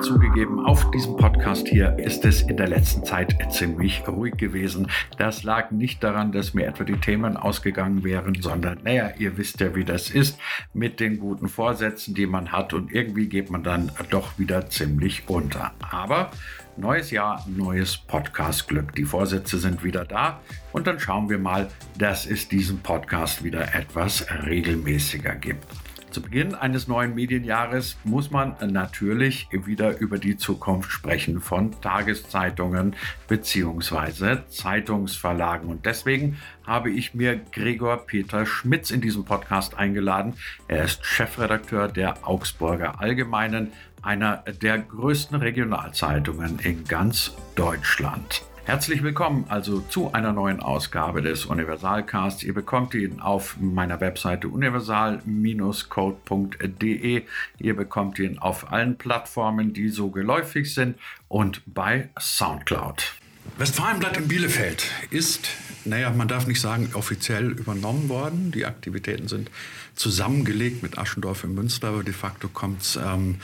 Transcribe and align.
zugegeben, 0.00 0.64
auf 0.64 0.90
diesem 0.90 1.16
Podcast 1.16 1.68
hier 1.68 1.98
ist 1.98 2.24
es 2.24 2.42
in 2.42 2.56
der 2.56 2.68
letzten 2.68 3.04
Zeit 3.04 3.36
ziemlich 3.50 4.06
ruhig 4.06 4.36
gewesen. 4.36 4.88
Das 5.18 5.42
lag 5.42 5.70
nicht 5.70 6.02
daran, 6.02 6.32
dass 6.32 6.54
mir 6.54 6.66
etwa 6.66 6.84
die 6.84 6.96
Themen 6.96 7.36
ausgegangen 7.36 8.04
wären, 8.04 8.40
sondern, 8.40 8.78
naja, 8.84 9.10
ihr 9.18 9.36
wisst 9.36 9.60
ja, 9.60 9.74
wie 9.74 9.84
das 9.84 10.10
ist 10.10 10.38
mit 10.72 11.00
den 11.00 11.18
guten 11.18 11.48
Vorsätzen, 11.48 12.14
die 12.14 12.26
man 12.26 12.52
hat 12.52 12.72
und 12.72 12.92
irgendwie 12.92 13.28
geht 13.28 13.50
man 13.50 13.62
dann 13.62 13.90
doch 14.10 14.38
wieder 14.38 14.68
ziemlich 14.70 15.24
unter. 15.28 15.72
Aber 15.90 16.30
neues 16.76 17.10
Jahr, 17.10 17.44
neues 17.48 17.96
Podcast-Glück. 17.96 18.94
Die 18.94 19.04
Vorsätze 19.04 19.58
sind 19.58 19.82
wieder 19.82 20.04
da 20.04 20.40
und 20.72 20.86
dann 20.86 21.00
schauen 21.00 21.28
wir 21.28 21.38
mal, 21.38 21.68
dass 21.98 22.26
es 22.26 22.48
diesen 22.48 22.80
Podcast 22.80 23.42
wieder 23.42 23.74
etwas 23.74 24.26
regelmäßiger 24.46 25.34
gibt. 25.34 25.66
Zu 26.10 26.22
Beginn 26.22 26.54
eines 26.54 26.88
neuen 26.88 27.14
Medienjahres 27.14 27.96
muss 28.02 28.30
man 28.30 28.56
natürlich 28.66 29.46
wieder 29.52 29.98
über 29.98 30.18
die 30.18 30.38
Zukunft 30.38 30.90
sprechen 30.90 31.40
von 31.40 31.78
Tageszeitungen 31.82 32.96
bzw. 33.28 34.38
Zeitungsverlagen. 34.48 35.68
Und 35.68 35.84
deswegen 35.84 36.38
habe 36.66 36.90
ich 36.90 37.12
mir 37.12 37.36
Gregor 37.36 38.06
Peter 38.06 38.46
Schmitz 38.46 38.90
in 38.90 39.02
diesem 39.02 39.26
Podcast 39.26 39.76
eingeladen. 39.76 40.34
Er 40.66 40.84
ist 40.84 41.04
Chefredakteur 41.04 41.88
der 41.88 42.26
Augsburger 42.26 43.00
Allgemeinen, 43.00 43.72
einer 44.00 44.44
der 44.62 44.78
größten 44.78 45.36
Regionalzeitungen 45.36 46.58
in 46.60 46.84
ganz 46.84 47.34
Deutschland. 47.54 48.47
Herzlich 48.68 49.02
willkommen 49.02 49.46
also 49.48 49.80
zu 49.80 50.12
einer 50.12 50.34
neuen 50.34 50.60
Ausgabe 50.60 51.22
des 51.22 51.46
Universalcasts. 51.46 52.42
Ihr 52.42 52.52
bekommt 52.52 52.92
ihn 52.92 53.18
auf 53.18 53.56
meiner 53.58 53.98
Webseite 54.02 54.48
universal-code.de. 54.48 57.22
Ihr 57.58 57.74
bekommt 57.74 58.18
ihn 58.18 58.38
auf 58.38 58.70
allen 58.70 58.98
Plattformen, 58.98 59.72
die 59.72 59.88
so 59.88 60.10
geläufig 60.10 60.74
sind 60.74 60.98
und 61.28 61.62
bei 61.64 62.10
Soundcloud. 62.20 63.14
Westfalenblatt 63.56 64.18
in 64.18 64.28
Bielefeld 64.28 64.84
ist, 65.08 65.48
naja, 65.86 66.10
man 66.10 66.28
darf 66.28 66.46
nicht 66.46 66.60
sagen, 66.60 66.90
offiziell 66.92 67.52
übernommen 67.52 68.10
worden. 68.10 68.52
Die 68.52 68.66
Aktivitäten 68.66 69.28
sind 69.28 69.50
zusammengelegt 69.94 70.82
mit 70.82 70.98
Aschendorf 70.98 71.42
in 71.42 71.54
Münster, 71.54 71.88
aber 71.88 72.04
de 72.04 72.12
facto 72.12 72.48
kommt 72.48 72.82
es 72.82 72.96
ähm, 72.96 73.36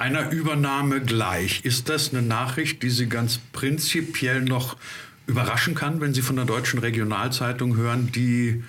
einer 0.00 0.30
Übernahme 0.30 1.02
gleich. 1.02 1.60
Ist 1.64 1.88
das 1.90 2.12
eine 2.12 2.22
Nachricht, 2.22 2.82
die 2.82 2.90
Sie 2.90 3.08
ganz 3.08 3.38
prinzipiell 3.52 4.40
noch 4.40 4.76
überraschen 5.26 5.74
kann, 5.74 6.00
wenn 6.00 6.14
Sie 6.14 6.22
von 6.22 6.36
der 6.36 6.46
deutschen 6.46 6.80
Regionalzeitung 6.80 7.76
hören, 7.76 8.10
die 8.10 8.64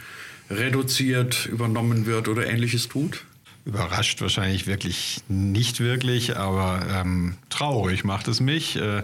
reduziert, 0.49 1.45
übernommen 1.45 2.05
wird 2.05 2.27
oder 2.27 2.47
ähnliches 2.47 2.89
tut? 2.89 3.23
Überrascht 3.63 4.21
wahrscheinlich 4.21 4.67
wirklich 4.67 5.21
nicht 5.29 5.79
wirklich, 5.79 6.35
aber 6.35 6.85
ähm, 6.91 7.35
traurig 7.51 8.03
macht 8.03 8.27
es 8.27 8.39
mich. 8.39 8.75
Äh, 8.75 9.03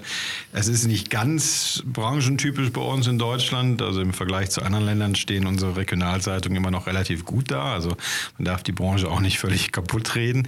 es 0.52 0.68
ist 0.68 0.86
nicht 0.86 1.10
ganz 1.10 1.84
branchentypisch 1.86 2.72
bei 2.72 2.82
uns 2.82 3.06
in 3.08 3.20
Deutschland. 3.20 3.82
Also 3.82 4.02
im 4.02 4.14
Vergleich 4.14 4.50
zu 4.50 4.64
anderen 4.64 4.86
Ländern 4.86 5.16
stehen 5.16 5.46
unsere 5.46 5.76
Regionalzeitungen 5.76 6.58
immer 6.58 6.72
noch 6.72 6.88
relativ 6.88 7.26
gut 7.26 7.52
da. 7.52 7.74
Also 7.74 7.96
man 8.38 8.46
darf 8.46 8.64
die 8.64 8.72
Branche 8.72 9.10
auch 9.10 9.20
nicht 9.20 9.38
völlig 9.40 9.72
kaputt 9.72 10.16
reden. 10.16 10.48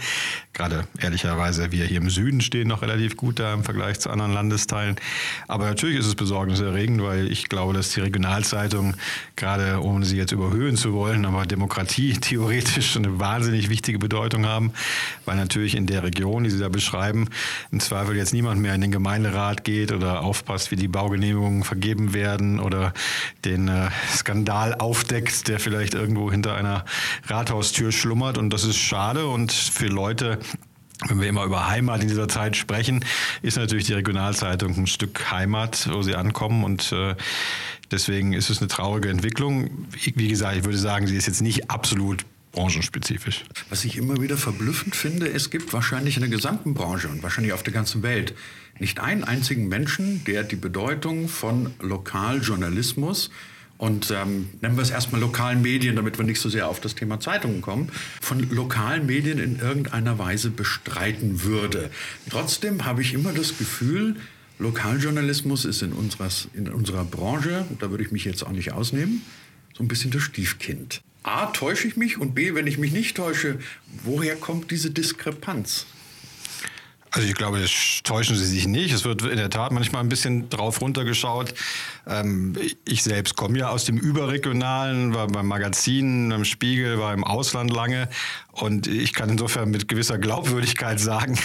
Gerade 0.53 0.87
ehrlicherweise, 0.99 1.71
wir 1.71 1.85
hier 1.85 1.97
im 1.97 2.09
Süden 2.09 2.41
stehen 2.41 2.67
noch 2.67 2.81
relativ 2.81 3.17
gut 3.17 3.39
da 3.39 3.53
im 3.53 3.63
Vergleich 3.63 3.99
zu 3.99 4.09
anderen 4.09 4.33
Landesteilen. 4.33 4.95
Aber 5.47 5.65
natürlich 5.65 5.99
ist 5.99 6.07
es 6.07 6.15
besorgniserregend, 6.15 7.03
weil 7.03 7.31
ich 7.31 7.49
glaube, 7.49 7.73
dass 7.73 7.91
die 7.91 8.01
Regionalzeitung, 8.01 8.95
gerade 9.35 9.81
ohne 9.83 10.05
sie 10.05 10.17
jetzt 10.17 10.31
überhöhen 10.31 10.77
zu 10.77 10.93
wollen, 10.93 11.25
aber 11.25 11.45
Demokratie 11.45 12.13
theoretisch 12.21 12.95
eine 12.97 13.19
wahnsinnig 13.19 13.69
wichtige 13.69 13.99
Bedeutung 13.99 14.45
haben, 14.45 14.71
weil 15.25 15.35
natürlich 15.35 15.75
in 15.75 15.85
der 15.85 16.03
Region, 16.03 16.43
die 16.43 16.49
Sie 16.49 16.59
da 16.59 16.69
beschreiben, 16.69 17.29
im 17.71 17.79
Zweifel 17.89 18.15
jetzt 18.15 18.33
niemand 18.33 18.61
mehr 18.61 18.75
in 18.75 18.81
den 18.81 18.91
Gemeinderat 18.91 19.63
geht 19.63 19.91
oder 19.91 20.21
aufpasst, 20.21 20.69
wie 20.69 20.75
die 20.75 20.87
Baugenehmigungen 20.87 21.63
vergeben 21.63 22.13
werden 22.13 22.59
oder 22.59 22.93
den 23.45 23.67
äh, 23.67 23.89
Skandal 24.15 24.75
aufdeckt, 24.75 25.47
der 25.47 25.59
vielleicht 25.59 25.95
irgendwo 25.95 26.31
hinter 26.31 26.53
einer 26.53 26.85
Rathaustür 27.25 27.91
schlummert. 27.91 28.37
Und 28.37 28.51
das 28.51 28.63
ist 28.63 28.77
schade 28.77 29.25
und 29.25 29.51
für 29.51 29.87
Leute, 29.87 30.37
wenn 31.07 31.19
wir 31.19 31.27
immer 31.27 31.45
über 31.45 31.67
Heimat 31.67 32.03
in 32.03 32.09
dieser 32.09 32.27
Zeit 32.27 32.55
sprechen, 32.55 33.03
ist 33.41 33.57
natürlich 33.57 33.85
die 33.85 33.93
Regionalzeitung 33.93 34.77
ein 34.77 34.87
Stück 34.87 35.31
Heimat, 35.31 35.89
wo 35.91 36.03
sie 36.03 36.15
ankommen 36.15 36.63
und 36.63 36.91
äh, 36.91 37.15
deswegen 37.89 38.33
ist 38.33 38.51
es 38.51 38.59
eine 38.59 38.67
traurige 38.67 39.09
Entwicklung. 39.09 39.87
Wie 40.13 40.27
gesagt, 40.27 40.57
ich 40.57 40.63
würde 40.63 40.77
sagen, 40.77 41.07
sie 41.07 41.15
ist 41.15 41.25
jetzt 41.25 41.41
nicht 41.41 41.71
absolut 41.71 42.23
branchenspezifisch. 42.51 43.43
Was 43.69 43.85
ich 43.85 43.97
immer 43.97 44.21
wieder 44.21 44.37
verblüffend 44.37 44.95
finde, 44.95 45.29
es 45.29 45.49
gibt 45.49 45.71
wahrscheinlich 45.73 46.15
in 46.15 46.21
der 46.21 46.29
gesamten 46.29 46.73
Branche 46.73 47.07
und 47.07 47.23
wahrscheinlich 47.23 47.53
auf 47.53 47.63
der 47.63 47.73
ganzen 47.73 48.03
Welt 48.03 48.33
nicht 48.79 48.99
einen 48.99 49.23
einzigen 49.23 49.67
Menschen, 49.67 50.23
der 50.25 50.43
die 50.43 50.55
Bedeutung 50.55 51.27
von 51.27 51.73
Lokaljournalismus 51.79 53.29
und 53.79 54.11
ähm, 54.11 54.49
nennen 54.59 54.75
wir 54.75 54.81
es 54.81 54.89
erstmal 54.89 55.21
lokalen 55.21 55.61
Medien, 55.61 55.95
damit 55.95 56.17
wir 56.17 56.25
nicht 56.25 56.41
so 56.41 56.49
sehr 56.49 56.67
auf 56.67 56.81
das 56.81 56.95
Thema 56.95 57.21
Zeitungen 57.21 57.61
kommen, 57.61 57.89
von 58.19 58.49
lokalen 58.49 59.05
Medien 59.05 59.39
in 59.39 59.57
irgendeiner 59.57 60.19
Weise 60.19 60.49
bestreiten 60.49 61.43
würde. 61.43 61.89
Trotzdem 62.29 62.83
habe 62.83 63.01
ich 63.01 63.13
immer 63.13 63.31
das 63.31 63.57
Gefühl, 63.57 64.17
Lokaljournalismus 64.59 65.63
ist 65.63 65.81
in, 65.81 65.93
unseres, 65.93 66.49
in 66.53 66.67
unserer 66.67 67.05
Branche, 67.05 67.65
da 67.79 67.89
würde 67.89 68.03
ich 68.03 68.11
mich 68.11 68.25
jetzt 68.25 68.45
auch 68.45 68.51
nicht 68.51 68.73
ausnehmen, 68.73 69.21
so 69.73 69.81
ein 69.81 69.87
bisschen 69.87 70.11
das 70.11 70.23
Stiefkind. 70.23 71.01
A, 71.23 71.47
täusche 71.47 71.87
ich 71.87 71.97
mich 71.97 72.17
und 72.17 72.33
B, 72.33 72.55
wenn 72.55 72.67
ich 72.67 72.77
mich 72.77 72.91
nicht 72.91 73.17
täusche, 73.17 73.59
woher 74.03 74.35
kommt 74.35 74.71
diese 74.71 74.91
Diskrepanz? 74.91 75.85
Also 77.11 77.27
ich 77.27 77.33
glaube, 77.33 77.65
täuschen 78.03 78.35
Sie 78.35 78.45
sich 78.45 78.67
nicht. 78.67 78.93
Es 78.93 79.03
wird 79.03 79.23
in 79.23 79.37
der 79.37 79.49
Tat 79.49 79.71
manchmal 79.71 80.03
ein 80.03 80.09
bisschen 80.09 80.49
drauf 80.49 80.79
runtergeschaut. 80.79 81.55
Ähm, 82.05 82.55
ich 82.85 83.01
selbst 83.01 83.35
komme 83.35 83.57
ja 83.57 83.69
aus 83.69 83.85
dem 83.85 83.97
Überregionalen, 83.97 85.15
war 85.15 85.27
beim 85.27 85.47
Magazin, 85.47 86.29
beim 86.29 86.45
Spiegel, 86.45 86.99
war 86.99 87.13
im 87.13 87.23
Ausland 87.23 87.71
lange. 87.71 88.09
Und 88.51 88.85
ich 88.85 89.13
kann 89.13 89.29
insofern 89.29 89.71
mit 89.71 89.87
gewisser 89.87 90.19
Glaubwürdigkeit 90.19 90.99
sagen, 90.99 91.39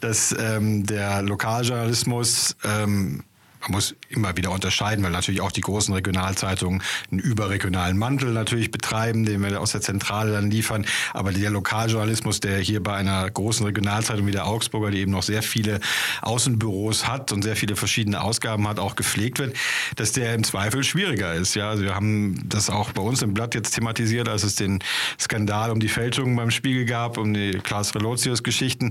dass 0.00 0.34
ähm, 0.38 0.86
der 0.86 1.20
Lokaljournalismus 1.22 2.56
ähm, 2.64 3.22
man 3.62 3.72
muss 3.72 3.94
immer 4.08 4.36
wieder 4.36 4.50
unterscheiden, 4.50 5.04
weil 5.04 5.10
natürlich 5.10 5.40
auch 5.40 5.52
die 5.52 5.60
großen 5.60 5.92
Regionalzeitungen 5.92 6.82
einen 7.10 7.20
überregionalen 7.20 7.98
Mantel 7.98 8.32
natürlich 8.32 8.70
betreiben, 8.70 9.26
den 9.26 9.42
wir 9.42 9.60
aus 9.60 9.72
der 9.72 9.82
Zentrale 9.82 10.32
dann 10.32 10.50
liefern. 10.50 10.86
Aber 11.12 11.32
der 11.32 11.50
Lokaljournalismus, 11.50 12.40
der 12.40 12.58
hier 12.58 12.82
bei 12.82 12.94
einer 12.94 13.28
großen 13.30 13.64
Regionalzeitung 13.66 14.26
wie 14.26 14.32
der 14.32 14.46
Augsburger, 14.46 14.90
die 14.90 15.00
eben 15.00 15.12
noch 15.12 15.22
sehr 15.22 15.42
viele 15.42 15.80
Außenbüros 16.22 17.06
hat 17.06 17.32
und 17.32 17.42
sehr 17.42 17.56
viele 17.56 17.76
verschiedene 17.76 18.22
Ausgaben 18.22 18.66
hat, 18.66 18.78
auch 18.78 18.96
gepflegt 18.96 19.38
wird, 19.38 19.56
dass 19.96 20.12
der 20.12 20.34
im 20.34 20.44
Zweifel 20.44 20.82
schwieriger 20.82 21.34
ist. 21.34 21.54
Ja, 21.54 21.70
also 21.70 21.82
wir 21.82 21.94
haben 21.94 22.42
das 22.48 22.70
auch 22.70 22.92
bei 22.92 23.02
uns 23.02 23.20
im 23.20 23.34
Blatt 23.34 23.54
jetzt 23.54 23.72
thematisiert, 23.72 24.28
als 24.28 24.42
es 24.42 24.54
den 24.54 24.78
Skandal 25.18 25.70
um 25.70 25.80
die 25.80 25.88
Fälschungen 25.88 26.34
beim 26.34 26.50
Spiegel 26.50 26.86
gab, 26.86 27.18
um 27.18 27.34
die 27.34 27.52
Klaas 27.62 27.94
Relotius 27.94 28.42
Geschichten, 28.42 28.90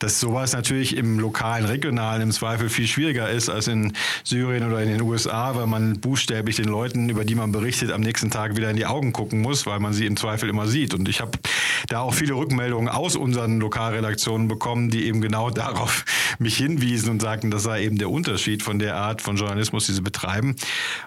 dass 0.00 0.18
sowas 0.18 0.52
natürlich 0.52 0.96
im 0.96 1.20
lokalen, 1.20 1.66
regionalen 1.66 2.22
im 2.22 2.32
Zweifel 2.32 2.68
viel 2.68 2.88
schwieriger 2.88 3.30
ist 3.30 3.48
als 3.48 3.68
in 3.68 3.92
Syrien 4.24 4.66
oder 4.66 4.82
in 4.82 4.88
den 4.88 5.02
USA, 5.02 5.54
weil 5.56 5.66
man 5.66 6.00
buchstäblich 6.00 6.56
den 6.56 6.66
Leuten, 6.66 7.08
über 7.08 7.24
die 7.24 7.34
man 7.34 7.52
berichtet, 7.52 7.92
am 7.92 8.00
nächsten 8.00 8.30
Tag 8.30 8.56
wieder 8.56 8.70
in 8.70 8.76
die 8.76 8.86
Augen 8.86 9.12
gucken 9.12 9.40
muss, 9.40 9.66
weil 9.66 9.80
man 9.80 9.92
sie 9.92 10.06
im 10.06 10.16
Zweifel 10.16 10.48
immer 10.48 10.66
sieht. 10.66 10.94
Und 10.94 11.08
ich 11.08 11.20
habe 11.20 11.38
da 11.88 12.00
auch 12.00 12.14
viele 12.14 12.34
Rückmeldungen 12.34 12.88
aus 12.88 13.16
unseren 13.16 13.60
Lokalredaktionen 13.60 14.48
bekommen, 14.48 14.90
die 14.90 15.06
eben 15.06 15.20
genau 15.20 15.50
darauf 15.58 16.04
mich 16.38 16.56
hinwiesen 16.56 17.10
und 17.10 17.22
sagten, 17.22 17.50
das 17.50 17.62
sei 17.62 17.84
eben 17.84 17.98
der 17.98 18.10
Unterschied 18.10 18.62
von 18.62 18.78
der 18.78 18.96
Art 18.96 19.22
von 19.22 19.36
Journalismus, 19.36 19.86
die 19.86 19.92
sie 19.92 20.02
betreiben. 20.02 20.56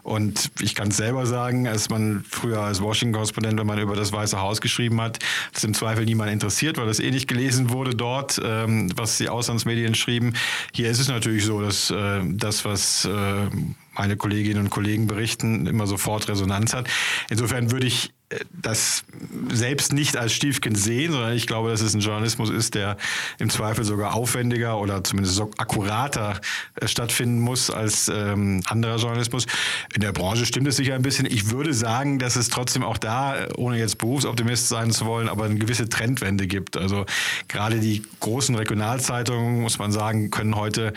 Und 0.04 0.52
ich 0.60 0.76
kann 0.76 0.90
es 0.90 0.98
selber 0.98 1.26
sagen, 1.26 1.68
als 1.68 1.90
man 1.90 2.24
früher 2.30 2.62
als 2.62 2.82
Washington-Korrespondent, 2.82 3.60
wenn 3.60 3.68
man 3.68 3.80
über 3.80 3.96
das 3.96 4.12
Weiße 4.12 4.40
Haus 4.40 4.62
geschrieben 4.62 5.00
hat, 5.02 5.20
das 5.54 5.64
im 5.64 5.74
Zweifel 5.74 6.06
niemand 6.06 6.32
interessiert, 6.32 6.78
weil 6.78 6.88
das 6.88 7.00
eh 7.00 7.12
nicht 7.12 7.28
gelesen 7.28 7.70
wurde 7.70 7.96
dort, 7.96 8.42
ähm, 8.44 8.92
was 8.96 9.18
die 9.18 9.30
Auslandsmedien 9.30 9.96
schrieben. 9.96 10.34
Hier 10.74 10.90
ist 10.90 11.00
es 11.00 11.08
natürlich 11.08 11.46
so, 11.46 11.62
dass 11.62 11.92
äh, 11.92 12.22
das, 12.26 12.66
was 12.66 13.06
äh, 13.06 13.48
meine 13.94 14.18
Kolleginnen 14.18 14.64
und 14.66 14.70
Kollegen 14.70 15.08
berichten, 15.08 15.68
immer 15.68 15.88
sofort 15.88 16.28
Resonanz 16.28 16.74
hat. 16.74 16.88
Insofern 17.30 17.72
würde 17.72 17.88
ich 17.88 18.12
das 18.52 19.04
selbst 19.52 19.94
nicht 19.94 20.18
als 20.18 20.34
Stiefkind 20.34 20.78
sehen, 20.78 21.12
sondern 21.12 21.34
ich 21.34 21.48
glaube, 21.48 21.70
dass 21.70 21.82
es 21.82 21.94
ein 21.94 22.02
Journalismus 22.02 22.50
ist, 22.50 22.76
der 22.76 22.98
im 23.40 23.50
Zweifel 23.50 23.84
sogar 23.84 24.14
aufwendiger 24.14 24.80
oder 24.80 25.04
zumindest 25.04 25.36
so 25.36 25.52
akkurater 25.58 26.40
äh, 26.76 26.88
stattfinden 26.88 27.40
muss 27.40 27.70
als 27.70 28.10
ähm, 28.10 28.62
anderer 28.68 28.98
Journalismus. 28.98 29.48
In 29.94 30.02
der 30.02 30.12
Branche 30.12 30.46
stimmt 30.46 30.68
es 30.68 30.78
sicher 30.78 30.96
ein 30.96 31.02
bisschen. 31.02 31.26
Ich 31.26 31.50
würde 31.50 31.74
sagen, 31.74 32.20
dass 32.20 32.36
es 32.36 32.50
trotzdem 32.50 32.84
auch 32.84 32.98
da, 32.98 33.48
ohne 33.58 33.78
jetzt 33.78 33.98
Berufsoptimist 33.98 34.70
sein 34.70 34.92
zu 34.92 35.06
wollen, 35.06 35.30
aber 35.30 35.46
eine 35.46 35.56
gewisse 35.56 35.90
Trendwende 35.90 36.48
gibt. 36.48 36.78
Also 36.78 37.06
gerade 37.48 37.80
die 37.80 38.04
großen 38.20 38.56
Regionalzeitungen, 38.56 39.62
muss 39.62 39.80
man 39.80 39.92
sagen, 39.92 40.32
können 40.32 40.56
heute 40.56 40.94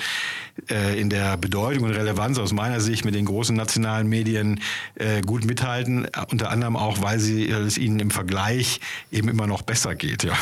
äh, 0.71 1.01
in 1.01 1.11
der 1.11 1.37
Bedeutung 1.37 1.85
und 1.85 1.93
Relevanz 1.93 2.39
aus 2.39 2.53
meiner 2.53 2.81
Sicht 2.85 3.05
mit 3.05 3.15
den 3.15 3.25
großen 3.25 3.57
nationalen 3.57 4.09
Medien 4.09 4.61
äh, 4.95 5.21
gut 5.23 5.45
mithalten, 5.45 6.07
unter 6.31 6.51
anderem 6.51 6.77
auch, 6.77 7.03
weil 7.03 7.19
sie, 7.19 7.49
es 7.51 7.79
ihnen 7.79 7.99
im 7.99 8.11
Vergleich 8.11 8.81
eben 9.11 9.29
immer 9.29 9.47
noch 9.47 9.63
besser 9.63 9.95
geht. 9.95 10.23
Ja. 10.23 10.39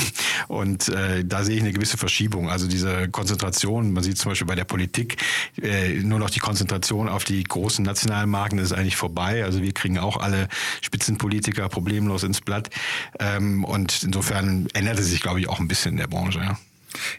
Und 0.48 0.88
äh, 0.88 1.24
da 1.24 1.44
sehe 1.44 1.56
ich 1.56 1.62
eine 1.62 1.72
gewisse 1.72 1.96
Verschiebung. 1.96 2.50
Also 2.50 2.68
diese 2.68 3.08
Konzentration, 3.08 3.92
man 3.92 4.02
sieht 4.02 4.18
zum 4.18 4.30
Beispiel 4.30 4.46
bei 4.46 4.54
der 4.54 4.64
Politik 4.64 5.16
äh, 5.62 5.94
nur 6.00 6.18
noch 6.18 6.30
die 6.30 6.40
Konzentration 6.40 7.08
auf 7.08 7.24
die 7.24 7.42
großen 7.42 7.84
nationalen 7.84 8.28
Marken, 8.28 8.58
ist 8.58 8.72
eigentlich 8.72 8.96
vorbei. 8.96 9.44
Also 9.44 9.62
wir 9.62 9.72
kriegen 9.72 9.98
auch 9.98 10.18
alle 10.18 10.48
Spitzenpolitiker 10.80 11.68
problemlos 11.68 12.22
ins 12.22 12.40
Blatt. 12.40 12.70
Ähm, 13.18 13.64
und 13.64 14.02
insofern 14.02 14.68
änderte 14.74 15.02
sich, 15.02 15.22
glaube 15.22 15.40
ich, 15.40 15.48
auch 15.48 15.60
ein 15.60 15.68
bisschen 15.68 15.92
in 15.92 15.98
der 15.98 16.08
Branche. 16.08 16.40
Ja. 16.40 16.58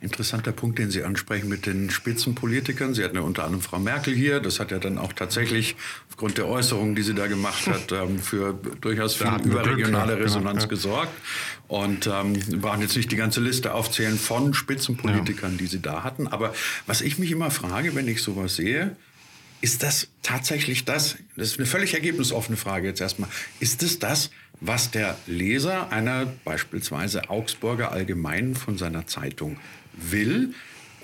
Interessanter 0.02 0.52
Punkt, 0.52 0.80
den 0.80 0.92
Sie 0.92 1.04
ansprechen 1.04 1.50
mit 1.50 1.66
den 1.66 1.90
Spitzenpolitikern. 1.90 2.94
Sie 2.94 3.04
hatten 3.04 3.16
ja 3.16 3.22
unter 3.22 3.44
anderem 3.44 3.62
Frau 3.62 3.80
Merkel 3.80 4.14
hier. 4.14 4.40
Das 4.40 4.60
hat 4.60 4.72
ja 4.72 4.80
dann 4.80 4.98
auch 4.98 5.14
tatsächlich 5.14 5.76
aufgrund 6.10 6.38
der 6.38 6.48
Äußerungen, 6.48 6.96
die 6.96 7.04
sie 7.04 7.14
da 7.14 7.28
gemacht 7.28 7.68
hat, 7.68 7.92
ähm, 7.92 8.20
für 8.20 8.54
durchaus 8.82 9.16
viel 9.16 9.32
überregionale 9.44 10.14
Glück, 10.14 10.26
Resonanz 10.26 10.68
gesorgt. 10.70 11.14
Und 11.68 12.08
ähm, 12.08 12.36
wir 12.52 12.60
brauchen 12.60 12.82
jetzt 12.82 12.96
nicht 12.96 13.12
die 13.12 13.16
ganze 13.16 13.42
Liste 13.42 13.74
aufzählen 13.74 14.18
von 14.18 14.54
Spitzenpolitikern, 14.54 15.58
die 15.58 15.68
sie 15.68 15.82
da 15.82 16.04
hatten. 16.04 16.28
Aber 16.28 16.54
was 16.86 17.02
ich 17.02 17.18
mich 17.18 17.32
immer 17.32 17.52
frage, 17.52 17.96
wenn 17.96 18.08
ich 18.08 18.22
sowas 18.22 18.56
sehe, 18.56 18.96
ist 19.62 19.82
das 19.82 20.10
tatsächlich 20.24 20.84
das? 20.84 21.16
Das 21.38 21.52
ist 21.52 21.58
eine 21.58 21.66
völlig 21.66 21.94
ergebnisoffene 21.94 22.58
Frage 22.58 22.88
jetzt 22.88 23.00
erstmal. 23.00 23.30
Ist 23.62 23.82
es 23.82 23.98
das, 23.98 24.30
was 24.66 24.92
der 24.92 25.18
Leser 25.28 25.92
einer 25.92 26.26
beispielsweise 26.46 27.30
Augsburger 27.30 27.92
Allgemeinen 27.92 28.56
von 28.56 28.78
seiner 28.78 29.06
Zeitung 29.08 29.58
will? 29.94 30.54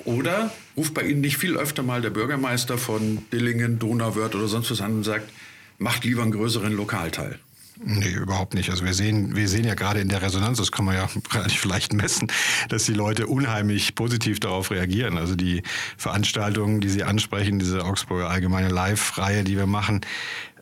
Oder 0.06 0.52
ruft 0.78 0.94
bei 0.94 1.04
Ihnen 1.04 1.20
nicht 1.20 1.38
viel 1.38 1.58
öfter 1.58 1.84
mal 1.84 2.02
der 2.02 2.10
Bürgermeister 2.10 2.78
von 2.78 3.20
Dillingen, 3.34 3.78
Donauwörth 3.78 4.34
oder 4.34 4.48
sonst 4.48 4.72
was 4.72 4.80
an 4.80 4.94
und 4.94 5.04
sagt, 5.04 5.30
macht 5.78 6.06
lieber 6.06 6.22
einen 6.22 6.32
größeren 6.32 6.72
Lokalteil? 6.72 7.38
Nee, 7.82 8.12
überhaupt 8.12 8.56
nicht. 8.56 8.70
Also 8.72 8.84
wir 8.84 8.94
sehen, 8.94 9.38
wir 9.38 9.48
sehen 9.48 9.64
ja 9.64 9.74
gerade 9.74 10.02
in 10.02 10.10
der 10.10 10.22
Resonanz, 10.22 10.58
das 10.58 10.72
kann 10.72 10.84
man 10.84 10.96
ja 10.96 11.08
relativ 11.32 11.64
leicht 11.64 11.94
messen, 11.94 12.30
dass 12.68 12.84
die 12.84 12.94
Leute 12.94 13.28
unheimlich 13.28 13.96
positiv 13.96 14.42
darauf 14.42 14.72
reagieren. 14.72 15.18
Also 15.18 15.36
die 15.36 15.64
Veranstaltungen, 15.96 16.82
die 16.82 16.90
Sie 16.90 17.04
ansprechen, 17.04 17.58
diese 17.58 17.86
Augsburger 17.86 18.30
Allgemeine 18.30 18.68
Live-Reihe, 18.68 19.46
die 19.46 19.56
wir 19.56 19.66
machen, 19.66 20.02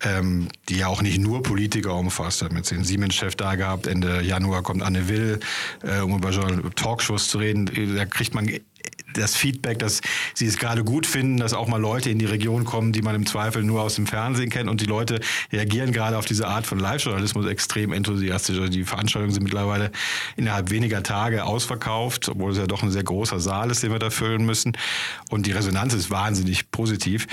ähm, 0.04 0.50
die 0.69 0.78
ja 0.78 0.88
auch 0.88 1.02
nicht 1.02 1.19
nur 1.19 1.42
Politiker 1.42 1.96
umfasst. 1.96 2.42
Wir 2.42 2.50
haben 2.50 2.58
jetzt 2.58 2.69
den 2.69 2.84
Siemens-Chef 2.84 3.36
da 3.36 3.56
gehabt, 3.56 3.88
Ende 3.88 4.22
Januar 4.22 4.62
kommt 4.62 4.84
Anne 4.84 5.08
Will, 5.08 5.40
äh, 5.81 6.02
um 6.02 6.16
über 6.16 6.31
Talkshows 6.75 7.30
zu 7.30 7.40
reden. 7.40 7.96
Da 7.96 8.06
kriegt 8.06 8.36
man 8.36 8.48
das 9.13 9.36
Feedback, 9.36 9.80
dass 9.80 10.01
sie 10.34 10.45
es 10.45 10.57
gerade 10.57 10.84
gut 10.84 11.06
finden, 11.06 11.38
dass 11.38 11.54
auch 11.54 11.68
mal 11.68 11.81
Leute 11.81 12.10
in 12.10 12.19
die 12.19 12.25
Region 12.25 12.66
kommen, 12.66 12.92
die 12.92 13.01
man 13.01 13.16
im 13.16 13.25
Zweifel 13.25 13.63
nur 13.63 13.81
aus 13.81 13.95
dem 13.95 14.07
Fernsehen 14.07 14.50
kennt. 14.50 14.69
Und 14.69 14.81
die 14.81 14.86
Leute 14.86 15.19
reagieren 15.51 15.92
gerade 15.92 16.18
auf 16.18 16.25
diese 16.25 16.48
Art 16.48 16.66
von 16.68 16.80
Live-Journalismus 16.80 17.45
extrem 17.48 17.94
enthusiastisch. 17.94 18.57
Also 18.57 18.69
die 18.69 18.84
Veranstaltungen 18.84 19.34
sind 19.34 19.44
mittlerweile 19.44 19.92
innerhalb 20.36 20.69
weniger 20.69 21.04
Tage 21.04 21.45
ausverkauft, 21.45 22.30
obwohl 22.30 22.51
es 22.51 22.57
ja 22.57 22.68
doch 22.68 22.84
ein 22.84 22.92
sehr 22.92 23.04
großer 23.04 23.39
Saal 23.39 23.72
ist, 23.72 23.84
den 23.84 23.92
wir 23.92 24.00
da 24.00 24.10
füllen 24.10 24.45
müssen. 24.45 24.74
Und 25.30 25.45
die 25.45 25.51
Resonanz 25.51 25.94
ist 25.94 26.10
wahnsinnig 26.12 26.72
positiv. 26.72 27.28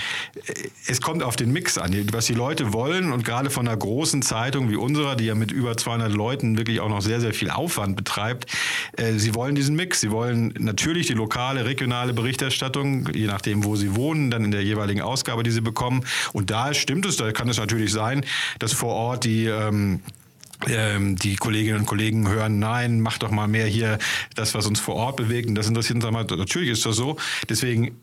Es 0.86 1.00
kommt 1.00 1.22
auf 1.22 1.36
den 1.36 1.52
Mix 1.52 1.78
an, 1.78 1.94
was 2.12 2.26
die 2.26 2.34
Leute 2.34 2.72
wollen. 2.72 3.12
Und 3.12 3.24
gerade 3.24 3.50
von 3.50 3.68
einer 3.68 3.76
großen 3.76 4.22
Zeitung 4.22 4.70
wie 4.70 4.76
unserer, 4.76 5.16
die 5.16 5.26
ja 5.26 5.34
mit 5.34 5.52
über 5.52 5.76
200 5.76 6.12
Leuten 6.12 6.56
wirklich 6.56 6.80
auch 6.80 6.88
noch 6.88 7.02
sehr, 7.02 7.20
sehr 7.20 7.34
viel 7.34 7.50
Aufwand 7.50 7.96
betreibt, 7.96 8.46
äh, 8.96 9.12
sie 9.14 9.34
wollen 9.34 9.54
diesen 9.54 9.76
Mix. 9.76 10.00
Sie 10.00 10.10
wollen 10.10 10.54
natürlich 10.58 11.08
die 11.08 11.14
lokale 11.44 11.66
regionale 11.66 12.14
Berichterstattung, 12.14 13.08
je 13.12 13.26
nachdem, 13.26 13.64
wo 13.64 13.76
sie 13.76 13.94
wohnen, 13.94 14.30
dann 14.30 14.44
in 14.44 14.50
der 14.50 14.62
jeweiligen 14.62 15.02
Ausgabe, 15.02 15.42
die 15.42 15.50
sie 15.50 15.60
bekommen. 15.60 16.04
Und 16.32 16.50
da 16.50 16.72
stimmt 16.72 17.04
es, 17.04 17.16
da 17.16 17.32
kann 17.32 17.48
es 17.48 17.58
natürlich 17.58 17.92
sein, 17.92 18.24
dass 18.58 18.72
vor 18.72 18.94
Ort 18.94 19.24
die 19.24 19.44
ähm, 19.46 20.00
ähm, 20.66 21.16
die 21.16 21.36
Kolleginnen 21.36 21.80
und 21.80 21.86
Kollegen 21.86 22.26
hören, 22.28 22.58
nein, 22.58 23.00
mach 23.00 23.18
doch 23.18 23.30
mal 23.30 23.46
mehr 23.46 23.66
hier 23.66 23.98
das, 24.34 24.54
was 24.54 24.66
uns 24.66 24.80
vor 24.80 24.94
Ort 24.94 25.16
bewegt. 25.16 25.48
Und 25.48 25.56
das 25.56 25.68
interessiert 25.68 26.02
uns. 26.02 26.30
Natürlich 26.30 26.70
ist 26.70 26.86
das 26.86 26.96
so. 26.96 27.16
Deswegen 27.50 28.00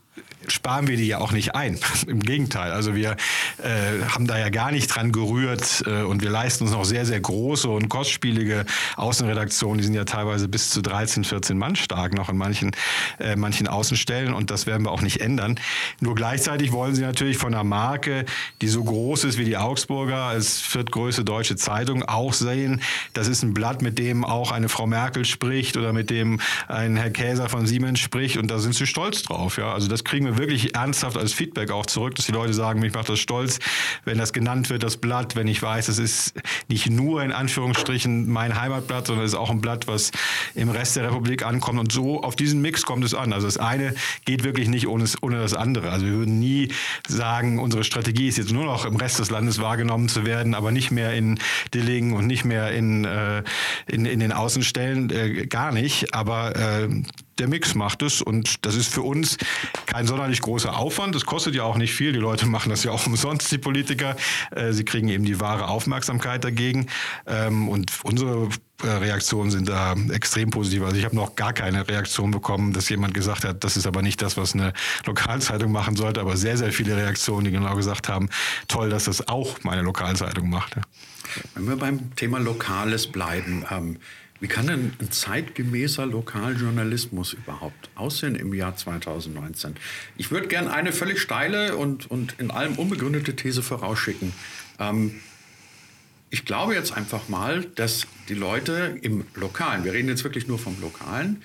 sparen 0.48 0.88
wir 0.88 0.98
die 0.98 1.08
ja 1.08 1.20
auch 1.20 1.32
nicht 1.32 1.56
ein. 1.56 1.80
Im 2.08 2.20
Gegenteil. 2.20 2.72
Also 2.72 2.96
wir 2.96 3.12
äh, 3.12 4.04
haben 4.10 4.28
da 4.28 4.38
ja 4.38 4.50
gar 4.50 4.72
nicht 4.72 4.88
dran 4.88 5.12
gerührt 5.12 5.84
äh, 5.86 6.04
und 6.04 6.22
wir 6.22 6.30
leisten 6.30 6.64
uns 6.64 6.74
noch 6.74 6.86
sehr, 6.86 7.06
sehr 7.06 7.20
große 7.20 7.70
und 7.70 7.90
kostspielige 7.90 8.66
Außenredaktionen. 8.98 9.80
Die 9.80 9.84
sind 9.84 9.94
ja 9.94 10.06
teilweise 10.06 10.48
bis 10.48 10.70
zu 10.70 10.82
13, 10.82 11.24
14 11.24 11.58
Mann 11.58 11.76
stark 11.76 12.14
noch 12.14 12.30
in 12.30 12.38
manchen, 12.38 12.72
äh, 13.20 13.36
manchen 13.36 13.68
Außenstellen 13.68 14.34
und 14.34 14.52
das 14.52 14.66
werden 14.66 14.86
wir 14.86 14.92
auch 14.92 15.02
nicht 15.02 15.22
ändern. 15.22 15.60
Nur 16.00 16.16
gleichzeitig 16.16 16.72
wollen 16.72 16.96
sie 16.96 17.02
natürlich 17.02 17.38
von 17.38 17.54
einer 17.54 17.64
Marke, 17.64 18.26
die 18.62 18.68
so 18.68 18.84
groß 18.84 19.26
ist 19.26 19.38
wie 19.38 19.46
die 19.46 19.58
Augsburger 19.58 20.24
als 20.24 20.60
viertgrößte 20.60 21.24
deutsche 21.24 21.56
Zeitung, 21.56 22.04
auch 22.04 22.34
sehen, 22.34 22.82
das 23.14 23.28
ist 23.28 23.44
ein 23.44 23.54
Blatt, 23.54 23.82
mit 23.82 24.00
dem 24.00 24.26
auch 24.26 24.52
eine 24.52 24.70
Frau 24.70 24.88
Merkel 24.88 25.26
spricht 25.26 25.78
oder 25.78 25.94
mit 25.94 26.10
dem 26.10 26.40
ein 26.68 26.96
Herr 26.96 27.10
Käser 27.10 27.50
von 27.50 27.68
Siemens 27.68 28.00
spricht 28.00 28.38
und 28.38 28.50
da 28.50 28.60
sind 28.60 28.76
sie 28.76 28.88
stolz 28.88 29.24
drauf. 29.24 29.58
Ja? 29.58 29.74
Also 29.74 29.88
das 29.88 30.04
kriegen 30.04 30.26
wir 30.26 30.31
wirklich 30.38 30.76
ernsthaft 30.76 31.18
als 31.18 31.34
Feedback 31.34 31.72
auch 31.72 31.86
zurück, 31.86 32.16
dass 32.16 32.26
die 32.26 32.32
Leute 32.32 32.54
sagen, 32.54 32.80
mich 32.80 32.94
macht 32.94 33.10
das 33.10 33.20
stolz, 33.20 33.60
wenn 34.06 34.18
das 34.18 34.34
genannt 34.34 34.70
wird, 34.70 34.84
das 34.84 34.98
Blatt, 34.98 35.36
wenn 35.36 35.48
ich 35.48 35.62
weiß, 35.62 35.88
es 35.88 36.00
ist 36.00 36.34
nicht 36.68 36.90
nur 36.90 37.24
in 37.24 37.32
Anführungsstrichen 37.32 38.30
mein 38.32 38.60
Heimatblatt, 38.60 39.08
sondern 39.08 39.26
es 39.26 39.34
ist 39.34 39.38
auch 39.38 39.50
ein 39.50 39.62
Blatt, 39.62 39.88
was 39.88 40.12
im 40.56 40.70
Rest 40.70 40.96
der 40.96 41.06
Republik 41.06 41.46
ankommt. 41.46 41.80
Und 41.80 41.92
so 41.92 42.22
auf 42.22 42.36
diesen 42.36 42.62
Mix 42.62 42.84
kommt 42.84 43.04
es 43.04 43.14
an. 43.14 43.34
Also 43.34 43.48
das 43.48 43.58
eine 43.58 43.94
geht 44.26 44.44
wirklich 44.44 44.68
nicht 44.68 44.88
ohne, 44.88 45.06
ohne 45.22 45.40
das 45.40 45.54
andere. 45.54 45.92
Also 45.92 46.06
wir 46.06 46.14
würden 46.14 46.40
nie 46.40 46.70
sagen, 47.08 47.60
unsere 47.60 47.84
Strategie 47.84 48.28
ist 48.28 48.38
jetzt 48.38 48.52
nur 48.52 48.66
noch 48.66 48.86
im 48.86 48.96
Rest 48.96 49.20
des 49.20 49.30
Landes 49.30 49.60
wahrgenommen 49.60 50.10
zu 50.10 50.26
werden, 50.26 50.56
aber 50.56 50.72
nicht 50.72 50.92
mehr 50.92 51.14
in 51.14 51.40
Dillingen 51.74 52.14
und 52.14 52.28
nicht 52.28 52.46
mehr 52.46 52.72
in, 52.72 53.06
äh, 53.06 53.44
in, 53.88 54.06
in 54.06 54.20
den 54.20 54.32
Außenstellen, 54.32 55.10
äh, 55.10 55.48
gar 55.48 55.72
nicht. 55.72 56.14
Aber 56.14 56.56
äh, 56.56 56.90
der 57.40 57.48
Mix 57.48 57.76
macht 57.76 58.02
es 58.02 58.22
und 58.22 58.66
das 58.66 58.76
ist 58.76 58.94
für 58.94 59.02
uns 59.02 59.38
kein 59.86 60.08
sonderlich 60.08 60.42
großer 60.42 60.78
Aufwand. 60.78 61.16
Das 61.16 61.26
kostet 61.26 61.56
ja 61.56 61.64
auch 61.64 61.78
nicht 61.78 61.94
viel. 61.94 62.14
Die 62.14 62.20
Leute 62.20 62.46
machen 62.48 62.70
das 62.70 62.84
ja 62.84 62.92
auch 62.92 63.06
umsonst, 63.06 63.52
die 63.52 63.58
Politiker. 63.58 64.16
Äh, 64.52 64.74
sie 64.74 64.86
kriegen 64.86 65.10
eben 65.10 65.26
die 65.26 65.40
wahre 65.40 65.68
Aufmerksamkeit 65.68 66.44
dagegen 66.44 66.88
ähm, 67.26 67.70
und 67.70 67.92
unsere 68.04 68.50
äh, 68.84 68.88
Reaktionen 68.88 69.52
sind 69.52 69.70
da 69.70 69.96
extrem 70.12 70.50
positiv. 70.50 70.84
Also 70.84 70.98
ich 70.98 71.06
habe 71.06 71.16
noch 71.16 71.36
gar 71.36 71.54
keine 71.54 71.88
Reaktion 71.88 72.32
bekommen, 72.32 72.74
dass 72.74 72.90
jemand 72.90 73.14
gesagt 73.14 73.44
hat, 73.44 73.64
das 73.64 73.78
ist 73.78 73.86
aber 73.86 74.02
nicht 74.02 74.22
das, 74.22 74.38
was 74.38 74.54
eine 74.54 74.74
Lokalzeitung 75.06 75.72
machen 75.72 75.96
sollte, 75.96 76.22
aber 76.22 76.38
sehr, 76.38 76.58
sehr 76.58 76.72
viele 76.72 76.96
Reaktionen, 76.96 77.46
die 77.46 77.52
genau 77.52 77.76
gesagt 77.76 78.10
haben, 78.10 78.30
toll, 78.68 78.90
dass 78.90 79.06
das 79.06 79.28
auch 79.28 79.64
meine 79.64 79.82
Lokalzeitung 79.82 80.50
macht. 80.50 80.76
Wenn 81.56 81.68
wir 81.68 81.76
beim 81.78 82.16
Thema 82.16 82.40
Lokales 82.40 83.08
bleiben, 83.08 83.66
ähm, 83.70 83.98
wie 84.42 84.48
kann 84.48 84.66
denn 84.66 84.92
ein 85.00 85.12
zeitgemäßer 85.12 86.08
Lokaljournalismus 86.08 87.34
überhaupt 87.34 87.92
aussehen 87.94 88.36
im 88.36 88.54
Jahr 88.56 88.76
2019? 88.76 89.76
Ich 90.18 90.32
würde 90.32 90.48
gerne 90.48 90.74
eine 90.74 90.92
völlig 90.92 91.22
steile 91.22 91.78
und, 91.78 92.10
und 92.10 92.36
in 92.40 92.50
allem 92.50 92.74
unbegründete 92.74 93.36
These 93.36 93.62
vorausschicken. 93.62 94.34
Ähm, 94.80 95.22
ich 96.32 96.44
glaube 96.46 96.74
jetzt 96.74 96.92
einfach 96.92 97.30
mal, 97.30 97.66
dass 97.76 98.08
die 98.30 98.34
Leute 98.34 98.98
im 99.04 99.26
Lokalen, 99.36 99.84
wir 99.84 99.94
reden 99.94 100.10
jetzt 100.10 100.24
wirklich 100.24 100.48
nur 100.48 100.58
vom 100.58 100.76
Lokalen, 100.82 101.44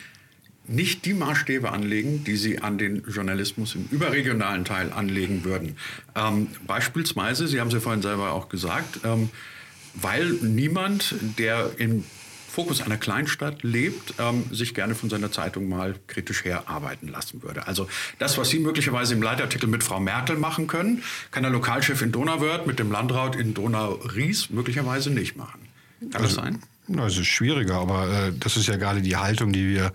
nicht 0.66 1.04
die 1.04 1.12
Maßstäbe 1.12 1.70
anlegen, 1.70 2.24
die 2.24 2.36
sie 2.36 2.60
an 2.60 2.78
den 2.78 3.02
Journalismus 3.06 3.74
im 3.74 3.88
überregionalen 3.90 4.64
Teil 4.64 4.90
anlegen 4.92 5.44
würden. 5.44 5.76
Ähm, 6.14 6.48
beispielsweise, 6.66 7.46
Sie 7.46 7.60
haben 7.60 7.68
es 7.68 7.74
ja 7.74 7.80
vorhin 7.80 8.02
selber 8.02 8.32
auch 8.32 8.48
gesagt, 8.48 9.00
ähm, 9.04 9.28
weil 9.94 10.30
niemand, 10.42 11.14
der 11.38 11.72
in 11.76 12.04
Fokus 12.56 12.80
einer 12.80 12.96
Kleinstadt 12.96 13.62
lebt, 13.64 14.14
ähm, 14.18 14.44
sich 14.50 14.72
gerne 14.72 14.94
von 14.94 15.10
seiner 15.10 15.30
Zeitung 15.30 15.68
mal 15.68 15.94
kritisch 16.06 16.42
herarbeiten 16.42 17.06
lassen 17.06 17.42
würde. 17.42 17.66
Also 17.66 17.86
das, 18.18 18.38
was 18.38 18.48
Sie 18.48 18.60
möglicherweise 18.60 19.12
im 19.12 19.20
Leitartikel 19.20 19.68
mit 19.68 19.84
Frau 19.84 20.00
Merkel 20.00 20.38
machen 20.38 20.66
können, 20.66 21.02
kann 21.32 21.42
der 21.42 21.52
Lokalchef 21.52 22.00
in 22.00 22.12
Donauwörth 22.12 22.66
mit 22.66 22.78
dem 22.78 22.90
Landrat 22.90 23.36
in 23.36 23.52
Donau-Ries 23.52 24.48
möglicherweise 24.48 25.10
nicht 25.10 25.36
machen. 25.36 25.68
Kann 26.00 26.22
also, 26.22 26.34
das 26.34 26.34
sein? 26.34 26.62
Das 26.88 27.16
ist 27.16 27.26
schwieriger, 27.26 27.80
aber 27.80 28.08
äh, 28.08 28.32
das 28.38 28.56
ist 28.56 28.68
ja 28.68 28.76
gerade 28.76 29.02
die 29.02 29.16
Haltung, 29.16 29.52
die 29.52 29.68
wir 29.68 29.92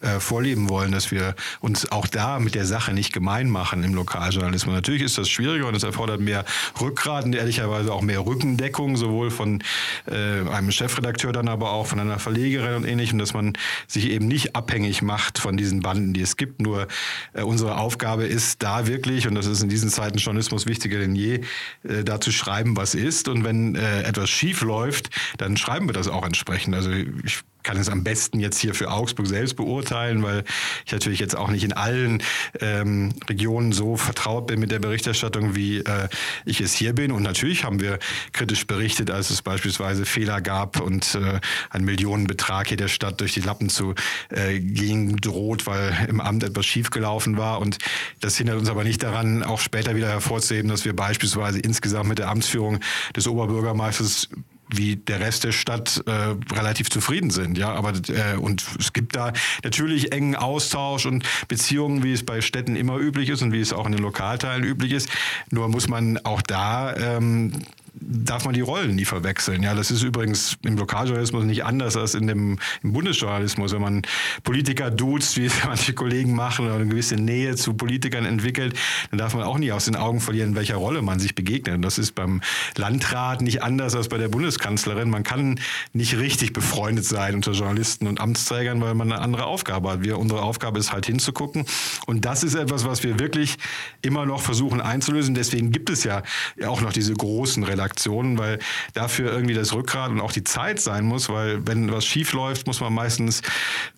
äh, 0.00 0.20
vorleben 0.20 0.70
wollen, 0.70 0.90
dass 0.90 1.10
wir 1.10 1.34
uns 1.60 1.92
auch 1.92 2.06
da 2.06 2.38
mit 2.38 2.54
der 2.54 2.64
Sache 2.64 2.94
nicht 2.94 3.12
gemein 3.12 3.50
machen 3.50 3.84
im 3.84 3.94
Lokaljournalismus. 3.94 4.74
Natürlich 4.74 5.02
ist 5.02 5.18
das 5.18 5.28
schwieriger 5.28 5.68
und 5.68 5.74
es 5.74 5.82
erfordert 5.82 6.20
mehr 6.20 6.46
Rückgrat 6.80 7.26
und 7.26 7.34
ehrlicherweise 7.34 7.92
auch 7.92 8.00
mehr 8.00 8.24
Rückendeckung, 8.24 8.96
sowohl 8.96 9.30
von 9.30 9.62
äh, 10.06 10.48
einem 10.48 10.70
Chefredakteur, 10.70 11.32
dann 11.32 11.46
aber 11.46 11.72
auch 11.72 11.86
von 11.86 12.00
einer 12.00 12.18
Verlegerin 12.18 12.76
und 12.76 12.84
ähnlichem, 12.86 13.18
dass 13.18 13.34
man 13.34 13.52
sich 13.86 14.08
eben 14.08 14.26
nicht 14.26 14.56
abhängig 14.56 15.02
macht 15.02 15.38
von 15.38 15.58
diesen 15.58 15.80
Banden, 15.80 16.14
die 16.14 16.22
es 16.22 16.38
gibt. 16.38 16.62
Nur 16.62 16.88
äh, 17.34 17.42
unsere 17.42 17.76
Aufgabe 17.76 18.24
ist 18.24 18.62
da 18.62 18.86
wirklich, 18.86 19.26
und 19.26 19.34
das 19.34 19.44
ist 19.44 19.62
in 19.62 19.68
diesen 19.68 19.90
Zeiten 19.90 20.16
Journalismus 20.16 20.66
wichtiger 20.66 21.00
denn 21.00 21.14
je, 21.14 21.42
äh, 21.84 22.02
da 22.02 22.18
zu 22.18 22.32
schreiben, 22.32 22.78
was 22.78 22.94
ist. 22.94 23.28
Und 23.28 23.44
wenn 23.44 23.74
äh, 23.74 24.04
etwas 24.04 24.30
schief 24.30 24.62
läuft, 24.62 25.10
dann 25.36 25.58
schreiben 25.58 25.86
wir 25.86 25.92
das 25.92 26.08
auch 26.08 26.29
ansprechen. 26.30 26.74
Also 26.74 26.92
ich 26.92 27.40
kann 27.62 27.76
es 27.76 27.88
am 27.88 28.04
besten 28.04 28.40
jetzt 28.40 28.58
hier 28.58 28.74
für 28.74 28.90
Augsburg 28.90 29.26
selbst 29.26 29.56
beurteilen, 29.56 30.22
weil 30.22 30.44
ich 30.86 30.92
natürlich 30.92 31.18
jetzt 31.18 31.36
auch 31.36 31.48
nicht 31.48 31.64
in 31.64 31.72
allen 31.72 32.22
ähm, 32.60 33.12
Regionen 33.28 33.72
so 33.72 33.96
vertraut 33.96 34.46
bin 34.46 34.60
mit 34.60 34.70
der 34.70 34.78
Berichterstattung, 34.78 35.54
wie 35.56 35.78
äh, 35.78 36.08
ich 36.46 36.60
es 36.60 36.72
hier 36.72 36.94
bin. 36.94 37.12
Und 37.12 37.22
natürlich 37.22 37.64
haben 37.64 37.80
wir 37.80 37.98
kritisch 38.32 38.66
berichtet, 38.66 39.10
als 39.10 39.30
es 39.30 39.42
beispielsweise 39.42 40.06
Fehler 40.06 40.40
gab 40.40 40.80
und 40.80 41.16
äh, 41.16 41.40
ein 41.68 41.84
Millionenbetrag 41.84 42.68
hier 42.68 42.76
der 42.76 42.88
Stadt 42.88 43.20
durch 43.20 43.34
die 43.34 43.40
Lappen 43.40 43.68
zu 43.68 43.94
äh, 44.30 44.58
gehen 44.60 45.16
droht, 45.16 45.66
weil 45.66 46.06
im 46.08 46.20
Amt 46.20 46.44
etwas 46.44 46.64
schiefgelaufen 46.64 47.36
war. 47.36 47.60
Und 47.60 47.78
das 48.20 48.36
hindert 48.36 48.58
uns 48.58 48.70
aber 48.70 48.84
nicht 48.84 49.02
daran, 49.02 49.42
auch 49.42 49.60
später 49.60 49.96
wieder 49.96 50.08
hervorzuheben, 50.08 50.70
dass 50.70 50.84
wir 50.84 50.94
beispielsweise 50.94 51.58
insgesamt 51.58 52.08
mit 52.08 52.18
der 52.18 52.28
Amtsführung 52.28 52.78
des 53.14 53.26
Oberbürgermeisters 53.26 54.28
wie 54.74 54.96
der 54.96 55.20
Rest 55.20 55.44
der 55.44 55.52
Stadt 55.52 56.02
äh, 56.06 56.10
relativ 56.54 56.90
zufrieden 56.90 57.30
sind. 57.30 57.58
Ja, 57.58 57.72
aber 57.72 57.92
äh, 58.08 58.36
und 58.36 58.64
es 58.78 58.92
gibt 58.92 59.16
da 59.16 59.32
natürlich 59.64 60.12
engen 60.12 60.36
Austausch 60.36 61.06
und 61.06 61.24
Beziehungen, 61.48 62.02
wie 62.02 62.12
es 62.12 62.24
bei 62.24 62.40
Städten 62.40 62.76
immer 62.76 62.96
üblich 62.98 63.28
ist 63.28 63.42
und 63.42 63.52
wie 63.52 63.60
es 63.60 63.72
auch 63.72 63.86
in 63.86 63.92
den 63.92 64.02
Lokalteilen 64.02 64.64
üblich 64.64 64.92
ist. 64.92 65.08
Nur 65.50 65.68
muss 65.68 65.88
man 65.88 66.18
auch 66.24 66.42
da 66.42 66.94
ähm, 66.96 67.52
darf 67.94 68.44
man 68.44 68.54
die 68.54 68.60
Rollen 68.60 68.94
nie 68.94 69.04
verwechseln. 69.04 69.62
Ja, 69.62 69.74
das 69.74 69.90
ist 69.90 70.02
übrigens 70.02 70.56
im 70.62 70.76
Lokaljournalismus 70.76 71.44
nicht 71.44 71.64
anders 71.64 71.96
als 71.96 72.14
in 72.14 72.26
dem, 72.26 72.58
im 72.82 72.92
Bundesjournalismus. 72.92 73.72
Wenn 73.72 73.82
man 73.82 74.02
Politiker 74.44 74.90
duzt, 74.90 75.36
wie 75.36 75.46
es 75.46 75.54
manche 75.64 75.92
Kollegen 75.92 76.34
machen, 76.34 76.66
oder 76.66 76.76
eine 76.76 76.86
gewisse 76.86 77.16
Nähe 77.16 77.56
zu 77.56 77.74
Politikern 77.74 78.24
entwickelt, 78.24 78.74
dann 79.10 79.18
darf 79.18 79.34
man 79.34 79.42
auch 79.42 79.58
nie 79.58 79.72
aus 79.72 79.86
den 79.86 79.96
Augen 79.96 80.20
verlieren, 80.20 80.54
welcher 80.54 80.76
Rolle 80.76 81.02
man 81.02 81.18
sich 81.18 81.34
begegnet. 81.34 81.76
Und 81.76 81.82
das 81.82 81.98
ist 81.98 82.14
beim 82.14 82.40
Landrat 82.76 83.42
nicht 83.42 83.62
anders 83.62 83.94
als 83.94 84.08
bei 84.08 84.18
der 84.18 84.28
Bundeskanzlerin. 84.28 85.10
Man 85.10 85.24
kann 85.24 85.58
nicht 85.92 86.16
richtig 86.16 86.52
befreundet 86.52 87.04
sein 87.04 87.34
unter 87.34 87.52
Journalisten 87.52 88.06
und 88.06 88.20
Amtsträgern, 88.20 88.80
weil 88.80 88.94
man 88.94 89.12
eine 89.12 89.20
andere 89.20 89.46
Aufgabe 89.46 89.90
hat. 89.90 90.02
Wir, 90.02 90.18
unsere 90.18 90.42
Aufgabe 90.42 90.78
ist 90.78 90.92
halt 90.92 91.06
hinzugucken. 91.06 91.64
Und 92.06 92.24
das 92.24 92.44
ist 92.44 92.54
etwas, 92.54 92.84
was 92.84 93.02
wir 93.02 93.18
wirklich 93.18 93.56
immer 94.02 94.26
noch 94.26 94.40
versuchen 94.40 94.80
einzulösen. 94.80 95.34
Deswegen 95.34 95.72
gibt 95.72 95.90
es 95.90 96.04
ja 96.04 96.22
auch 96.66 96.80
noch 96.80 96.92
diese 96.92 97.14
großen 97.14 97.64
Relationen 97.64 97.79
Redaktionen, 97.80 98.38
weil 98.38 98.58
dafür 98.94 99.32
irgendwie 99.32 99.54
das 99.54 99.72
Rückgrat 99.72 100.10
und 100.10 100.20
auch 100.20 100.32
die 100.32 100.44
Zeit 100.44 100.80
sein 100.80 101.04
muss, 101.04 101.28
weil 101.28 101.66
wenn 101.66 101.90
was 101.90 102.04
schief 102.04 102.32
läuft, 102.32 102.66
muss 102.66 102.80
man 102.80 102.92
meistens 102.92 103.42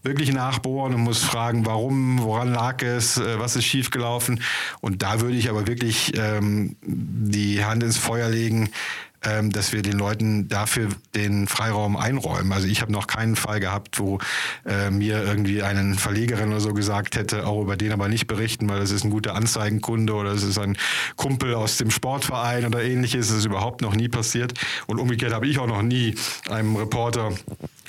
wirklich 0.03 0.33
nachbohren 0.33 0.95
und 0.95 1.01
muss 1.01 1.23
fragen, 1.23 1.67
warum, 1.67 2.23
woran 2.23 2.53
lag 2.53 2.83
es, 2.83 3.17
äh, 3.19 3.39
was 3.39 3.57
ist 3.57 3.65
schiefgelaufen. 3.65 4.43
Und 4.81 5.03
da 5.03 5.21
würde 5.21 5.37
ich 5.37 5.51
aber 5.51 5.67
wirklich 5.67 6.13
ähm, 6.17 6.77
die 6.83 7.65
Hand 7.65 7.83
ins 7.83 7.97
Feuer 7.97 8.29
legen, 8.29 8.71
ähm, 9.25 9.51
dass 9.51 9.73
wir 9.73 9.83
den 9.83 9.99
Leuten 9.99 10.49
dafür 10.49 10.89
den 11.15 11.47
Freiraum 11.47 11.97
einräumen. 11.97 12.53
Also 12.53 12.67
ich 12.67 12.81
habe 12.81 12.93
noch 12.93 13.07
keinen 13.07 13.37
Fall 13.37 13.61
gehabt, 13.61 13.99
wo 13.99 14.19
äh, 14.67 14.91
mir 14.91 15.23
irgendwie 15.23 15.63
einen 15.63 15.95
Verlegerin 15.95 16.51
oder 16.51 16.61
so 16.61 16.75
gesagt 16.75 17.17
hätte, 17.17 17.47
auch 17.47 17.63
über 17.63 17.77
den 17.77 17.93
aber 17.93 18.09
nicht 18.09 18.27
berichten, 18.27 18.69
weil 18.69 18.81
das 18.81 18.91
ist 18.91 19.05
ein 19.05 19.11
guter 19.11 19.35
Anzeigenkunde 19.35 20.15
oder 20.15 20.33
es 20.33 20.43
ist 20.43 20.59
ein 20.59 20.77
Kumpel 21.17 21.55
aus 21.55 21.77
dem 21.77 21.91
Sportverein 21.91 22.67
oder 22.67 22.83
ähnliches. 22.83 23.29
Das 23.29 23.39
ist 23.39 23.45
überhaupt 23.45 23.81
noch 23.81 23.95
nie 23.95 24.09
passiert. 24.09 24.55
Und 24.87 24.99
umgekehrt 24.99 25.33
habe 25.33 25.47
ich 25.47 25.59
auch 25.59 25.67
noch 25.67 25.83
nie 25.83 26.15
einem 26.49 26.77
Reporter 26.77 27.33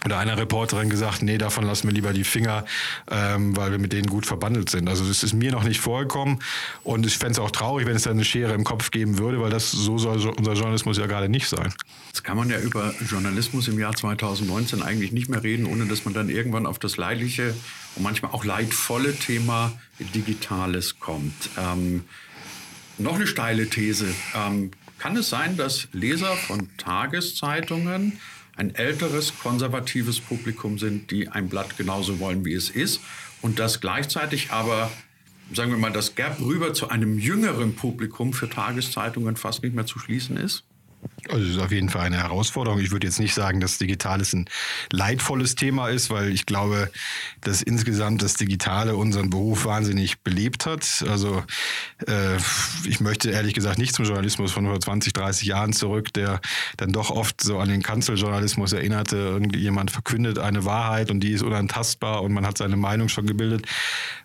oder 0.05 0.17
einer 0.19 0.37
Reporterin 0.37 0.89
gesagt, 0.89 1.21
nee, 1.21 1.37
davon 1.37 1.65
lassen 1.65 1.87
wir 1.87 1.93
lieber 1.93 2.13
die 2.13 2.23
Finger, 2.23 2.65
ähm, 3.09 3.55
weil 3.55 3.71
wir 3.71 3.79
mit 3.79 3.93
denen 3.93 4.07
gut 4.07 4.25
verbandelt 4.25 4.69
sind. 4.69 4.89
Also 4.89 5.05
das 5.05 5.23
ist 5.23 5.33
mir 5.33 5.51
noch 5.51 5.63
nicht 5.63 5.79
vorgekommen 5.79 6.39
und 6.83 7.05
ich 7.05 7.17
fände 7.17 7.33
es 7.33 7.39
auch 7.39 7.51
traurig, 7.51 7.85
wenn 7.85 7.95
es 7.95 8.03
da 8.03 8.11
eine 8.11 8.25
Schere 8.25 8.53
im 8.53 8.63
Kopf 8.63 8.91
geben 8.91 9.17
würde, 9.17 9.39
weil 9.39 9.49
das 9.49 9.71
so 9.71 9.97
soll 9.97 10.19
unser 10.37 10.53
Journalismus 10.53 10.97
ja 10.97 11.07
gerade 11.07 11.29
nicht 11.29 11.47
sein. 11.47 11.73
Jetzt 12.07 12.23
kann 12.23 12.37
man 12.37 12.49
ja 12.49 12.59
über 12.59 12.93
Journalismus 13.09 13.67
im 13.67 13.79
Jahr 13.79 13.95
2019 13.95 14.81
eigentlich 14.81 15.11
nicht 15.11 15.29
mehr 15.29 15.43
reden, 15.43 15.65
ohne 15.65 15.85
dass 15.85 16.05
man 16.05 16.13
dann 16.13 16.29
irgendwann 16.29 16.65
auf 16.65 16.79
das 16.79 16.97
leidliche 16.97 17.55
und 17.95 18.03
manchmal 18.03 18.31
auch 18.31 18.43
leidvolle 18.43 19.15
Thema 19.15 19.71
Digitales 19.99 20.99
kommt. 20.99 21.49
Ähm, 21.57 22.03
noch 22.97 23.15
eine 23.15 23.27
steile 23.27 23.69
These. 23.69 24.13
Ähm, 24.35 24.71
kann 24.99 25.17
es 25.17 25.29
sein, 25.29 25.57
dass 25.57 25.87
Leser 25.91 26.33
von 26.35 26.69
Tageszeitungen 26.77 28.19
ein 28.55 28.75
älteres, 28.75 29.37
konservatives 29.39 30.19
Publikum 30.19 30.77
sind, 30.77 31.11
die 31.11 31.27
ein 31.27 31.49
Blatt 31.49 31.77
genauso 31.77 32.19
wollen, 32.19 32.45
wie 32.45 32.53
es 32.53 32.69
ist. 32.69 33.01
Und 33.41 33.59
dass 33.59 33.81
gleichzeitig 33.81 34.51
aber, 34.51 34.91
sagen 35.53 35.71
wir 35.71 35.77
mal, 35.77 35.91
das 35.91 36.15
Gap 36.15 36.39
rüber 36.39 36.73
zu 36.73 36.89
einem 36.89 37.17
jüngeren 37.17 37.75
Publikum 37.75 38.33
für 38.33 38.49
Tageszeitungen 38.49 39.35
fast 39.35 39.63
nicht 39.63 39.75
mehr 39.75 39.85
zu 39.85 39.99
schließen 39.99 40.37
ist? 40.37 40.63
Also 41.29 41.43
es 41.43 41.51
ist 41.51 41.61
auf 41.61 41.71
jeden 41.71 41.89
Fall 41.89 42.01
eine 42.01 42.17
Herausforderung. 42.17 42.79
Ich 42.79 42.91
würde 42.91 43.07
jetzt 43.07 43.19
nicht 43.19 43.33
sagen, 43.33 43.59
dass 43.59 43.77
Digitales 43.77 44.33
ein 44.33 44.49
leidvolles 44.91 45.55
Thema 45.55 45.89
ist, 45.89 46.09
weil 46.09 46.29
ich 46.31 46.45
glaube, 46.45 46.91
dass 47.41 47.61
insgesamt 47.61 48.21
das 48.21 48.35
Digitale 48.35 48.95
unseren 48.95 49.29
Beruf 49.29 49.65
wahnsinnig 49.65 50.19
belebt 50.19 50.65
hat. 50.65 51.05
Also 51.07 51.43
äh, 52.07 52.37
ich 52.85 52.99
möchte 52.99 53.31
ehrlich 53.31 53.53
gesagt 53.53 53.77
nicht 53.77 53.95
zum 53.95 54.05
Journalismus 54.05 54.51
von 54.51 54.65
vor 54.65 54.79
20, 54.79 55.13
30 55.13 55.47
Jahren 55.47 55.73
zurück, 55.73 56.13
der 56.13 56.41
dann 56.77 56.91
doch 56.91 57.09
oft 57.09 57.41
so 57.41 57.59
an 57.59 57.69
den 57.69 57.83
Kanzeljournalismus 57.83 58.73
erinnerte. 58.73 59.15
Irgendjemand 59.15 59.91
verkündet 59.91 60.39
eine 60.39 60.65
Wahrheit 60.65 61.11
und 61.11 61.19
die 61.21 61.31
ist 61.31 61.43
unantastbar 61.43 62.21
und 62.21 62.33
man 62.33 62.45
hat 62.45 62.57
seine 62.57 62.75
Meinung 62.75 63.09
schon 63.09 63.25
gebildet. 63.25 63.65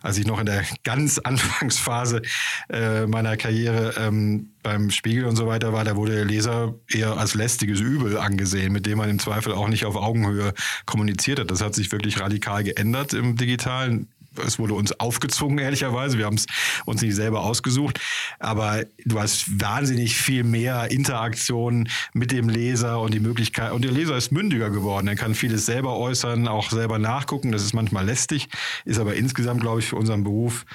Als 0.01 0.17
ich 0.17 0.27
noch 0.27 0.39
in 0.39 0.45
der 0.45 0.63
ganz 0.83 1.19
Anfangsphase 1.23 2.21
äh, 2.69 3.05
meiner 3.05 3.37
Karriere 3.37 3.93
ähm, 3.97 4.49
beim 4.63 4.91
Spiegel 4.91 5.25
und 5.25 5.35
so 5.35 5.47
weiter 5.47 5.73
war, 5.73 5.83
da 5.83 5.95
wurde 5.95 6.15
der 6.15 6.25
Leser 6.25 6.75
eher 6.91 7.17
als 7.17 7.35
lästiges 7.35 7.79
Übel 7.79 8.17
angesehen, 8.17 8.73
mit 8.73 8.85
dem 8.85 8.97
man 8.97 9.09
im 9.09 9.19
Zweifel 9.19 9.53
auch 9.53 9.67
nicht 9.67 9.85
auf 9.85 9.95
Augenhöhe 9.95 10.53
kommuniziert 10.85 11.39
hat. 11.39 11.51
Das 11.51 11.61
hat 11.61 11.75
sich 11.75 11.91
wirklich 11.91 12.19
radikal 12.19 12.63
geändert 12.63 13.13
im 13.13 13.35
Digitalen 13.35 14.07
es 14.45 14.59
wurde 14.59 14.73
uns 14.73 14.99
aufgezwungen, 14.99 15.59
ehrlicherweise. 15.59 16.17
Wir 16.17 16.25
haben 16.25 16.35
es 16.35 16.45
uns 16.85 17.01
nicht 17.01 17.15
selber 17.15 17.41
ausgesucht. 17.41 17.99
Aber 18.39 18.85
du 19.05 19.19
hast 19.19 19.59
wahnsinnig 19.59 20.15
viel 20.15 20.43
mehr 20.43 20.91
Interaktion 20.91 21.89
mit 22.13 22.31
dem 22.31 22.49
Leser 22.49 23.01
und 23.01 23.13
die 23.13 23.19
Möglichkeit. 23.19 23.71
Und 23.71 23.83
der 23.83 23.91
Leser 23.91 24.15
ist 24.17 24.31
mündiger 24.31 24.69
geworden. 24.69 25.07
Er 25.07 25.15
kann 25.15 25.35
vieles 25.35 25.65
selber 25.65 25.97
äußern, 25.97 26.47
auch 26.47 26.69
selber 26.69 26.99
nachgucken. 26.99 27.51
Das 27.51 27.63
ist 27.63 27.73
manchmal 27.73 28.05
lästig, 28.05 28.47
ist 28.85 28.99
aber 28.99 29.15
insgesamt, 29.15 29.61
glaube 29.61 29.79
ich, 29.79 29.87
für 29.87 29.95
unseren 29.95 30.23
Beruf 30.23 30.65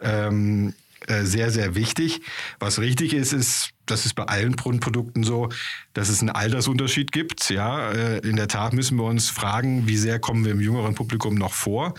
ähm, 0.00 0.74
äh, 1.06 1.24
sehr, 1.24 1.50
sehr 1.50 1.74
wichtig. 1.74 2.20
Was 2.58 2.78
richtig 2.78 3.14
ist, 3.14 3.32
ist, 3.32 3.70
das 3.90 4.06
ist 4.06 4.14
bei 4.14 4.24
allen 4.24 4.56
Grundprodukten 4.56 5.24
so, 5.24 5.48
dass 5.94 6.08
es 6.08 6.20
einen 6.20 6.30
Altersunterschied 6.30 7.12
gibt. 7.12 7.50
Ja, 7.50 7.90
äh, 7.90 8.18
in 8.18 8.36
der 8.36 8.48
Tat 8.48 8.72
müssen 8.72 8.96
wir 8.96 9.04
uns 9.04 9.28
fragen, 9.30 9.86
wie 9.86 9.96
sehr 9.96 10.18
kommen 10.18 10.44
wir 10.44 10.52
im 10.52 10.60
jüngeren 10.60 10.94
Publikum 10.94 11.34
noch 11.34 11.52
vor. 11.52 11.94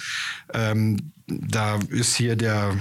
Ähm, 0.53 1.12
da 1.27 1.79
ist 1.89 2.15
hier 2.15 2.36
der 2.36 2.75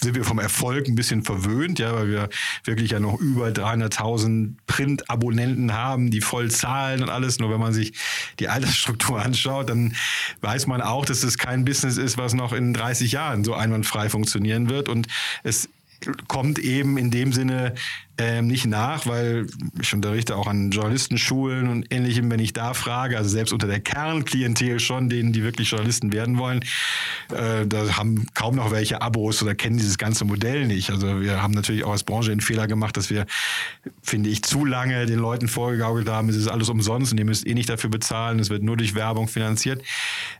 sind 0.00 0.14
wir 0.14 0.24
vom 0.24 0.38
Erfolg 0.38 0.88
ein 0.88 0.94
bisschen 0.94 1.22
verwöhnt, 1.22 1.78
ja, 1.78 1.94
weil 1.94 2.08
wir 2.08 2.28
wirklich 2.64 2.90
ja 2.90 3.00
noch 3.00 3.20
über 3.20 3.48
300.000 3.48 4.54
Print-Abonnenten 4.66 5.72
haben, 5.72 6.10
die 6.10 6.20
voll 6.20 6.50
zahlen 6.50 7.02
und 7.02 7.10
alles. 7.10 7.38
Nur 7.38 7.50
wenn 7.50 7.60
man 7.60 7.72
sich 7.72 7.92
die 8.38 8.48
Altersstruktur 8.48 9.22
anschaut, 9.22 9.70
dann 9.70 9.94
weiß 10.40 10.66
man 10.66 10.80
auch, 10.80 11.04
dass 11.04 11.22
es 11.22 11.38
kein 11.38 11.64
Business 11.64 11.96
ist, 11.96 12.18
was 12.18 12.34
noch 12.34 12.52
in 12.52 12.74
30 12.74 13.12
Jahren 13.12 13.44
so 13.44 13.54
einwandfrei 13.54 14.08
funktionieren 14.08 14.68
wird. 14.68 14.88
Und 14.88 15.06
es 15.42 15.68
kommt 16.28 16.58
eben 16.58 16.96
in 16.96 17.10
dem 17.10 17.32
Sinne 17.32 17.74
ähm, 18.18 18.46
nicht 18.46 18.66
nach, 18.66 19.06
weil 19.06 19.46
ich 19.80 19.94
unterrichte 19.94 20.36
auch 20.36 20.46
an 20.46 20.70
Journalistenschulen 20.70 21.68
und 21.68 21.92
ähnlichem, 21.92 22.30
wenn 22.30 22.40
ich 22.40 22.52
da 22.52 22.74
frage, 22.74 23.16
also 23.16 23.30
selbst 23.30 23.52
unter 23.52 23.66
der 23.66 23.80
Kernklientel 23.80 24.80
schon, 24.80 25.08
denen, 25.08 25.32
die 25.32 25.42
wirklich 25.42 25.70
Journalisten 25.70 26.12
werden 26.12 26.38
wollen, 26.38 26.60
äh, 27.32 27.66
da 27.66 27.96
haben 27.96 28.26
kaum 28.34 28.56
noch 28.56 28.70
welche 28.70 29.00
Abos 29.00 29.42
oder 29.42 29.54
kennen 29.54 29.78
dieses 29.78 29.96
ganze 29.96 30.24
Modell 30.24 30.66
nicht. 30.66 30.90
Also 30.90 31.20
wir 31.20 31.42
haben 31.42 31.54
natürlich 31.54 31.84
auch 31.84 31.92
als 31.92 32.04
Branche 32.04 32.30
den 32.30 32.40
Fehler 32.40 32.66
gemacht, 32.66 32.96
dass 32.96 33.10
wir, 33.10 33.26
finde 34.02 34.28
ich, 34.28 34.42
zu 34.42 34.64
lange 34.64 35.06
den 35.06 35.18
Leuten 35.18 35.48
vorgegaukelt 35.48 36.08
haben, 36.08 36.28
es 36.28 36.36
ist 36.36 36.48
alles 36.48 36.68
umsonst 36.68 37.12
und 37.12 37.18
ihr 37.18 37.24
müsst 37.24 37.46
eh 37.46 37.54
nicht 37.54 37.68
dafür 37.68 37.90
bezahlen, 37.90 38.38
es 38.38 38.50
wird 38.50 38.62
nur 38.62 38.76
durch 38.76 38.94
Werbung 38.94 39.28
finanziert. 39.28 39.82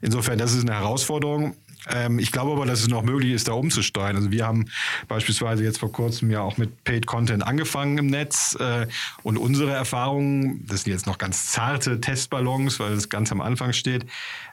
Insofern, 0.02 0.38
das 0.38 0.52
ist 0.52 0.62
eine 0.62 0.74
Herausforderung. 0.74 1.56
Ähm, 1.88 2.18
ich 2.18 2.32
glaube 2.32 2.52
aber, 2.52 2.66
dass 2.66 2.80
es 2.80 2.88
noch 2.88 3.02
möglich 3.02 3.32
ist, 3.32 3.48
da 3.48 3.52
umzusteuern. 3.52 4.16
Also 4.16 4.30
wir 4.30 4.46
haben 4.46 4.66
beispielsweise 5.08 5.64
jetzt 5.64 5.78
vor 5.78 5.92
kurzem 5.92 6.30
ja 6.30 6.40
auch 6.40 6.56
mit 6.56 6.84
Paid 6.84 7.06
Content 7.06 7.42
angefangen 7.42 7.98
im 7.98 8.06
Netz 8.06 8.56
äh, 8.60 8.86
und 9.22 9.38
unsere 9.38 9.72
Erfahrungen, 9.72 10.66
das 10.66 10.82
sind 10.82 10.92
jetzt 10.92 11.06
noch 11.06 11.18
ganz 11.18 11.46
zarte 11.46 12.00
Testballons, 12.00 12.80
weil 12.80 12.92
es 12.92 13.08
ganz 13.08 13.32
am 13.32 13.40
Anfang 13.40 13.72
steht, 13.72 14.06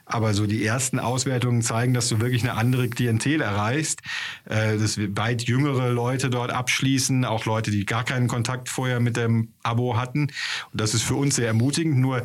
aber 0.08 0.32
so 0.32 0.46
die 0.46 0.64
ersten 0.64 0.98
Auswertungen 0.98 1.62
zeigen, 1.62 1.94
dass 1.94 2.08
du 2.08 2.20
wirklich 2.20 2.42
eine 2.42 2.54
andere 2.54 2.88
Klientel 2.88 3.40
erreichst, 3.40 4.00
äh, 4.46 4.78
dass 4.78 4.98
weit 4.98 5.42
jüngere 5.42 5.90
Leute 5.90 6.30
dort 6.30 6.50
abschließen, 6.50 7.24
auch 7.24 7.44
Leute, 7.44 7.70
die 7.70 7.84
gar 7.84 8.04
keinen 8.04 8.28
Kontakt 8.28 8.68
vorher 8.68 9.00
mit 9.00 9.16
dem 9.16 9.48
Abo 9.62 9.96
hatten. 9.96 10.28
Und 10.72 10.80
das 10.80 10.94
ist 10.94 11.02
für 11.02 11.14
uns 11.14 11.36
sehr 11.36 11.46
ermutigend. 11.46 11.98
Nur 11.98 12.22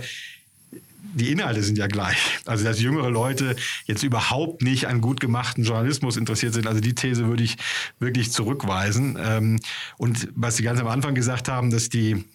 die 1.13 1.32
Inhalte 1.32 1.63
sind 1.63 1.77
ja 1.77 1.88
gleich. 1.88 2.39
Also 2.46 2.63
dass 2.63 2.82
jüngere 2.82 3.10
Leute 3.10 3.55
jetzt 3.86 4.03
überhaupt 4.03 4.62
nicht 4.62 4.88
an 4.88 5.01
gut 5.01 5.20
gemachten 5.20 5.63
Journalismus 5.63 6.17
interessiert 6.17 6.53
sind. 6.53 6.67
Also 6.67 6.82
die 6.82 6.96
These 6.96 7.27
würde 7.27 7.43
ich 7.43 7.58
wirklich 8.00 8.32
zurückweisen. 8.32 9.17
Ähm, 9.20 9.60
und 9.98 10.29
was 10.36 10.58
Sie 10.58 10.63
ganz 10.63 10.79
am 10.79 10.88
Anfang 10.88 11.15
gesagt 11.15 11.48
haben, 11.48 11.70
dass 11.70 11.89
die 11.89 12.25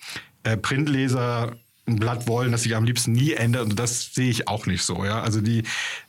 äh, 0.45 0.57
Printleser 0.57 1.57
ein 1.89 1.97
Blatt 1.97 2.27
wollen, 2.29 2.53
das 2.53 2.63
sich 2.63 2.77
am 2.77 2.85
liebsten 2.85 3.13
nie 3.13 3.33
ändert. 3.33 3.65
Und 3.65 3.79
das 3.79 4.15
sehe 4.15 4.31
ich 4.31 4.49
auch 4.49 4.67
nicht 4.67 4.83
so. 4.83 5.05
Ja? 5.05 5.23
Also 5.23 5.41
die, 5.41 5.63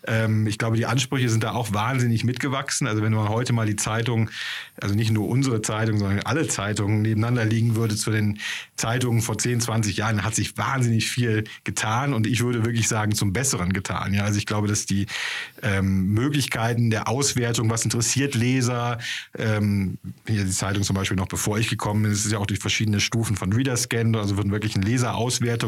ähm, 0.06 0.48
ich 0.48 0.58
glaube, 0.58 0.78
die 0.78 0.86
Ansprüche 0.86 1.30
sind 1.30 1.44
da 1.44 1.54
auch 1.54 1.74
wahnsinnig 1.74 2.24
mitgewachsen. 2.24 2.88
Also 2.88 3.02
wenn 3.02 3.14
man 3.14 3.30
heute 3.30 3.54
mal 3.54 3.66
die 3.66 3.76
Zeitung, 3.76 4.30
also 4.80 4.96
nicht 4.96 5.12
nur 5.12 5.28
unsere 5.28 5.62
Zeitung, 5.62 5.98
sondern 5.98 6.20
alle 6.20 6.48
Zeitungen 6.48 7.02
nebeneinander 7.02 7.46
liegen 7.46 7.76
würde 7.76 7.96
zu 7.96 8.12
den 8.12 8.40
Zeitungen 8.76 9.22
vor 9.22 9.38
10, 9.38 9.62
20 9.62 9.98
Jahren, 9.98 10.24
hat 10.24 10.36
sich 10.36 10.58
wahnsinnig 10.58 11.10
viel 11.10 11.46
getan. 11.64 12.14
Und 12.14 12.28
ich 12.28 12.42
würde 12.44 12.66
wirklich 12.66 12.88
sagen, 12.88 13.14
zum 13.14 13.34
Besseren 13.34 13.74
getan. 13.74 14.14
Ja? 14.14 14.24
Also 14.24 14.38
ich 14.38 14.46
glaube, 14.46 14.68
dass 14.68 14.86
die 14.86 15.06
ähm, 15.64 16.14
Möglichkeiten 16.14 16.90
der 16.90 17.08
Auswertung, 17.08 17.70
was 17.70 17.84
interessiert 17.84 18.36
Leser, 18.36 19.00
ähm, 19.38 19.98
hier 20.28 20.44
die 20.44 20.52
Zeitung 20.52 20.84
zum 20.84 20.96
Beispiel 20.96 21.18
noch 21.18 21.28
bevor 21.28 21.58
ich 21.58 21.70
gekommen 21.70 22.04
bin, 22.04 22.12
es 22.12 22.26
ist 22.26 22.32
ja 22.32 22.40
auch 22.40 22.46
durch 22.46 22.60
verschiedene 22.60 23.00
Stufen 23.00 23.36
von 23.36 23.54
Readerscan, 23.54 24.16
also 24.16 24.38
wirklich 24.38 24.76
ein 24.76 24.82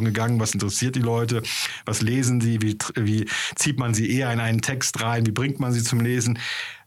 Leserauswertung 0.01 0.05
gegangen, 0.05 0.39
was 0.39 0.53
interessiert 0.53 0.96
die 0.96 1.01
Leute, 1.01 1.41
was 1.86 2.01
lesen 2.01 2.41
sie, 2.41 2.62
wie, 2.62 2.77
wie 2.96 3.25
zieht 3.55 3.79
man 3.79 3.93
sie 3.93 4.12
eher 4.12 4.31
in 4.31 4.39
einen 4.39 4.62
Text 4.62 5.01
rein, 5.01 5.25
wie 5.25 5.31
bringt 5.31 5.60
man 5.60 5.72
sie 5.72 5.84
zum 5.84 6.01
Lesen. 6.01 6.39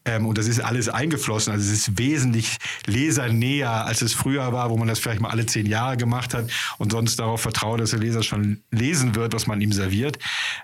Ähm, 0.05 0.27
und 0.27 0.39
das 0.39 0.49
ist 0.49 0.61
alles 0.61 0.89
eingeflossen. 0.89 1.53
Also 1.53 1.65
es 1.65 1.73
ist 1.73 1.99
wesentlich 1.99 2.59
lesernäher, 2.87 3.87
als 3.87 4.03
es 4.03 4.13
früher 4.13 4.53
war, 4.53 4.71
wo 4.71 4.77
man 4.77 4.89
das 4.89 4.99
vielleicht 4.99 5.21
mal 5.21 5.31
alle 5.31 5.47
zehn 5.47 5.67
Jahre 5.67 5.97
gemacht 5.97 6.35
hat 6.35 6.51
und 6.79 6.93
sonst 6.93 7.19
darauf 7.19 7.41
vertraut, 7.41 7.81
dass 7.81 7.91
der 7.91 8.01
Leser 8.01 8.23
schon 8.23 8.61
lesen 8.71 9.15
wird, 9.15 9.35
was 9.35 9.47
man 9.47 9.61
ihm 9.61 9.73
serviert. 9.73 10.19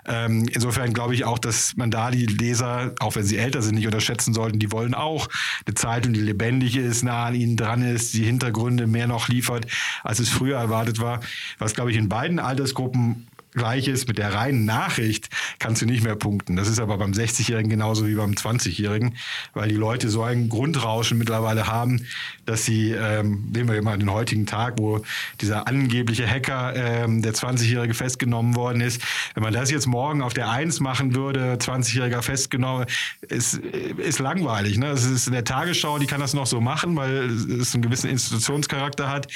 Ähm, 0.05 0.47
insofern 0.51 0.93
glaube 0.93 1.15
ich 1.15 1.25
auch, 1.25 1.39
dass 1.39 1.75
man 1.75 1.89
da 1.89 2.11
die 2.11 2.25
Leser, 2.25 2.93
auch 2.99 3.15
wenn 3.15 3.23
sie 3.23 3.37
älter 3.37 3.61
sind, 3.61 3.75
nicht 3.75 3.87
unterschätzen 3.87 4.33
sollten. 4.33 4.59
Die 4.59 4.71
wollen 4.71 4.93
auch 4.93 5.27
eine 5.65 5.75
Zeitung, 5.75 6.13
die 6.13 6.21
lebendig 6.21 6.75
ist, 6.75 7.03
nah 7.03 7.25
an 7.25 7.35
ihnen 7.35 7.57
dran 7.57 7.81
ist, 7.81 8.13
die 8.13 8.23
Hintergründe 8.23 8.87
mehr 8.87 9.07
noch 9.07 9.27
liefert, 9.27 9.65
als 10.03 10.19
es 10.19 10.29
früher 10.29 10.57
erwartet 10.57 10.99
war. 10.99 11.21
Was, 11.57 11.73
glaube 11.73 11.91
ich, 11.91 11.97
in 11.97 12.09
beiden 12.09 12.39
Altersgruppen 12.39 13.27
Gleiches 13.53 14.07
mit 14.07 14.17
der 14.17 14.33
reinen 14.33 14.65
Nachricht 14.65 15.29
kannst 15.59 15.81
du 15.81 15.85
nicht 15.85 16.03
mehr 16.03 16.15
punkten. 16.15 16.55
Das 16.55 16.67
ist 16.67 16.79
aber 16.79 16.97
beim 16.97 17.11
60-Jährigen 17.11 17.69
genauso 17.69 18.07
wie 18.07 18.15
beim 18.15 18.31
20-Jährigen, 18.31 19.17
weil 19.53 19.67
die 19.67 19.75
Leute 19.75 20.09
so 20.09 20.23
ein 20.23 20.49
Grundrauschen 20.49 21.17
mittlerweile 21.17 21.67
haben, 21.67 22.07
dass 22.45 22.65
sie, 22.65 22.91
ähm, 22.91 23.49
nehmen 23.53 23.69
wir 23.69 23.81
mal 23.81 23.97
den 23.97 24.11
heutigen 24.11 24.45
Tag, 24.45 24.77
wo 24.77 25.01
dieser 25.41 25.67
angebliche 25.67 26.27
Hacker, 26.27 26.75
ähm, 26.75 27.21
der 27.21 27.33
20-Jährige 27.33 27.93
festgenommen 27.93 28.55
worden 28.55 28.81
ist, 28.81 29.01
wenn 29.33 29.43
man 29.43 29.53
das 29.53 29.69
jetzt 29.69 29.85
morgen 29.85 30.21
auf 30.21 30.33
der 30.33 30.49
1 30.49 30.79
machen 30.79 31.15
würde, 31.15 31.55
20-Jähriger 31.55 32.21
festgenommen, 32.21 32.85
ist, 33.21 33.55
ist 33.55 34.19
langweilig. 34.19 34.77
Ne? 34.77 34.87
Es 34.87 35.03
ist 35.03 35.27
in 35.27 35.33
der 35.33 35.43
Tagesschau, 35.43 35.99
die 35.99 36.07
kann 36.07 36.21
das 36.21 36.33
noch 36.33 36.45
so 36.45 36.61
machen, 36.61 36.95
weil 36.95 37.25
es 37.25 37.73
einen 37.73 37.81
gewissen 37.81 38.09
Institutionscharakter 38.09 39.09
hat, 39.09 39.27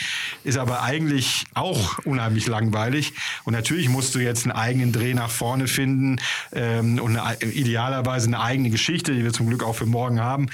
ist 0.44 0.58
aber 0.58 0.84
eigentlich 0.84 1.46
auch 1.54 2.00
unheimlich 2.00 2.48
langweilig. 2.48 3.14
Und 3.44 3.54
natürlich 3.54 3.90
muss 3.90 4.05
musst 4.06 4.14
du 4.14 4.20
jetzt 4.20 4.46
einen 4.46 4.52
eigenen 4.52 4.92
Dreh 4.92 5.16
nach 5.16 5.32
vorne 5.32 5.68
finden 5.68 6.18
ähm, 6.54 7.00
und 7.00 7.18
eine, 7.18 7.42
idealerweise 7.42 8.28
eine 8.28 8.40
eigene 8.40 8.70
Geschichte, 8.70 9.16
die 9.16 9.24
wir 9.24 9.34
zum 9.34 9.48
Glück 9.48 9.64
auch 9.64 9.74
für 9.74 9.88
morgen 9.88 10.20
haben, 10.20 10.46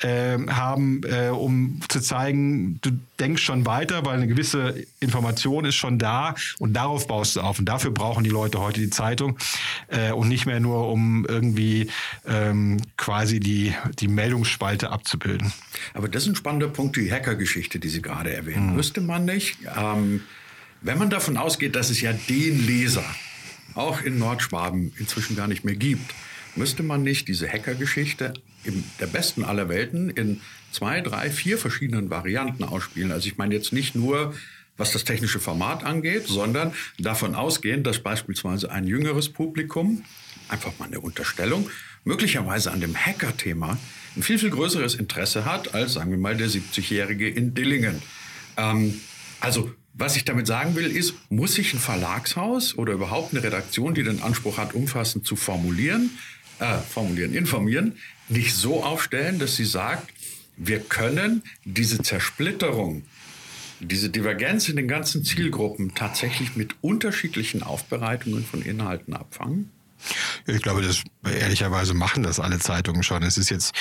äh, 0.00 0.36
haben, 0.50 1.00
äh, 1.04 1.30
um 1.30 1.80
zu 1.88 2.00
zeigen, 2.00 2.78
du 2.82 2.90
denkst 3.18 3.42
schon 3.42 3.64
weiter, 3.64 4.04
weil 4.04 4.16
eine 4.16 4.26
gewisse 4.26 4.74
Information 5.00 5.64
ist 5.64 5.76
schon 5.76 5.98
da 5.98 6.34
und 6.58 6.74
darauf 6.74 7.08
baust 7.08 7.36
du 7.36 7.40
auf. 7.40 7.58
Und 7.58 7.64
dafür 7.64 7.92
brauchen 7.92 8.24
die 8.24 8.30
Leute 8.30 8.60
heute 8.60 8.78
die 8.78 8.90
Zeitung 8.90 9.38
äh, 9.86 10.12
und 10.12 10.28
nicht 10.28 10.44
mehr 10.44 10.60
nur, 10.60 10.90
um 10.90 11.24
irgendwie 11.26 11.88
ähm, 12.26 12.76
quasi 12.98 13.40
die, 13.40 13.72
die 14.00 14.08
Meldungsspalte 14.08 14.90
abzubilden. 14.90 15.50
Aber 15.94 16.08
das 16.08 16.24
ist 16.24 16.28
ein 16.28 16.36
spannender 16.36 16.68
Punkt, 16.68 16.96
die 16.96 17.10
Hacker-Geschichte, 17.10 17.78
die 17.78 17.88
Sie 17.88 18.02
gerade 18.02 18.34
erwähnen. 18.34 18.68
Hm. 18.68 18.76
Müsste 18.76 19.00
man 19.00 19.24
nicht 19.24 19.56
ähm, 19.74 20.20
wenn 20.80 20.98
man 20.98 21.10
davon 21.10 21.36
ausgeht, 21.36 21.74
dass 21.74 21.90
es 21.90 22.00
ja 22.00 22.12
den 22.12 22.66
Leser 22.66 23.04
auch 23.74 24.02
in 24.02 24.18
Nordschwaben 24.18 24.92
inzwischen 24.98 25.36
gar 25.36 25.46
nicht 25.46 25.64
mehr 25.64 25.76
gibt, 25.76 26.14
müsste 26.56 26.82
man 26.82 27.02
nicht 27.02 27.28
diese 27.28 27.48
Hackergeschichte 27.48 28.34
in 28.64 28.84
der 29.00 29.06
besten 29.06 29.44
aller 29.44 29.68
Welten 29.68 30.10
in 30.10 30.40
zwei, 30.72 31.00
drei, 31.00 31.30
vier 31.30 31.58
verschiedenen 31.58 32.10
Varianten 32.10 32.64
ausspielen. 32.64 33.12
Also 33.12 33.28
ich 33.28 33.38
meine 33.38 33.54
jetzt 33.54 33.72
nicht 33.72 33.94
nur, 33.94 34.34
was 34.76 34.92
das 34.92 35.04
technische 35.04 35.40
Format 35.40 35.84
angeht, 35.84 36.26
sondern 36.26 36.72
davon 36.98 37.34
ausgehend, 37.34 37.86
dass 37.86 38.00
beispielsweise 38.00 38.70
ein 38.70 38.84
jüngeres 38.86 39.28
Publikum, 39.28 40.04
einfach 40.48 40.72
mal 40.78 40.86
eine 40.86 41.00
Unterstellung, 41.00 41.68
möglicherweise 42.04 42.72
an 42.72 42.80
dem 42.80 42.96
Hacker-Thema 42.96 43.78
ein 44.16 44.22
viel, 44.22 44.38
viel 44.38 44.50
größeres 44.50 44.94
Interesse 44.94 45.44
hat 45.44 45.74
als, 45.74 45.94
sagen 45.94 46.10
wir 46.10 46.18
mal, 46.18 46.36
der 46.36 46.48
70-Jährige 46.48 47.28
in 47.28 47.54
Dillingen. 47.54 48.02
Ähm, 48.56 49.00
also 49.40 49.72
was 49.98 50.16
ich 50.16 50.24
damit 50.24 50.46
sagen 50.46 50.76
will, 50.76 50.86
ist, 50.86 51.14
muss 51.28 51.54
sich 51.54 51.74
ein 51.74 51.80
Verlagshaus 51.80 52.78
oder 52.78 52.92
überhaupt 52.92 53.34
eine 53.34 53.42
Redaktion, 53.42 53.94
die 53.94 54.04
den 54.04 54.22
Anspruch 54.22 54.56
hat, 54.56 54.72
umfassend 54.72 55.26
zu 55.26 55.34
formulieren, 55.34 56.10
äh, 56.60 56.78
formulieren, 56.78 57.34
informieren, 57.34 57.96
nicht 58.28 58.54
so 58.54 58.84
aufstellen, 58.84 59.40
dass 59.40 59.56
sie 59.56 59.64
sagt, 59.64 60.08
wir 60.56 60.80
können 60.80 61.42
diese 61.64 62.00
Zersplitterung, 62.00 63.04
diese 63.80 64.08
Divergenz 64.08 64.68
in 64.68 64.76
den 64.76 64.88
ganzen 64.88 65.24
Zielgruppen 65.24 65.94
tatsächlich 65.94 66.54
mit 66.54 66.76
unterschiedlichen 66.80 67.62
Aufbereitungen 67.64 68.44
von 68.44 68.62
Inhalten 68.62 69.14
abfangen? 69.14 69.70
Ich 70.46 70.62
glaube, 70.62 70.82
das 70.82 71.02
ehrlicherweise 71.24 71.92
machen 71.94 72.22
das 72.22 72.38
alle 72.38 72.60
Zeitungen 72.60 73.02
schon. 73.02 73.24
Es 73.24 73.36
ist 73.36 73.50
jetzt 73.50 73.74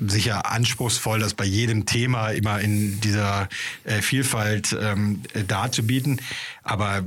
sicher 0.00 0.50
anspruchsvoll, 0.50 1.20
das 1.20 1.34
bei 1.34 1.44
jedem 1.44 1.86
Thema 1.86 2.30
immer 2.30 2.60
in 2.60 3.00
dieser 3.00 3.48
äh, 3.84 4.02
Vielfalt 4.02 4.76
ähm, 4.80 5.22
darzubieten. 5.46 6.20
Aber 6.62 7.04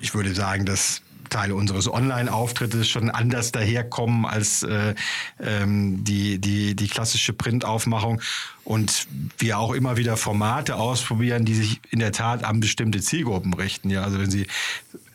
ich 0.00 0.14
würde 0.14 0.34
sagen, 0.34 0.64
dass 0.64 1.02
Teile 1.32 1.54
unseres 1.54 1.90
Online-Auftrittes 1.90 2.88
schon 2.88 3.10
anders 3.10 3.52
daherkommen 3.52 4.26
als 4.26 4.62
äh, 4.62 4.94
ähm, 5.40 6.04
die, 6.04 6.38
die, 6.38 6.76
die 6.76 6.88
klassische 6.88 7.32
Printaufmachung. 7.32 8.20
Und 8.64 9.08
wir 9.38 9.58
auch 9.58 9.72
immer 9.72 9.96
wieder 9.96 10.16
Formate 10.16 10.76
ausprobieren, 10.76 11.44
die 11.44 11.54
sich 11.54 11.80
in 11.90 11.98
der 11.98 12.12
Tat 12.12 12.44
an 12.44 12.60
bestimmte 12.60 13.00
Zielgruppen 13.00 13.54
richten. 13.54 13.90
Ja, 13.90 14.02
also 14.02 14.20
wenn 14.20 14.30
Sie 14.30 14.46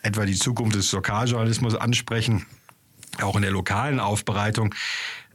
etwa 0.02 0.26
die 0.26 0.34
Zukunft 0.34 0.74
des 0.74 0.90
Lokaljournalismus 0.92 1.74
ansprechen, 1.76 2.44
auch 3.22 3.36
in 3.36 3.42
der 3.42 3.52
lokalen 3.52 4.00
Aufbereitung, 4.00 4.74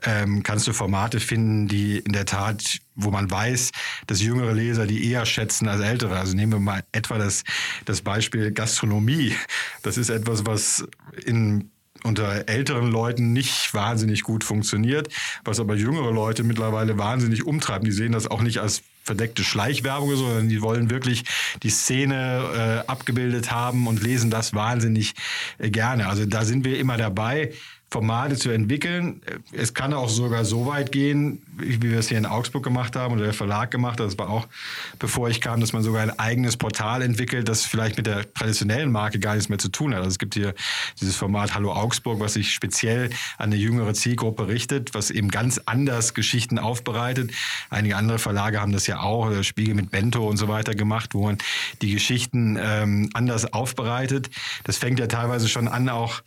ähm, 0.06 0.44
kannst 0.44 0.68
du 0.68 0.74
Formate 0.74 1.20
finden, 1.20 1.68
die 1.68 2.00
in 2.00 2.14
der 2.14 2.26
Tat, 2.26 2.80
wo 2.96 3.12
man 3.12 3.30
weiß, 3.30 3.72
dass 4.08 4.22
jüngere 4.22 4.54
Leser 4.54 4.86
die 4.86 5.10
eher 5.10 5.26
schätzen 5.26 5.68
als 5.68 5.82
ältere. 5.82 6.18
Also 6.18 6.36
nehmen 6.36 6.54
wir 6.54 6.60
mal 6.60 6.84
etwa 6.92 7.18
das, 7.18 7.44
das 7.86 8.02
Beispiel 8.02 8.52
Gastronomie. 8.52 9.36
Das 9.82 9.98
ist 9.98 10.10
etwas, 10.10 10.46
was 10.46 10.86
in 11.26 11.70
unter 12.04 12.50
älteren 12.50 12.92
Leuten 12.92 13.34
nicht 13.34 13.74
wahnsinnig 13.74 14.24
gut 14.24 14.44
funktioniert, 14.44 15.08
was 15.46 15.60
aber 15.60 15.76
jüngere 15.76 16.12
Leute 16.12 16.44
mittlerweile 16.44 16.98
wahnsinnig 16.98 17.46
umtreiben. 17.46 17.86
Die 17.86 17.94
sehen 17.94 18.12
das 18.12 18.30
auch 18.30 18.42
nicht 18.42 18.60
als 18.60 18.82
verdeckte 19.04 19.44
Schleichwerbung, 19.44 20.16
sondern 20.16 20.50
die 20.50 20.62
wollen 20.62 20.90
wirklich 20.90 21.24
die 21.62 21.70
Szene 21.70 22.84
äh, 22.86 22.90
abgebildet 22.90 23.52
haben 23.52 23.88
und 23.88 24.02
lesen 24.02 24.30
das 24.30 24.54
wahnsinnig 24.54 25.14
äh, 25.60 25.70
gerne. 25.70 26.08
Also 26.08 26.26
da 26.26 26.46
sind 26.46 26.66
wir 26.66 26.78
immer 26.80 26.98
dabei, 26.98 27.54
Formate 27.94 28.36
zu 28.38 28.50
entwickeln. 28.50 29.22
Es 29.52 29.76
kann 29.76 29.94
auch 29.94 30.10
sogar 30.10 30.46
so 30.46 30.66
weit 30.66 30.92
gehen, 30.92 31.44
wie 31.58 31.80
wir 31.84 32.00
es 32.00 32.08
hier 32.10 32.18
in 32.18 32.26
Augsburg 32.26 32.64
gemacht 32.64 32.96
haben 32.96 33.14
oder 33.14 33.26
der 33.26 33.34
Verlag 33.36 33.70
gemacht 33.70 34.00
hat. 34.00 34.08
Das 34.08 34.18
war 34.18 34.32
auch, 34.32 34.48
bevor 34.98 35.30
ich 35.30 35.42
kam, 35.42 35.62
dass 35.62 35.74
man 35.74 35.84
sogar 35.84 36.02
ein 36.02 36.18
eigenes 36.18 36.58
Portal 36.58 37.04
entwickelt, 37.04 37.48
das 37.48 37.66
vielleicht 37.66 37.98
mit 37.98 38.08
der 38.08 38.34
traditionellen 38.34 38.92
Marke 38.92 39.20
gar 39.20 39.36
nichts 39.36 39.48
mehr 39.48 39.60
zu 39.60 39.70
tun 39.70 39.94
hat. 39.94 40.00
Also 40.00 40.10
es 40.10 40.18
gibt 40.18 40.34
hier 40.34 40.56
dieses 41.00 41.16
Format 41.16 41.54
Hallo 41.54 41.72
Augsburg, 41.72 42.20
was 42.20 42.34
sich 42.34 42.52
speziell 42.52 43.12
an 43.38 43.52
eine 43.52 43.58
jüngere 43.58 43.94
Zielgruppe 43.94 44.48
richtet, 44.48 44.96
was 44.96 45.12
eben 45.12 45.30
ganz 45.30 45.62
anders 45.68 46.16
Geschichten 46.16 46.58
aufbereitet. 46.58 47.30
Einige 47.70 47.96
andere 47.96 48.18
Verlage 48.18 48.60
haben 48.60 48.72
das 48.72 48.88
ja 48.88 49.02
auch, 49.02 49.30
der 49.30 49.44
Spiegel 49.44 49.76
mit 49.76 49.92
Bento 49.92 50.28
und 50.28 50.38
so 50.38 50.48
weiter 50.48 50.74
gemacht, 50.74 51.14
wo 51.14 51.26
man 51.26 51.38
die 51.84 51.92
Geschichten 51.92 52.58
ähm, 52.60 53.12
anders 53.14 53.54
aufbereitet. 53.54 54.32
Das 54.64 54.78
fängt 54.78 55.00
ja 55.00 55.06
teilweise 55.06 55.48
schon 55.48 55.68
an, 55.68 55.90
auch 55.90 56.24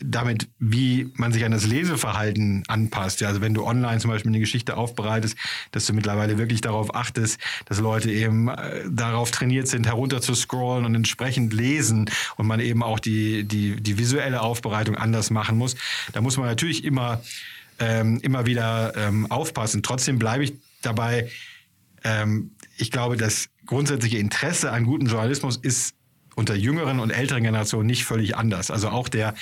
damit, 0.00 0.48
wie 0.58 1.10
man 1.14 1.32
sich 1.32 1.44
an 1.44 1.52
das 1.52 1.66
Leseverhalten 1.66 2.62
anpasst. 2.68 3.20
Ja, 3.20 3.28
also 3.28 3.40
wenn 3.40 3.54
du 3.54 3.64
online 3.64 3.98
zum 3.98 4.10
Beispiel 4.10 4.30
eine 4.30 4.40
Geschichte 4.40 4.76
aufbereitest, 4.76 5.36
dass 5.72 5.86
du 5.86 5.92
mittlerweile 5.92 6.38
wirklich 6.38 6.60
darauf 6.60 6.94
achtest, 6.94 7.40
dass 7.66 7.80
Leute 7.80 8.10
eben 8.10 8.48
äh, 8.48 8.84
darauf 8.88 9.30
trainiert 9.30 9.68
sind, 9.68 9.86
herunter 9.86 10.20
zu 10.20 10.34
scrollen 10.34 10.84
und 10.84 10.94
entsprechend 10.94 11.52
lesen 11.52 12.10
und 12.36 12.46
man 12.46 12.60
eben 12.60 12.82
auch 12.82 13.00
die, 13.00 13.44
die, 13.44 13.76
die 13.76 13.98
visuelle 13.98 14.40
Aufbereitung 14.40 14.96
anders 14.96 15.30
machen 15.30 15.58
muss. 15.58 15.76
Da 16.12 16.20
muss 16.20 16.36
man 16.36 16.46
natürlich 16.46 16.84
immer, 16.84 17.22
ähm, 17.80 18.20
immer 18.22 18.46
wieder 18.46 18.96
ähm, 18.96 19.30
aufpassen. 19.30 19.82
Trotzdem 19.82 20.18
bleibe 20.18 20.44
ich 20.44 20.54
dabei, 20.82 21.28
ähm, 22.04 22.52
ich 22.76 22.90
glaube, 22.90 23.16
das 23.16 23.48
grundsätzliche 23.66 24.18
Interesse 24.18 24.70
an 24.70 24.84
gutem 24.84 25.08
Journalismus 25.08 25.56
ist 25.56 25.94
unter 26.36 26.54
jüngeren 26.54 27.00
und 27.00 27.10
älteren 27.10 27.42
Generationen 27.42 27.88
nicht 27.88 28.04
völlig 28.04 28.36
anders. 28.36 28.70
Also 28.70 28.90
auch 28.90 29.08
der 29.08 29.34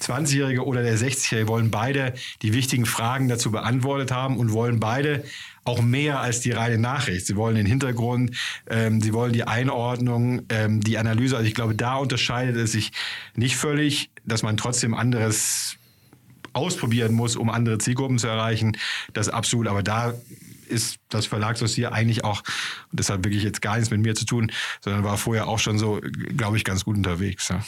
20-Jährige 0.00 0.64
oder 0.64 0.82
der 0.82 0.96
60-Jährige 0.96 1.48
wollen 1.48 1.70
beide 1.70 2.14
die 2.42 2.52
wichtigen 2.52 2.86
Fragen 2.86 3.28
dazu 3.28 3.50
beantwortet 3.50 4.10
haben 4.10 4.36
und 4.36 4.52
wollen 4.52 4.80
beide 4.80 5.24
auch 5.64 5.82
mehr 5.82 6.20
als 6.20 6.40
die 6.40 6.52
reine 6.52 6.78
Nachricht. 6.78 7.26
Sie 7.26 7.36
wollen 7.36 7.54
den 7.54 7.66
Hintergrund, 7.66 8.36
ähm, 8.70 9.00
sie 9.00 9.12
wollen 9.12 9.32
die 9.32 9.44
Einordnung, 9.44 10.42
ähm, 10.48 10.80
die 10.80 10.98
Analyse. 10.98 11.36
Also 11.36 11.46
ich 11.46 11.54
glaube, 11.54 11.74
da 11.74 11.96
unterscheidet 11.96 12.56
es 12.56 12.72
sich 12.72 12.92
nicht 13.34 13.56
völlig, 13.56 14.10
dass 14.24 14.42
man 14.42 14.56
trotzdem 14.56 14.94
anderes 14.94 15.76
ausprobieren 16.54 17.14
muss, 17.14 17.36
um 17.36 17.50
andere 17.50 17.78
Zielgruppen 17.78 18.18
zu 18.18 18.26
erreichen. 18.26 18.76
Das 19.12 19.28
ist 19.28 19.32
absolut. 19.32 19.68
Aber 19.68 19.82
da 19.82 20.14
ist 20.68 20.98
das 21.08 21.26
Verlagsdossier 21.26 21.92
eigentlich 21.92 22.24
auch, 22.24 22.42
das 22.92 23.10
hat 23.10 23.24
wirklich 23.24 23.42
jetzt 23.42 23.62
gar 23.62 23.76
nichts 23.76 23.90
mit 23.90 24.00
mir 24.00 24.14
zu 24.14 24.24
tun, 24.24 24.52
sondern 24.80 25.04
war 25.04 25.18
vorher 25.18 25.48
auch 25.48 25.58
schon 25.58 25.78
so, 25.78 26.00
glaube 26.36 26.56
ich, 26.56 26.64
ganz 26.64 26.84
gut 26.84 26.96
unterwegs. 26.96 27.48
Ja. 27.48 27.64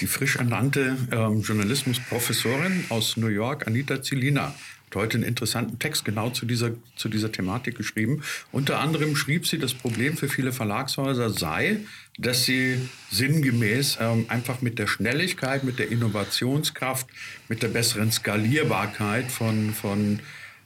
Die 0.00 0.06
frisch 0.06 0.36
ernannte 0.36 0.96
ähm, 1.10 1.42
Journalismusprofessorin 1.42 2.84
aus 2.88 3.16
New 3.16 3.28
York, 3.28 3.66
Anita 3.66 4.02
Zilina, 4.02 4.54
hat 4.88 4.96
heute 4.96 5.18
einen 5.18 5.24
interessanten 5.24 5.78
Text 5.78 6.04
genau 6.04 6.30
zu 6.30 6.46
dieser, 6.46 6.70
zu 6.96 7.08
dieser 7.08 7.30
Thematik 7.30 7.76
geschrieben. 7.76 8.22
Unter 8.52 8.78
anderem 8.80 9.16
schrieb 9.16 9.46
sie, 9.46 9.58
das 9.58 9.74
Problem 9.74 10.16
für 10.16 10.28
viele 10.28 10.52
Verlagshäuser 10.52 11.30
sei, 11.30 11.80
dass 12.16 12.44
sie 12.44 12.88
sinngemäß 13.10 13.98
ähm, 14.00 14.24
einfach 14.28 14.62
mit 14.62 14.78
der 14.78 14.86
Schnelligkeit, 14.86 15.62
mit 15.62 15.78
der 15.78 15.90
Innovationskraft, 15.90 17.06
mit 17.48 17.62
der 17.62 17.68
besseren 17.68 18.10
Skalierbarkeit 18.10 19.30
von, 19.30 19.74
von 19.74 20.20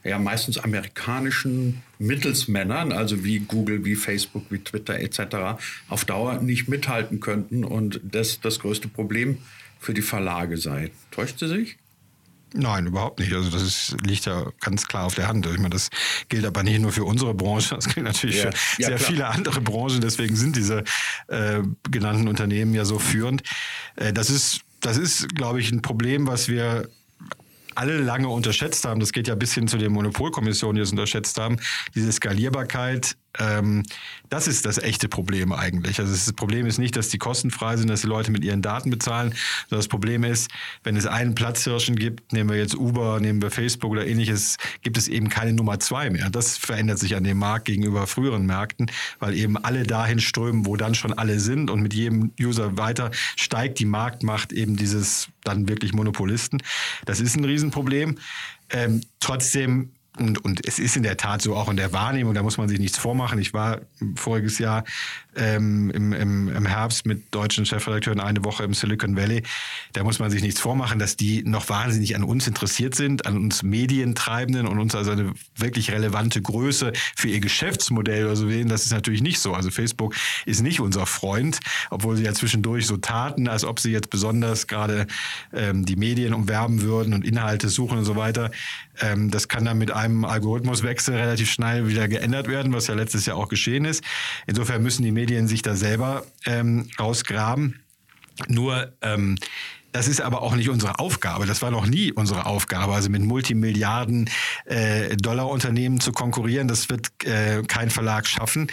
ja, 0.05 0.19
meistens 0.19 0.59
amerikanischen 0.59 1.83
Mittelsmännern, 1.99 2.93
also 2.93 3.25
wie 3.25 3.38
Google, 3.41 3.85
wie 3.85 3.95
Facebook, 3.95 4.47
wie 4.51 4.59
Twitter 4.59 4.99
etc., 4.99 5.61
auf 5.88 6.05
Dauer 6.05 6.43
nicht 6.43 6.69
mithalten 6.69 7.21
könnten 7.21 7.65
und 7.65 8.01
das 8.03 8.41
das 8.41 8.59
größte 8.59 8.88
Problem 8.88 9.38
für 9.79 9.95
die 9.95 10.03
Verlage 10.03 10.57
sei. 10.57 10.91
Täuscht 11.11 11.38
sie 11.38 11.49
sich? 11.49 11.77
Nein, 12.55 12.87
überhaupt 12.87 13.19
nicht. 13.19 13.33
Also 13.33 13.51
das 13.51 13.62
ist, 13.62 13.97
liegt 14.05 14.27
ja 14.27 14.45
ganz 14.61 14.87
klar 14.87 15.07
auf 15.07 15.15
der 15.15 15.29
Hand. 15.29 15.47
Ich 15.47 15.57
meine, 15.57 15.71
das 15.71 15.88
gilt 16.29 16.45
aber 16.45 16.62
nicht 16.62 16.81
nur 16.81 16.93
für 16.93 17.05
unsere 17.05 17.35
Branche, 17.35 17.75
das 17.75 17.88
gilt 17.88 18.05
natürlich 18.05 18.43
ja, 18.43 18.53
für 18.53 18.83
ja, 18.83 18.88
sehr 18.88 18.97
klar. 18.97 19.11
viele 19.11 19.27
andere 19.29 19.61
Branchen. 19.61 20.01
Deswegen 20.01 20.37
sind 20.37 20.57
diese 20.57 20.85
äh, 21.29 21.62
genannten 21.91 22.29
Unternehmen 22.29 22.75
ja 22.75 22.85
so 22.85 22.99
führend. 22.99 23.43
Äh, 23.97 24.12
das 24.12 24.29
ist, 24.29 24.61
das 24.81 24.99
ist, 24.99 25.35
glaube 25.35 25.61
ich, 25.61 25.73
ein 25.73 25.83
Problem, 25.83 26.27
was 26.27 26.49
wir 26.49 26.88
alle 27.75 27.99
lange 27.99 28.29
unterschätzt 28.29 28.85
haben, 28.85 29.01
das 29.01 29.13
geht 29.13 29.29
ja 29.29 29.35
bis 29.35 29.55
hin 29.55 29.69
zu 29.69 29.79
den 29.79 29.93
Monopolkommissionen, 29.93 30.77
die 30.77 30.83
es 30.83 30.91
unterschätzt 30.91 31.39
haben, 31.39 31.59
diese 31.95 32.11
Skalierbarkeit 32.13 33.17
ähm, 33.39 33.83
das 34.29 34.47
ist 34.47 34.67
das 34.67 34.79
echte 34.79 35.09
Problem 35.09 35.53
eigentlich. 35.53 35.99
Also 35.99 36.13
das 36.13 36.33
Problem 36.33 36.67
ist 36.67 36.79
nicht, 36.79 36.97
dass 36.97 37.09
die 37.09 37.19
kostenfrei 37.19 37.77
sind, 37.77 37.89
dass 37.89 38.03
die 38.03 38.07
Leute 38.07 38.31
mit 38.31 38.45
ihren 38.45 38.63
Daten 38.63 38.91
bezahlen, 38.91 39.31
sondern 39.69 39.81
das 39.81 39.89
Problem 39.89 40.25
ist, 40.25 40.51
wenn 40.85 40.97
es 40.97 41.07
einen 41.07 41.35
Platzhirschen 41.35 41.97
gibt, 41.97 42.33
nehmen 42.33 42.51
wir 42.51 42.57
jetzt 42.57 42.75
Uber, 42.75 43.21
nehmen 43.21 43.41
wir 43.41 43.51
Facebook 43.51 43.93
oder 43.93 44.07
ähnliches, 44.07 44.57
gibt 44.83 44.99
es 44.99 45.09
eben 45.09 45.29
keine 45.29 45.53
Nummer 45.53 45.81
zwei 45.81 46.11
mehr. 46.11 46.29
Das 46.31 46.59
verändert 46.59 46.99
sich 46.99 47.17
an 47.17 47.25
dem 47.25 47.39
Markt 47.39 47.67
gegenüber 47.67 48.07
früheren 48.07 48.47
Märkten, 48.47 48.91
weil 49.19 49.35
eben 49.35 49.57
alle 49.57 49.85
dahin 49.85 50.21
strömen, 50.21 50.67
wo 50.67 50.77
dann 50.77 50.95
schon 50.95 51.13
alle 51.13 51.41
sind 51.41 51.71
und 51.71 51.81
mit 51.81 51.95
jedem 51.95 52.33
User 52.41 52.77
weiter 52.77 53.11
steigt 53.37 53.79
die 53.79 53.87
Marktmacht 53.87 54.53
eben 54.53 54.77
dieses 54.77 55.29
dann 55.45 55.69
wirklich 55.69 55.93
Monopolisten. 55.93 56.63
Das 57.05 57.21
ist 57.21 57.37
ein 57.37 57.45
Riesenproblem. 57.62 58.18
Ähm, 58.70 59.03
trotzdem 59.20 59.92
und, 60.18 60.44
und 60.44 60.66
es 60.66 60.79
ist 60.79 60.96
in 60.96 61.03
der 61.03 61.16
Tat 61.16 61.40
so 61.40 61.57
auch 61.57 61.70
in 61.70 61.77
der 61.77 61.92
Wahrnehmung, 61.94 62.35
da 62.35 62.42
muss 62.42 62.59
man 62.59 62.68
sich 62.68 62.79
nichts 62.79 62.98
vormachen. 62.98 63.38
Ich 63.38 63.55
war 63.55 63.81
voriges 64.14 64.59
Jahr 64.59 64.85
ähm, 65.35 65.90
im, 65.90 66.12
im, 66.12 66.48
im 66.55 66.66
Herbst 66.66 67.07
mit 67.07 67.35
deutschen 67.35 67.64
Chefredakteuren 67.64 68.20
eine 68.20 68.44
Woche 68.44 68.64
im 68.64 68.75
Silicon 68.75 69.16
Valley. 69.16 69.42
Da 69.94 70.05
muss 70.05 70.18
man 70.18 70.31
sich 70.31 70.42
nichts 70.42 70.61
vormachen, 70.61 70.98
dass 70.98 71.16
die 71.16 71.42
noch 71.44 71.70
wahnsinnig 71.70 72.14
an 72.14 72.25
uns 72.25 72.46
interessiert 72.46 72.94
sind, 72.94 73.25
an 73.25 73.38
uns 73.38 73.62
Medientreibenden 73.62 74.66
und 74.66 74.79
uns 74.79 74.94
also 74.94 75.12
eine 75.12 75.33
wirklich 75.57 75.90
relevante 75.90 76.42
Größe 76.42 76.92
für 77.16 77.29
ihr 77.29 77.40
Geschäftsmodell 77.40 78.27
oder 78.27 78.37
so 78.37 78.51
wählen. 78.51 78.68
Das 78.68 78.85
ist 78.85 78.92
natürlich 78.92 79.22
nicht 79.22 79.40
so. 79.40 79.55
Also 79.55 79.70
Facebook 79.70 80.14
ist 80.44 80.61
nicht 80.61 80.81
unser 80.81 81.07
Freund, 81.07 81.59
obwohl 81.88 82.18
sie 82.18 82.25
ja 82.25 82.35
zwischendurch 82.35 82.87
so 82.87 82.98
taten, 82.98 83.48
als 83.48 83.64
ob 83.64 83.81
sie 83.81 83.92
jetzt 83.92 84.11
besonders 84.11 84.66
gerade 84.66 85.07
ähm, 85.55 85.87
die 85.87 85.96
Medien 85.96 86.35
umwerben 86.35 86.83
würden 86.83 87.14
und 87.14 87.25
Inhalte 87.25 87.70
suchen 87.70 87.96
und 87.96 88.05
so 88.05 88.16
weiter. 88.16 88.51
Ähm, 89.00 89.31
das 89.31 89.48
kann 89.48 89.64
dann 89.64 89.78
mit 89.78 89.90
einem 89.90 90.24
Algorithmuswechsel 90.24 91.14
relativ 91.14 91.50
schnell 91.50 91.88
wieder 91.88 92.09
geändert 92.09 92.48
werden, 92.48 92.72
was 92.72 92.87
ja 92.87 92.94
letztes 92.94 93.26
Jahr 93.26 93.37
auch 93.37 93.48
geschehen 93.48 93.85
ist. 93.85 94.05
Insofern 94.46 94.83
müssen 94.83 95.02
die 95.02 95.12
Medien 95.12 95.48
sich 95.48 95.62
da 95.62 95.74
selber 95.74 96.24
ähm, 96.46 96.88
rausgraben. 96.98 97.81
Nur 98.48 98.92
ähm, 99.02 99.37
das 99.92 100.09
ist 100.09 100.22
aber 100.22 100.40
auch 100.40 100.57
nicht 100.57 100.70
unsere 100.70 100.98
Aufgabe. 100.98 101.46
Das 101.46 101.61
war 101.61 101.70
noch 101.70 101.87
nie 101.87 102.12
unsere 102.12 102.46
Aufgabe. 102.46 102.94
Also 102.94 103.11
mit 103.11 103.22
Multimilliarden 103.22 104.31
äh, 104.64 105.16
Dollar 105.16 105.48
Unternehmen 105.48 106.00
zu 106.00 106.12
konkurrieren, 106.12 106.66
das 106.66 106.88
wird 106.88 107.11
äh, 107.24 107.62
kein 107.62 107.90
Verlag 107.90 108.26
schaffen. 108.26 108.68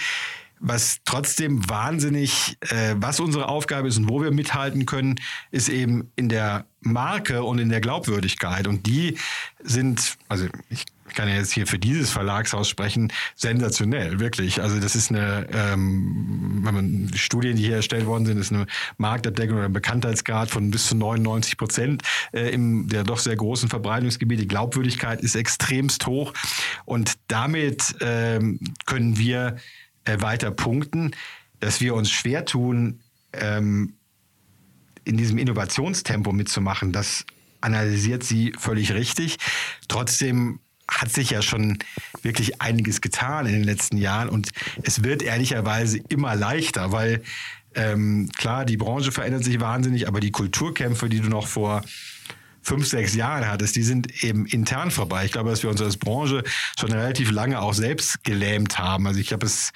Was 0.60 1.00
trotzdem 1.06 1.70
wahnsinnig, 1.70 2.58
äh, 2.70 2.96
was 2.98 3.20
unsere 3.20 3.48
Aufgabe 3.48 3.88
ist 3.88 3.98
und 3.98 4.10
wo 4.10 4.22
wir 4.22 4.32
mithalten 4.32 4.86
können, 4.86 5.16
ist 5.52 5.70
eben 5.70 6.12
in 6.16 6.30
der 6.30 6.66
Marke 6.82 7.44
und 7.44 7.60
in 7.60 7.70
der 7.70 7.82
Glaubwürdigkeit. 7.82 8.68
Und 8.68 8.86
die 8.86 9.18
sind, 9.62 10.18
also 10.28 10.48
ich 10.70 10.86
kann 11.14 11.28
ja 11.28 11.36
jetzt 11.36 11.52
hier 11.52 11.68
für 11.68 11.80
dieses 11.80 12.12
Verlagshaus 12.12 12.70
sprechen, 12.70 13.12
sensationell, 13.36 14.20
wirklich. 14.20 14.62
Also 14.62 14.80
das 14.80 14.96
ist 14.96 15.10
eine, 15.10 15.48
ähm, 15.52 16.62
wenn 16.64 16.74
man 16.74 17.12
Studien, 17.16 17.58
die 17.58 17.64
hier 17.64 17.78
erstellt 17.78 18.06
worden 18.06 18.26
sind, 18.26 18.38
ist 18.38 18.52
eine 18.52 18.68
Marktentdeckung 18.98 19.58
oder 19.58 19.66
ein 19.66 19.74
Bekanntheitsgrad 19.74 20.50
von 20.50 20.72
bis 20.72 20.88
zu 20.88 20.96
99 20.96 21.58
Prozent 21.58 22.04
äh, 22.32 22.50
im 22.50 22.88
der 22.88 23.04
doch 23.04 23.20
sehr 23.20 23.36
großen 23.36 23.70
Verbreitungsgebiet. 23.70 24.40
Die 24.40 24.48
Glaubwürdigkeit 24.48 25.22
ist 25.22 25.36
extremst 25.36 26.06
hoch 26.06 26.34
und 26.86 27.14
damit 27.28 27.96
ähm, 28.02 28.60
können 28.86 29.18
wir 29.18 29.58
äh, 30.10 30.22
weiter 30.22 30.52
punkten, 30.52 31.12
dass 31.60 31.82
wir 31.82 31.94
uns 31.96 32.10
schwer 32.10 32.46
tun, 32.46 33.00
ähm, 33.34 33.94
in 35.04 35.18
diesem 35.18 35.38
Innovationstempo 35.38 36.32
mitzumachen. 36.32 36.92
Das 36.92 37.26
analysiert 37.62 38.24
sie 38.24 38.54
völlig 38.58 38.92
richtig. 38.94 39.38
Trotzdem 39.88 40.60
hat 40.88 41.12
sich 41.12 41.30
ja 41.30 41.42
schon 41.42 41.78
wirklich 42.22 42.62
einiges 42.62 43.02
getan 43.02 43.46
in 43.46 43.54
den 43.54 43.64
letzten 43.64 43.98
Jahren 43.98 44.30
und 44.30 44.50
es 44.82 45.04
wird 45.04 45.22
ehrlicherweise 45.22 46.00
immer 46.10 46.36
leichter, 46.36 46.92
weil 46.92 47.22
ähm, 47.76 48.30
klar, 48.36 48.66
die 48.66 48.78
Branche 48.78 49.12
verändert 49.12 49.44
sich 49.44 49.60
wahnsinnig, 49.60 50.08
aber 50.08 50.20
die 50.20 50.32
Kulturkämpfe, 50.32 51.08
die 51.08 51.20
du 51.20 51.30
noch 51.30 51.48
vor 51.48 51.84
fünf, 52.70 52.88
sechs 52.88 53.16
Jahren 53.16 53.48
hattest, 53.48 53.76
die 53.76 53.82
sind 53.82 54.24
eben 54.24 54.46
intern 54.46 54.92
vorbei. 54.92 55.26
Ich 55.26 55.32
glaube, 55.32 55.50
dass 55.50 55.64
wir 55.64 55.72
uns 55.72 55.82
als 55.82 55.98
Branche 55.98 56.44
schon 56.80 56.92
relativ 56.92 57.32
lange 57.32 57.60
auch 57.60 57.74
selbst 57.74 58.24
gelähmt 58.24 58.78
haben. 58.78 59.08
Also 59.08 59.20
ich 59.20 59.34
habe 59.34 59.44
es 59.44 59.72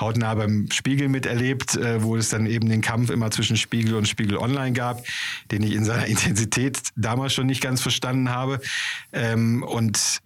hautnah 0.00 0.32
beim 0.36 0.68
Spiegel 0.70 1.08
miterlebt, 1.08 1.74
äh, 1.74 2.04
wo 2.04 2.14
es 2.14 2.28
dann 2.28 2.46
eben 2.46 2.68
den 2.68 2.82
Kampf 2.82 3.10
immer 3.10 3.32
zwischen 3.32 3.56
Spiegel 3.56 3.96
und 3.96 4.06
Spiegel 4.06 4.36
Online 4.36 4.72
gab, 4.72 5.04
den 5.50 5.64
ich 5.64 5.74
in 5.74 5.84
seiner 5.84 6.06
Intensität 6.16 6.78
damals 6.94 7.34
schon 7.34 7.46
nicht 7.46 7.60
ganz 7.60 7.82
verstanden 7.82 8.30
habe. 8.30 8.60
Ähm, 9.12 9.64
und 9.64 10.20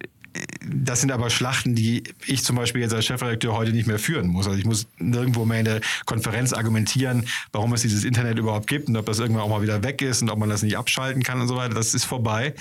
das 0.65 1.01
sind 1.01 1.11
aber 1.11 1.29
Schlachten, 1.29 1.75
die 1.75 2.03
ich 2.25 2.43
zum 2.43 2.55
Beispiel 2.55 2.81
jetzt 2.81 2.93
als 2.93 3.05
Chefredakteur 3.05 3.53
heute 3.53 3.71
nicht 3.71 3.87
mehr 3.87 3.99
führen 3.99 4.27
muss. 4.27 4.47
Also 4.47 4.57
ich 4.57 4.65
muss 4.65 4.87
nirgendwo 4.97 5.45
mehr 5.45 5.59
in 5.59 5.65
der 5.65 5.81
Konferenz 6.05 6.53
argumentieren, 6.53 7.27
warum 7.51 7.73
es 7.73 7.81
dieses 7.81 8.03
Internet 8.03 8.37
überhaupt 8.37 8.67
gibt 8.67 8.87
und 8.87 8.95
ob 8.95 9.05
das 9.05 9.19
irgendwann 9.19 9.43
auch 9.43 9.49
mal 9.49 9.61
wieder 9.61 9.83
weg 9.83 10.01
ist 10.01 10.21
und 10.21 10.29
ob 10.29 10.39
man 10.39 10.49
das 10.49 10.61
nicht 10.63 10.77
abschalten 10.77 11.23
kann 11.23 11.41
und 11.41 11.47
so 11.47 11.55
weiter. 11.55 11.73
Das 11.73 11.93
ist 11.93 12.05
vorbei. 12.05 12.53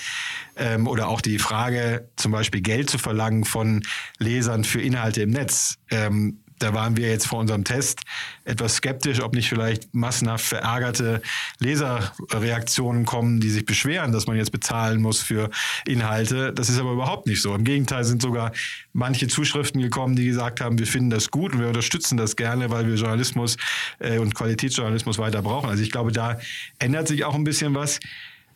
Ähm, 0.57 0.87
oder 0.87 1.09
auch 1.09 1.21
die 1.21 1.39
Frage, 1.39 2.09
zum 2.17 2.33
Beispiel 2.33 2.61
Geld 2.61 2.91
zu 2.91 2.99
verlangen 2.99 3.45
von 3.45 3.83
Lesern 4.19 4.65
für 4.65 4.81
Inhalte 4.81 5.23
im 5.23 5.31
Netz. 5.31 5.77
Ähm, 5.91 6.41
da 6.61 6.75
waren 6.75 6.97
wir 6.97 7.09
jetzt 7.09 7.27
vor 7.27 7.41
unserem 7.41 7.65
Test 7.65 8.03
etwas 8.45 8.77
skeptisch, 8.77 9.21
ob 9.21 9.35
nicht 9.35 9.49
vielleicht 9.49 9.93
massenhaft 9.95 10.45
verärgerte 10.45 11.23
Leserreaktionen 11.59 13.05
kommen, 13.05 13.41
die 13.41 13.51
sich 13.51 13.65
beschweren, 13.65 14.13
dass 14.13 14.27
man 14.27 14.37
jetzt 14.37 14.53
bezahlen 14.53 15.01
muss 15.01 15.21
für 15.21 15.51
Inhalte. 15.87 16.53
Das 16.53 16.69
ist 16.69 16.79
aber 16.79 16.93
überhaupt 16.93 17.27
nicht 17.27 17.43
so. 17.43 17.55
Im 17.55 17.65
Gegenteil 17.65 18.05
sind 18.05 18.23
sogar 18.23 18.53
manche 18.93 19.27
Zuschriften 19.27 19.81
gekommen, 19.81 20.17
die 20.17 20.27
gesagt 20.27 20.61
haben, 20.61 20.79
wir 20.79 20.87
finden 20.87 21.11
das 21.11 21.31
gut 21.31 21.55
und 21.55 21.61
wir 21.61 21.69
unterstützen 21.69 22.17
das 22.17 22.37
gerne, 22.37 22.71
weil 22.71 22.87
wir 22.87 22.95
Journalismus 22.95 23.57
äh, 23.99 24.19
und 24.19 24.35
Qualitätsjournalismus 24.35 25.19
weiter 25.19 25.43
brauchen. 25.43 25.71
Also 25.71 25.83
ich 25.83 25.91
glaube, 25.91 26.13
da 26.13 26.39
ändert 26.79 27.09
sich 27.09 27.25
auch 27.25 27.35
ein 27.35 27.45
bisschen 27.45 27.75
was, 27.75 28.01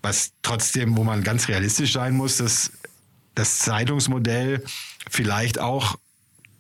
was 0.02 0.32
trotzdem, 0.42 0.96
wo 0.96 1.04
man 1.04 1.22
ganz 1.24 1.48
realistisch 1.48 1.94
sein 1.94 2.14
muss, 2.14 2.36
dass 2.36 2.70
das 3.34 3.58
Zeitungsmodell 3.58 4.62
vielleicht 5.10 5.58
auch 5.58 5.96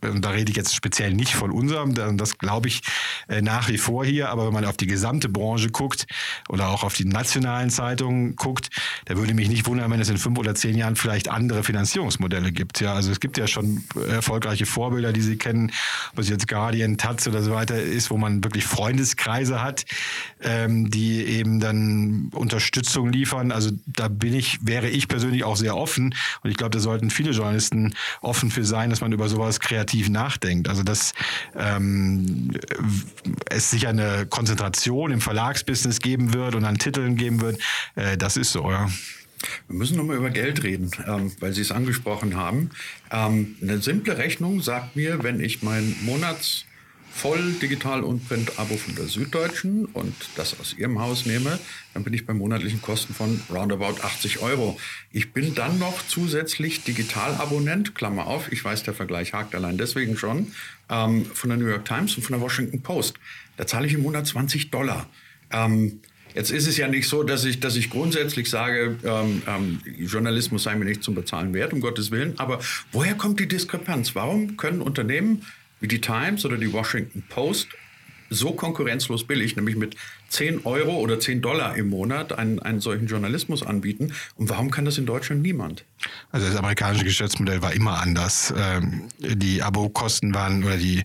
und 0.04 0.24
da 0.24 0.30
rede 0.30 0.50
ich 0.50 0.56
jetzt 0.56 0.74
speziell 0.74 1.14
nicht 1.14 1.34
von 1.34 1.50
unserem, 1.50 1.94
das 2.16 2.38
glaube 2.38 2.68
ich 2.68 2.82
äh, 3.28 3.42
nach 3.42 3.68
wie 3.68 3.78
vor 3.78 4.04
hier, 4.04 4.28
aber 4.30 4.46
wenn 4.46 4.52
man 4.52 4.64
auf 4.64 4.76
die 4.76 4.86
gesamte 4.86 5.28
Branche 5.28 5.70
guckt 5.70 6.06
oder 6.48 6.68
auch 6.68 6.84
auf 6.84 6.94
die 6.94 7.04
nationalen 7.04 7.70
Zeitungen 7.70 8.36
guckt, 8.36 8.68
da 9.06 9.16
würde 9.16 9.34
mich 9.34 9.48
nicht 9.48 9.66
wundern, 9.66 9.90
wenn 9.90 10.00
es 10.00 10.08
in 10.08 10.18
fünf 10.18 10.38
oder 10.38 10.54
zehn 10.54 10.76
Jahren 10.76 10.96
vielleicht 10.96 11.28
andere 11.28 11.62
Finanzierungsmodelle 11.62 12.52
gibt. 12.52 12.80
Ja, 12.80 12.94
also 12.94 13.10
es 13.10 13.20
gibt 13.20 13.38
ja 13.38 13.46
schon 13.46 13.84
erfolgreiche 14.08 14.66
Vorbilder, 14.66 15.12
die 15.12 15.22
Sie 15.22 15.36
kennen, 15.36 15.72
ob 16.12 16.18
es 16.18 16.28
jetzt 16.28 16.48
Guardian, 16.48 16.96
Taz 16.96 17.26
oder 17.26 17.42
so 17.42 17.52
weiter 17.52 17.80
ist, 17.80 18.10
wo 18.10 18.16
man 18.16 18.44
wirklich 18.44 18.64
Freundeskreise 18.64 19.62
hat, 19.62 19.84
ähm, 20.42 20.90
die 20.90 21.24
eben 21.24 21.60
dann 21.60 22.30
Unterstützung 22.32 23.10
liefern. 23.10 23.52
Also 23.52 23.70
da 23.86 24.08
bin 24.08 24.34
ich, 24.34 24.58
wäre 24.62 24.88
ich 24.88 25.08
persönlich 25.08 25.44
auch 25.44 25.56
sehr 25.56 25.76
offen 25.76 26.14
und 26.42 26.50
ich 26.50 26.56
glaube, 26.56 26.70
da 26.70 26.80
sollten 26.80 27.10
viele 27.10 27.30
Journalisten 27.30 27.94
offen 28.20 28.50
für 28.50 28.64
sein, 28.64 28.90
dass 28.90 29.00
man 29.00 29.12
über 29.12 29.28
sowas 29.28 29.60
kreativ 29.60 29.93
nachdenkt. 30.02 30.68
Also 30.68 30.82
dass 30.82 31.12
ähm, 31.56 32.50
es 33.50 33.70
sicher 33.70 33.88
eine 33.88 34.26
Konzentration 34.26 35.10
im 35.12 35.20
Verlagsbusiness 35.20 36.00
geben 36.00 36.34
wird 36.34 36.54
und 36.54 36.64
an 36.64 36.78
Titeln 36.78 37.16
geben 37.16 37.40
wird, 37.40 37.58
äh, 37.94 38.16
das 38.16 38.36
ist 38.36 38.52
so, 38.52 38.70
ja. 38.70 38.88
Wir 39.68 39.76
müssen 39.76 39.96
nochmal 39.96 40.16
über 40.16 40.30
Geld 40.30 40.62
reden, 40.62 40.90
ähm, 41.06 41.32
weil 41.40 41.52
Sie 41.52 41.60
es 41.60 41.70
angesprochen 41.70 42.36
haben. 42.36 42.70
Ähm, 43.10 43.56
eine 43.60 43.78
simple 43.78 44.16
Rechnung 44.16 44.62
sagt 44.62 44.96
mir, 44.96 45.22
wenn 45.22 45.40
ich 45.40 45.62
mein 45.62 45.96
Monats 46.02 46.64
voll 47.14 47.52
digital 47.52 48.02
und 48.02 48.28
Print-Abo 48.28 48.76
von 48.76 48.94
der 48.96 49.06
Süddeutschen 49.06 49.86
und 49.86 50.14
das 50.36 50.58
aus 50.58 50.74
Ihrem 50.76 50.98
Haus 50.98 51.26
nehme, 51.26 51.58
dann 51.94 52.02
bin 52.02 52.12
ich 52.12 52.26
bei 52.26 52.34
monatlichen 52.34 52.82
Kosten 52.82 53.14
von 53.14 53.40
roundabout 53.50 54.02
80 54.02 54.40
Euro. 54.40 54.78
Ich 55.12 55.32
bin 55.32 55.54
dann 55.54 55.78
noch 55.78 56.06
zusätzlich 56.06 56.82
Digital-Abonnent, 56.82 57.94
Klammer 57.94 58.26
auf, 58.26 58.50
ich 58.50 58.64
weiß, 58.64 58.82
der 58.82 58.94
Vergleich 58.94 59.32
hakt 59.32 59.54
allein 59.54 59.78
deswegen 59.78 60.16
schon, 60.16 60.52
ähm, 60.90 61.24
von 61.24 61.50
der 61.50 61.58
New 61.58 61.66
York 61.66 61.84
Times 61.84 62.16
und 62.16 62.24
von 62.24 62.32
der 62.32 62.40
Washington 62.40 62.82
Post. 62.82 63.14
Da 63.56 63.66
zahle 63.66 63.86
ich 63.86 63.94
im 63.94 64.02
Monat 64.02 64.26
20 64.26 64.70
Dollar. 64.70 65.08
Ähm, 65.50 66.00
Jetzt 66.34 66.50
ist 66.50 66.66
es 66.66 66.76
ja 66.76 66.88
nicht 66.88 67.08
so, 67.08 67.22
dass 67.22 67.44
ich, 67.44 67.60
dass 67.60 67.76
ich 67.76 67.90
grundsätzlich 67.90 68.50
sage, 68.50 68.96
ähm, 69.04 69.42
ähm, 69.46 69.80
Journalismus 69.98 70.64
sei 70.64 70.74
mir 70.74 70.84
nicht 70.84 71.04
zum 71.04 71.14
Bezahlen 71.14 71.54
wert, 71.54 71.72
um 71.72 71.80
Gottes 71.80 72.10
Willen. 72.10 72.36
Aber 72.40 72.58
woher 72.90 73.14
kommt 73.14 73.38
die 73.38 73.46
Diskrepanz? 73.46 74.16
Warum 74.16 74.56
können 74.56 74.80
Unternehmen 74.82 75.42
wie 75.84 75.88
die 75.88 76.00
Times 76.00 76.46
oder 76.46 76.56
die 76.56 76.72
Washington 76.72 77.22
Post 77.28 77.68
so 78.34 78.52
konkurrenzlos 78.52 79.26
billig, 79.26 79.56
nämlich 79.56 79.76
mit 79.76 79.96
10 80.28 80.64
Euro 80.64 80.96
oder 80.96 81.20
10 81.20 81.42
Dollar 81.42 81.76
im 81.76 81.88
Monat 81.88 82.36
einen, 82.36 82.58
einen 82.58 82.80
solchen 82.80 83.06
Journalismus 83.06 83.62
anbieten. 83.62 84.12
Und 84.36 84.48
warum 84.48 84.70
kann 84.70 84.84
das 84.84 84.98
in 84.98 85.06
Deutschland 85.06 85.42
niemand? 85.42 85.84
Also 86.32 86.46
das 86.46 86.56
amerikanische 86.56 87.04
Geschäftsmodell 87.04 87.62
war 87.62 87.72
immer 87.72 88.00
anders. 88.00 88.52
Ähm, 88.56 89.04
die 89.18 89.62
Abo-Kosten 89.62 90.34
waren 90.34 90.64
oder 90.64 90.76
die, 90.76 91.04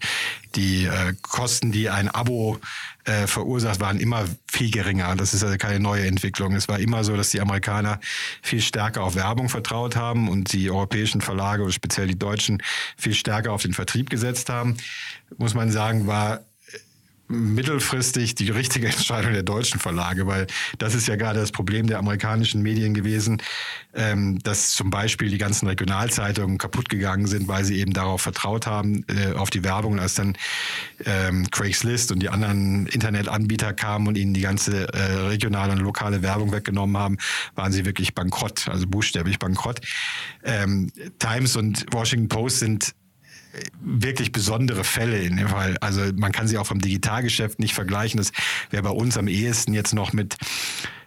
die 0.56 0.86
äh, 0.86 1.14
Kosten, 1.22 1.72
die 1.72 1.90
ein 1.90 2.10
Abo 2.10 2.60
äh, 3.06 3.28
verursacht, 3.28 3.80
waren 3.80 4.00
immer 4.00 4.26
viel 4.48 4.72
geringer. 4.72 5.16
Das 5.16 5.34
ist 5.34 5.44
also 5.44 5.58
keine 5.58 5.80
neue 5.80 6.06
Entwicklung. 6.06 6.56
Es 6.56 6.68
war 6.68 6.80
immer 6.80 7.04
so, 7.04 7.16
dass 7.16 7.30
die 7.30 7.40
Amerikaner 7.40 8.00
viel 8.42 8.62
stärker 8.62 9.04
auf 9.04 9.16
Werbung 9.16 9.50
vertraut 9.50 9.96
haben 9.96 10.28
und 10.28 10.54
die 10.54 10.72
europäischen 10.72 11.22
Verlage 11.22 11.64
oder 11.64 11.72
speziell 11.72 12.08
die 12.08 12.18
deutschen 12.18 12.62
viel 12.98 13.14
stärker 13.14 13.52
auf 13.52 13.62
den 13.62 13.74
Vertrieb 13.74 14.10
gesetzt 14.10 14.50
haben. 14.50 14.78
Muss 15.38 15.54
man 15.54 15.72
sagen, 15.72 16.08
war 16.08 16.42
mittelfristig 17.30 18.36
die 18.36 18.50
richtige 18.50 18.88
Entscheidung 18.90 19.34
der 19.34 19.44
deutschen 19.44 19.80
Verlage, 19.80 20.28
weil 20.28 20.48
das 20.78 20.96
ist 20.96 21.08
ja 21.08 21.16
gerade 21.16 21.40
das 21.40 21.52
Problem 21.52 21.88
der 21.88 22.00
amerikanischen 22.00 22.62
Medien 22.62 22.94
gewesen, 22.94 23.42
ähm, 23.94 24.40
dass 24.40 24.72
zum 24.72 24.90
Beispiel 24.90 25.30
die 25.30 25.38
ganzen 25.38 25.68
Regionalzeitungen 25.68 26.58
kaputt 26.58 26.90
gegangen 26.90 27.28
sind, 27.28 27.48
weil 27.48 27.64
sie 27.64 27.80
eben 27.80 27.94
darauf 27.94 28.22
vertraut 28.22 28.68
haben, 28.68 29.06
äh, 29.08 29.34
auf 29.34 29.50
die 29.50 29.64
Werbung, 29.64 30.00
als 30.00 30.16
dann 30.16 30.36
ähm, 31.06 31.50
Craigslist 31.52 32.12
und 32.12 32.20
die 32.20 32.30
anderen 32.30 32.88
Internetanbieter 32.88 33.74
kamen 33.74 34.08
und 34.08 34.18
ihnen 34.18 34.34
die 34.34 34.42
ganze 34.42 34.92
äh, 34.94 35.28
regionale 35.28 35.74
und 35.74 35.80
lokale 35.80 36.22
Werbung 36.22 36.52
weggenommen 36.52 36.98
haben, 36.98 37.18
waren 37.56 37.72
sie 37.72 37.86
wirklich 37.86 38.16
bankrott, 38.16 38.68
also 38.68 38.88
buchstäblich 38.88 39.40
bankrott. 39.40 39.82
Ähm, 40.44 40.92
Times 41.20 41.56
und 41.56 41.86
Washington 41.92 42.28
Post 42.28 42.60
sind 42.60 42.94
wirklich 43.82 44.32
besondere 44.32 44.84
Fälle 44.84 45.20
in 45.20 45.38
dem 45.38 45.50
Fall. 45.50 45.78
Also 45.82 46.02
man 46.16 46.32
kann 46.32 46.48
sie 46.48 46.58
auch 46.58 46.68
vom 46.68 46.80
Digitalgeschäft 46.80 47.60
nicht 47.60 47.74
vergleichen. 47.74 48.18
Das 48.18 48.32
wäre 48.70 48.84
bei 48.84 48.90
uns 48.90 49.18
am 49.18 49.28
ehesten 49.28 49.74
jetzt 49.74 49.94
noch 49.94 50.14
mit 50.14 50.38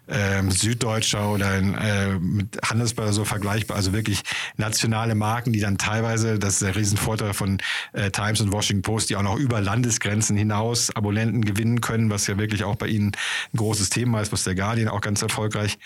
ähm, 0.09 0.51
Süddeutscher 0.51 1.31
oder 1.31 1.59
äh, 1.59 2.19
mit 2.19 2.59
Handelsblatt 2.65 3.15
so 3.15 3.25
vergleichbar. 3.25 3.77
Also 3.77 3.93
wirklich 3.93 4.23
nationale 4.57 5.15
Marken, 5.15 5.53
die 5.53 5.61
dann 5.61 5.79
teilweise, 5.79 6.39
das 6.39 6.55
ist 6.55 6.63
der 6.63 6.77
Riesenvorteil 6.77 7.35
von 7.35 7.59
äh, 7.93 8.11
Times 8.11 8.41
und 8.41 8.53
Washington 8.53 8.83
Post, 8.83 9.11
die 9.11 9.17
auch 9.17 9.23
noch 9.23 9.37
über 9.37 9.61
Landesgrenzen 9.61 10.37
hinaus 10.37 10.95
Abonnenten 10.95 11.45
gewinnen 11.45 11.81
können, 11.81 12.11
was 12.11 12.27
ja 12.27 12.37
wirklich 12.39 12.65
auch 12.65 12.77
bei 12.77 12.89
ihnen 12.89 13.13
ein 13.53 13.57
großes 13.57 13.91
Thema 13.91 14.21
ist, 14.21 14.33
was 14.33 14.45
der 14.45 14.55
Guardian 14.55 14.89
auch 14.89 15.01
ganz 15.01 15.23
erfolgreich 15.23 15.79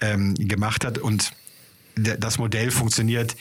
ähm, 0.00 0.34
gemacht 0.34 0.84
hat. 0.84 0.98
Und 0.98 1.32
das 1.94 2.38
Modell 2.38 2.70
funktioniert 2.70 3.36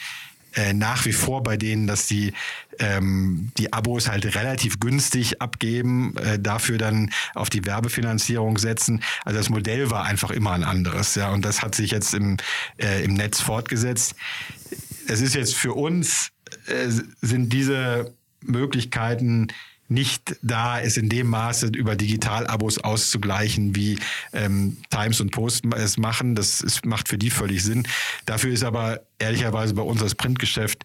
äh, 0.55 0.73
nach 0.73 1.05
wie 1.05 1.13
vor 1.13 1.43
bei 1.43 1.57
denen, 1.57 1.87
dass 1.87 2.07
die 2.07 2.33
ähm, 2.79 3.51
die 3.57 3.73
Abos 3.73 4.09
halt 4.09 4.35
relativ 4.35 4.79
günstig 4.79 5.41
abgeben, 5.41 6.15
äh, 6.17 6.39
dafür 6.39 6.77
dann 6.77 7.11
auf 7.35 7.49
die 7.49 7.65
Werbefinanzierung 7.65 8.57
setzen. 8.57 9.03
Also 9.23 9.37
das 9.37 9.49
Modell 9.49 9.91
war 9.91 10.05
einfach 10.05 10.31
immer 10.31 10.51
ein 10.51 10.63
anderes, 10.63 11.15
ja, 11.15 11.31
und 11.31 11.45
das 11.45 11.61
hat 11.61 11.75
sich 11.75 11.91
jetzt 11.91 12.13
im 12.13 12.37
äh, 12.77 13.03
im 13.03 13.13
Netz 13.13 13.39
fortgesetzt. 13.41 14.15
Es 15.07 15.21
ist 15.21 15.35
jetzt 15.35 15.55
für 15.55 15.73
uns 15.73 16.31
äh, 16.67 16.89
sind 17.21 17.53
diese 17.53 18.13
Möglichkeiten 18.41 19.47
nicht 19.91 20.37
da 20.41 20.79
ist, 20.79 20.97
in 20.97 21.09
dem 21.09 21.27
Maße 21.27 21.67
über 21.67 21.95
Digitalabos 21.95 22.77
auszugleichen, 22.79 23.75
wie 23.75 23.99
ähm, 24.33 24.77
Times 24.89 25.19
und 25.19 25.31
Post 25.31 25.65
es 25.75 25.97
machen. 25.97 26.33
Das 26.33 26.61
ist, 26.61 26.85
macht 26.85 27.09
für 27.09 27.17
die 27.17 27.29
völlig 27.29 27.63
Sinn. 27.63 27.87
Dafür 28.25 28.53
ist 28.53 28.63
aber 28.63 29.01
ehrlicherweise 29.19 29.73
bei 29.73 29.81
uns 29.81 29.99
das 29.99 30.15
Printgeschäft 30.15 30.83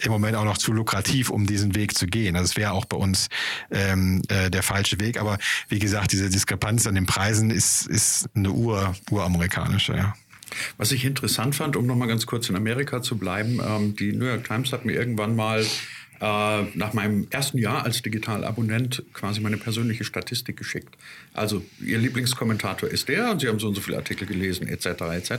im 0.00 0.12
Moment 0.12 0.36
auch 0.36 0.44
noch 0.44 0.58
zu 0.58 0.72
lukrativ, 0.72 1.28
um 1.28 1.46
diesen 1.46 1.74
Weg 1.74 1.96
zu 1.96 2.06
gehen. 2.06 2.36
Also 2.36 2.46
es 2.52 2.56
wäre 2.56 2.72
auch 2.72 2.84
bei 2.84 2.96
uns 2.96 3.28
ähm, 3.70 4.22
äh, 4.28 4.50
der 4.50 4.62
falsche 4.62 4.98
Weg. 5.00 5.20
Aber 5.20 5.38
wie 5.68 5.78
gesagt, 5.78 6.12
diese 6.12 6.30
Diskrepanz 6.30 6.86
an 6.86 6.94
den 6.94 7.06
Preisen 7.06 7.50
ist, 7.50 7.86
ist 7.86 8.28
eine 8.34 8.50
ur, 8.50 8.94
uramerikanische, 9.10 9.94
ja. 9.94 10.14
Was 10.78 10.92
ich 10.92 11.04
interessant 11.04 11.54
fand, 11.54 11.76
um 11.76 11.86
nochmal 11.86 12.08
ganz 12.08 12.24
kurz 12.24 12.48
in 12.48 12.56
Amerika 12.56 13.02
zu 13.02 13.18
bleiben, 13.18 13.60
ähm, 13.62 13.96
die 13.96 14.12
New 14.12 14.24
York 14.24 14.44
Times 14.44 14.72
hat 14.72 14.86
mir 14.86 14.92
irgendwann 14.92 15.36
mal 15.36 15.66
äh, 16.20 16.62
nach 16.74 16.92
meinem 16.94 17.26
ersten 17.30 17.58
Jahr 17.58 17.84
als 17.84 18.02
Digitalabonnent 18.02 19.02
quasi 19.12 19.40
meine 19.40 19.56
persönliche 19.56 20.04
Statistik 20.04 20.56
geschickt. 20.56 20.96
Also 21.34 21.64
Ihr 21.80 21.98
Lieblingskommentator 21.98 22.88
ist 22.88 23.08
der 23.08 23.30
und 23.30 23.40
Sie 23.40 23.48
haben 23.48 23.58
so 23.58 23.68
und 23.68 23.74
so 23.74 23.80
viele 23.80 23.98
Artikel 23.98 24.26
gelesen 24.26 24.66
etc. 24.68 24.86
etc. 24.86 25.30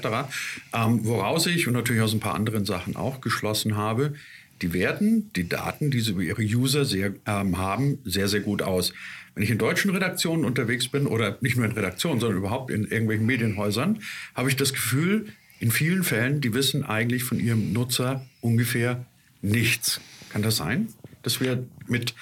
Ähm, 0.73 1.05
woraus 1.05 1.47
ich 1.47 1.67
und 1.67 1.73
natürlich 1.73 2.01
aus 2.01 2.13
ein 2.13 2.19
paar 2.19 2.35
anderen 2.35 2.65
Sachen 2.65 2.95
auch 2.95 3.21
geschlossen 3.21 3.75
habe, 3.75 4.13
die 4.61 4.73
werten 4.73 5.31
die 5.35 5.47
Daten, 5.47 5.89
die 5.89 6.01
sie 6.01 6.11
über 6.11 6.21
ihre 6.21 6.41
User 6.41 6.85
sehr, 6.85 7.13
ähm, 7.25 7.57
haben, 7.57 7.99
sehr, 8.03 8.27
sehr 8.27 8.41
gut 8.41 8.61
aus. 8.61 8.93
Wenn 9.35 9.43
ich 9.43 9.51
in 9.51 9.57
deutschen 9.57 9.91
Redaktionen 9.91 10.43
unterwegs 10.43 10.89
bin 10.89 11.07
oder 11.07 11.37
nicht 11.41 11.55
nur 11.55 11.65
in 11.65 11.71
Redaktionen, 11.71 12.19
sondern 12.19 12.39
überhaupt 12.39 12.71
in 12.71 12.83
irgendwelchen 12.83 13.25
Medienhäusern, 13.25 13.99
habe 14.35 14.49
ich 14.49 14.55
das 14.55 14.73
Gefühl, 14.73 15.27
in 15.59 15.71
vielen 15.71 16.03
Fällen, 16.03 16.41
die 16.41 16.53
wissen 16.53 16.83
eigentlich 16.83 17.23
von 17.23 17.39
ihrem 17.39 17.73
Nutzer 17.73 18.25
ungefähr 18.41 19.05
nichts. 19.41 20.01
Kann 20.29 20.41
das 20.41 20.57
sein? 20.57 20.89
Dass 21.23 21.41
wir 21.41 21.65
mit 21.87 22.13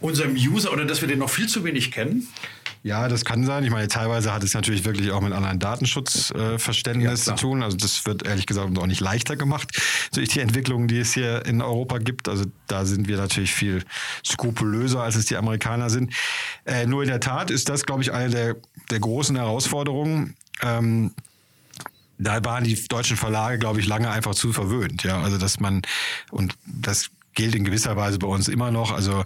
unserem 0.00 0.34
User 0.34 0.72
oder 0.72 0.84
dass 0.84 1.00
wir 1.00 1.08
den 1.08 1.18
noch 1.18 1.30
viel 1.30 1.48
zu 1.48 1.64
wenig 1.64 1.90
kennen? 1.92 2.28
Ja, 2.86 3.08
das 3.08 3.24
kann 3.24 3.44
sein. 3.44 3.64
Ich 3.64 3.70
meine, 3.70 3.88
teilweise 3.88 4.32
hat 4.32 4.44
es 4.44 4.54
natürlich 4.54 4.84
wirklich 4.84 5.10
auch 5.10 5.20
mit 5.20 5.32
anderen 5.32 5.58
Datenschutzverständnis 5.58 7.26
äh, 7.26 7.30
ja, 7.30 7.36
zu 7.36 7.42
tun. 7.42 7.64
Also 7.64 7.76
das 7.76 8.06
wird 8.06 8.24
ehrlich 8.24 8.46
gesagt 8.46 8.78
auch 8.78 8.86
nicht 8.86 9.00
leichter 9.00 9.34
gemacht 9.34 9.76
durch 10.14 10.28
die 10.28 10.38
Entwicklungen, 10.38 10.86
die 10.86 10.98
es 10.98 11.12
hier 11.12 11.44
in 11.46 11.62
Europa 11.62 11.98
gibt. 11.98 12.28
Also 12.28 12.44
da 12.68 12.84
sind 12.84 13.08
wir 13.08 13.16
natürlich 13.16 13.52
viel 13.52 13.82
skrupulöser, 14.24 15.02
als 15.02 15.16
es 15.16 15.26
die 15.26 15.36
Amerikaner 15.36 15.90
sind. 15.90 16.14
Äh, 16.64 16.86
nur 16.86 17.02
in 17.02 17.08
der 17.08 17.18
Tat 17.18 17.50
ist 17.50 17.68
das, 17.68 17.86
glaube 17.86 18.02
ich, 18.02 18.12
eine 18.12 18.30
der, 18.30 18.56
der 18.92 19.00
großen 19.00 19.34
Herausforderungen. 19.34 20.36
Ähm, 20.62 21.12
da 22.18 22.44
waren 22.44 22.62
die 22.62 22.76
deutschen 22.86 23.16
Verlage, 23.16 23.58
glaube 23.58 23.80
ich, 23.80 23.88
lange 23.88 24.10
einfach 24.10 24.36
zu 24.36 24.52
verwöhnt. 24.52 25.02
Ja, 25.02 25.20
also 25.20 25.38
dass 25.38 25.58
man 25.58 25.82
und 26.30 26.54
das 26.64 27.10
gilt 27.36 27.54
in 27.54 27.64
gewisser 27.64 27.96
Weise 27.96 28.18
bei 28.18 28.26
uns 28.26 28.48
immer 28.48 28.72
noch. 28.72 28.90
Also 28.90 29.24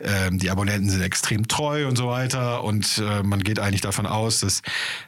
ähm, 0.00 0.38
die 0.38 0.50
Abonnenten 0.50 0.90
sind 0.90 1.02
extrem 1.02 1.46
treu 1.46 1.86
und 1.86 1.96
so 1.96 2.08
weiter 2.08 2.64
und 2.64 2.98
äh, 2.98 3.22
man 3.22 3.44
geht 3.44 3.60
eigentlich 3.60 3.82
davon 3.82 4.06
aus, 4.06 4.40
dass, 4.40 4.62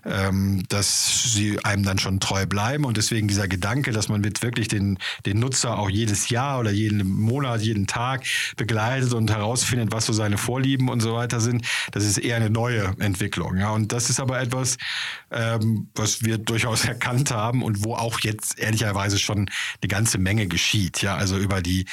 ähm, 0.05 0.63
dass 0.69 1.33
sie 1.33 1.59
einem 1.65 1.83
dann 1.83 1.99
schon 1.99 2.21
treu 2.21 2.47
bleiben 2.47 2.85
und 2.85 2.97
deswegen 2.97 3.27
dieser 3.27 3.49
Gedanke, 3.49 3.91
dass 3.91 4.09
man 4.09 4.23
wird 4.23 4.43
wirklich 4.43 4.69
den, 4.69 4.99
den 5.27 5.41
Nutzer 5.41 5.79
auch 5.79 5.91
jedes 5.91 6.29
Jahr 6.29 6.61
oder 6.61 6.71
jeden 6.71 7.09
Monat, 7.09 7.63
jeden 7.63 7.87
Tag 7.87 8.25
begleitet 8.57 9.13
und 9.15 9.31
herausfindet, 9.31 9.91
was 9.91 10.07
so 10.07 10.13
seine 10.13 10.39
Vorlieben 10.39 10.89
und 10.89 11.01
so 11.01 11.15
weiter 11.15 11.41
sind, 11.41 11.67
das 11.91 12.05
ist 12.05 12.19
eher 12.19 12.37
eine 12.37 12.51
neue 12.51 12.95
Entwicklung. 12.99 13.57
Ja, 13.57 13.71
und 13.71 13.93
das 13.93 14.11
ist 14.11 14.21
aber 14.21 14.41
etwas, 14.41 14.77
ähm, 15.31 15.89
was 15.95 16.23
wir 16.23 16.39
durchaus 16.39 16.85
erkannt 16.93 17.31
haben 17.31 17.63
und 17.63 17.85
wo 17.85 17.95
auch 17.95 18.21
jetzt 18.21 18.59
ehrlicherweise 18.59 19.19
schon 19.19 19.39
eine 19.81 19.89
ganze 19.89 20.19
Menge 20.19 20.47
geschieht. 20.47 21.01
Ja, 21.01 21.17
also 21.17 21.39
über 21.39 21.63
die 21.63 21.87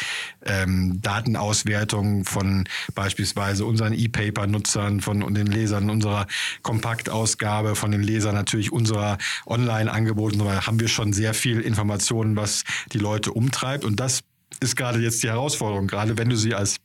ähm, 0.50 1.00
Datenauswertung 1.02 2.26
von 2.26 2.68
beispielsweise 2.96 3.66
unseren 3.66 3.94
E-Paper-Nutzern, 3.94 5.00
von 5.00 5.34
den 5.34 5.48
Lesern 5.48 5.90
unserer 5.90 6.28
Kompaktausgabe, 6.64 7.76
von 7.76 7.92
den 7.92 8.04
Lesern 8.04 8.36
natürlich 8.36 8.72
unserer 8.72 9.18
Online-Angebote. 9.46 10.38
Da 10.38 10.66
haben 10.66 10.80
wir 10.80 10.88
schon 10.88 11.14
sehr 11.14 11.34
viel 11.34 11.62
Informationen, 11.62 12.36
was 12.36 12.64
die 12.92 13.00
Leute 13.00 13.32
umtreibt. 13.32 13.86
Und 13.86 14.00
das 14.00 14.22
ist 14.60 14.76
gerade 14.76 15.00
jetzt 15.00 15.24
die 15.24 15.30
Herausforderung, 15.30 15.88
gerade 15.88 16.18
wenn 16.18 16.30
du 16.30 16.36
sie 16.36 16.54
als 16.54 16.78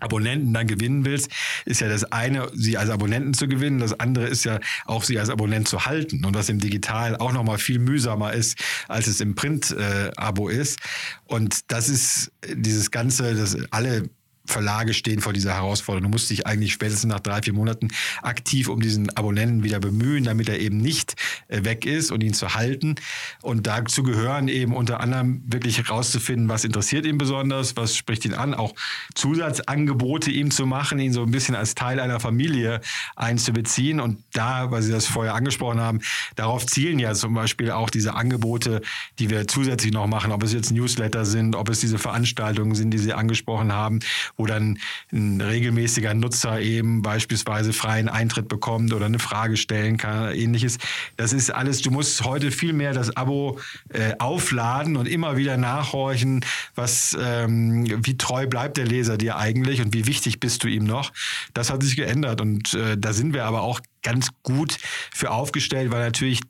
Abonnenten 0.00 0.52
dann 0.52 0.66
gewinnen 0.66 1.04
willst, 1.04 1.30
ist 1.64 1.80
ja 1.80 1.88
das 1.88 2.04
eine, 2.04 2.50
sie 2.54 2.76
als 2.76 2.90
Abonnenten 2.90 3.34
zu 3.34 3.48
gewinnen, 3.48 3.78
das 3.78 3.98
andere 3.98 4.26
ist 4.26 4.44
ja 4.44 4.60
auch 4.86 5.04
sie 5.04 5.18
als 5.18 5.30
Abonnent 5.30 5.68
zu 5.68 5.86
halten 5.86 6.24
und 6.24 6.34
was 6.34 6.48
im 6.48 6.58
Digital 6.58 7.16
auch 7.16 7.32
nochmal 7.32 7.58
viel 7.58 7.78
mühsamer 7.78 8.32
ist, 8.32 8.58
als 8.88 9.06
es 9.06 9.20
im 9.20 9.34
Print-Abo 9.34 10.50
äh, 10.50 10.56
ist. 10.56 10.78
Und 11.26 11.70
das 11.70 11.88
ist 11.88 12.32
dieses 12.46 12.90
Ganze, 12.90 13.34
dass 13.34 13.56
alle 13.70 14.10
Verlage 14.46 14.94
stehen 14.94 15.20
vor 15.20 15.32
dieser 15.32 15.54
Herausforderung. 15.54 16.04
Du 16.04 16.08
musst 16.10 16.30
dich 16.30 16.46
eigentlich 16.46 16.72
spätestens 16.72 17.10
nach 17.10 17.20
drei, 17.20 17.42
vier 17.42 17.52
Monaten 17.52 17.88
aktiv 18.22 18.68
um 18.68 18.80
diesen 18.80 19.14
Abonnenten 19.16 19.62
wieder 19.62 19.80
bemühen, 19.80 20.24
damit 20.24 20.48
er 20.48 20.58
eben 20.58 20.78
nicht 20.78 21.14
äh, 21.48 21.64
weg 21.64 21.86
ist 21.86 22.10
und 22.10 22.22
ihn 22.22 22.34
zu 22.34 22.54
halten. 22.54 22.96
Und 23.42 23.66
dazu 23.66 24.02
gehören 24.02 24.48
eben 24.48 24.74
unter 24.74 25.00
anderem 25.00 25.42
wirklich 25.46 25.78
herauszufinden, 25.78 26.48
was 26.48 26.64
interessiert 26.64 27.06
ihn 27.06 27.18
besonders, 27.18 27.76
was 27.76 27.96
spricht 27.96 28.24
ihn 28.24 28.34
an, 28.34 28.54
auch 28.54 28.74
Zusatzangebote 29.14 30.30
ihm 30.30 30.50
zu 30.50 30.66
machen, 30.66 30.98
ihn 30.98 31.12
so 31.12 31.22
ein 31.22 31.30
bisschen 31.30 31.54
als 31.54 31.74
Teil 31.74 32.00
einer 32.00 32.20
Familie 32.20 32.80
einzubeziehen. 33.16 34.00
Und 34.00 34.22
da, 34.32 34.70
weil 34.70 34.82
Sie 34.82 34.92
das 34.92 35.06
vorher 35.06 35.34
angesprochen 35.34 35.80
haben, 35.80 36.00
darauf 36.34 36.66
zielen 36.66 36.98
ja 36.98 37.14
zum 37.14 37.34
Beispiel 37.34 37.70
auch 37.70 37.90
diese 37.90 38.14
Angebote, 38.14 38.80
die 39.18 39.30
wir 39.30 39.46
zusätzlich 39.46 39.92
noch 39.92 40.06
machen, 40.06 40.32
ob 40.32 40.42
es 40.42 40.52
jetzt 40.52 40.72
Newsletter 40.72 41.24
sind, 41.24 41.54
ob 41.56 41.68
es 41.68 41.80
diese 41.80 41.98
Veranstaltungen 41.98 42.74
sind, 42.74 42.90
die 42.90 42.98
Sie 42.98 43.12
angesprochen 43.12 43.72
haben, 43.72 44.00
wo 44.40 44.46
dann 44.46 44.78
ein 45.12 45.40
regelmäßiger 45.40 46.14
Nutzer 46.14 46.60
eben 46.60 47.02
beispielsweise 47.02 47.74
freien 47.74 48.08
Eintritt 48.08 48.48
bekommt 48.48 48.94
oder 48.94 49.04
eine 49.04 49.18
Frage 49.18 49.58
stellen 49.58 49.98
kann 49.98 50.22
oder 50.22 50.34
ähnliches. 50.34 50.78
Das 51.18 51.34
ist 51.34 51.50
alles, 51.50 51.82
du 51.82 51.90
musst 51.90 52.24
heute 52.24 52.50
viel 52.50 52.72
mehr 52.72 52.94
das 52.94 53.14
Abo 53.16 53.58
äh, 53.90 54.14
aufladen 54.18 54.96
und 54.96 55.06
immer 55.06 55.36
wieder 55.36 55.58
nachhorchen, 55.58 56.42
was, 56.74 57.16
ähm, 57.20 57.84
wie 58.06 58.16
treu 58.16 58.46
bleibt 58.46 58.78
der 58.78 58.86
Leser 58.86 59.18
dir 59.18 59.36
eigentlich 59.36 59.82
und 59.82 59.92
wie 59.92 60.06
wichtig 60.06 60.40
bist 60.40 60.64
du 60.64 60.68
ihm 60.68 60.84
noch. 60.84 61.12
Das 61.52 61.70
hat 61.70 61.82
sich 61.82 61.96
geändert 61.96 62.40
und 62.40 62.72
äh, 62.72 62.96
da 62.96 63.12
sind 63.12 63.34
wir 63.34 63.44
aber 63.44 63.60
auch 63.60 63.80
ganz 64.02 64.30
gut 64.42 64.78
für 65.12 65.30
aufgestellt, 65.30 65.90
weil 65.90 66.02
natürlich 66.02 66.40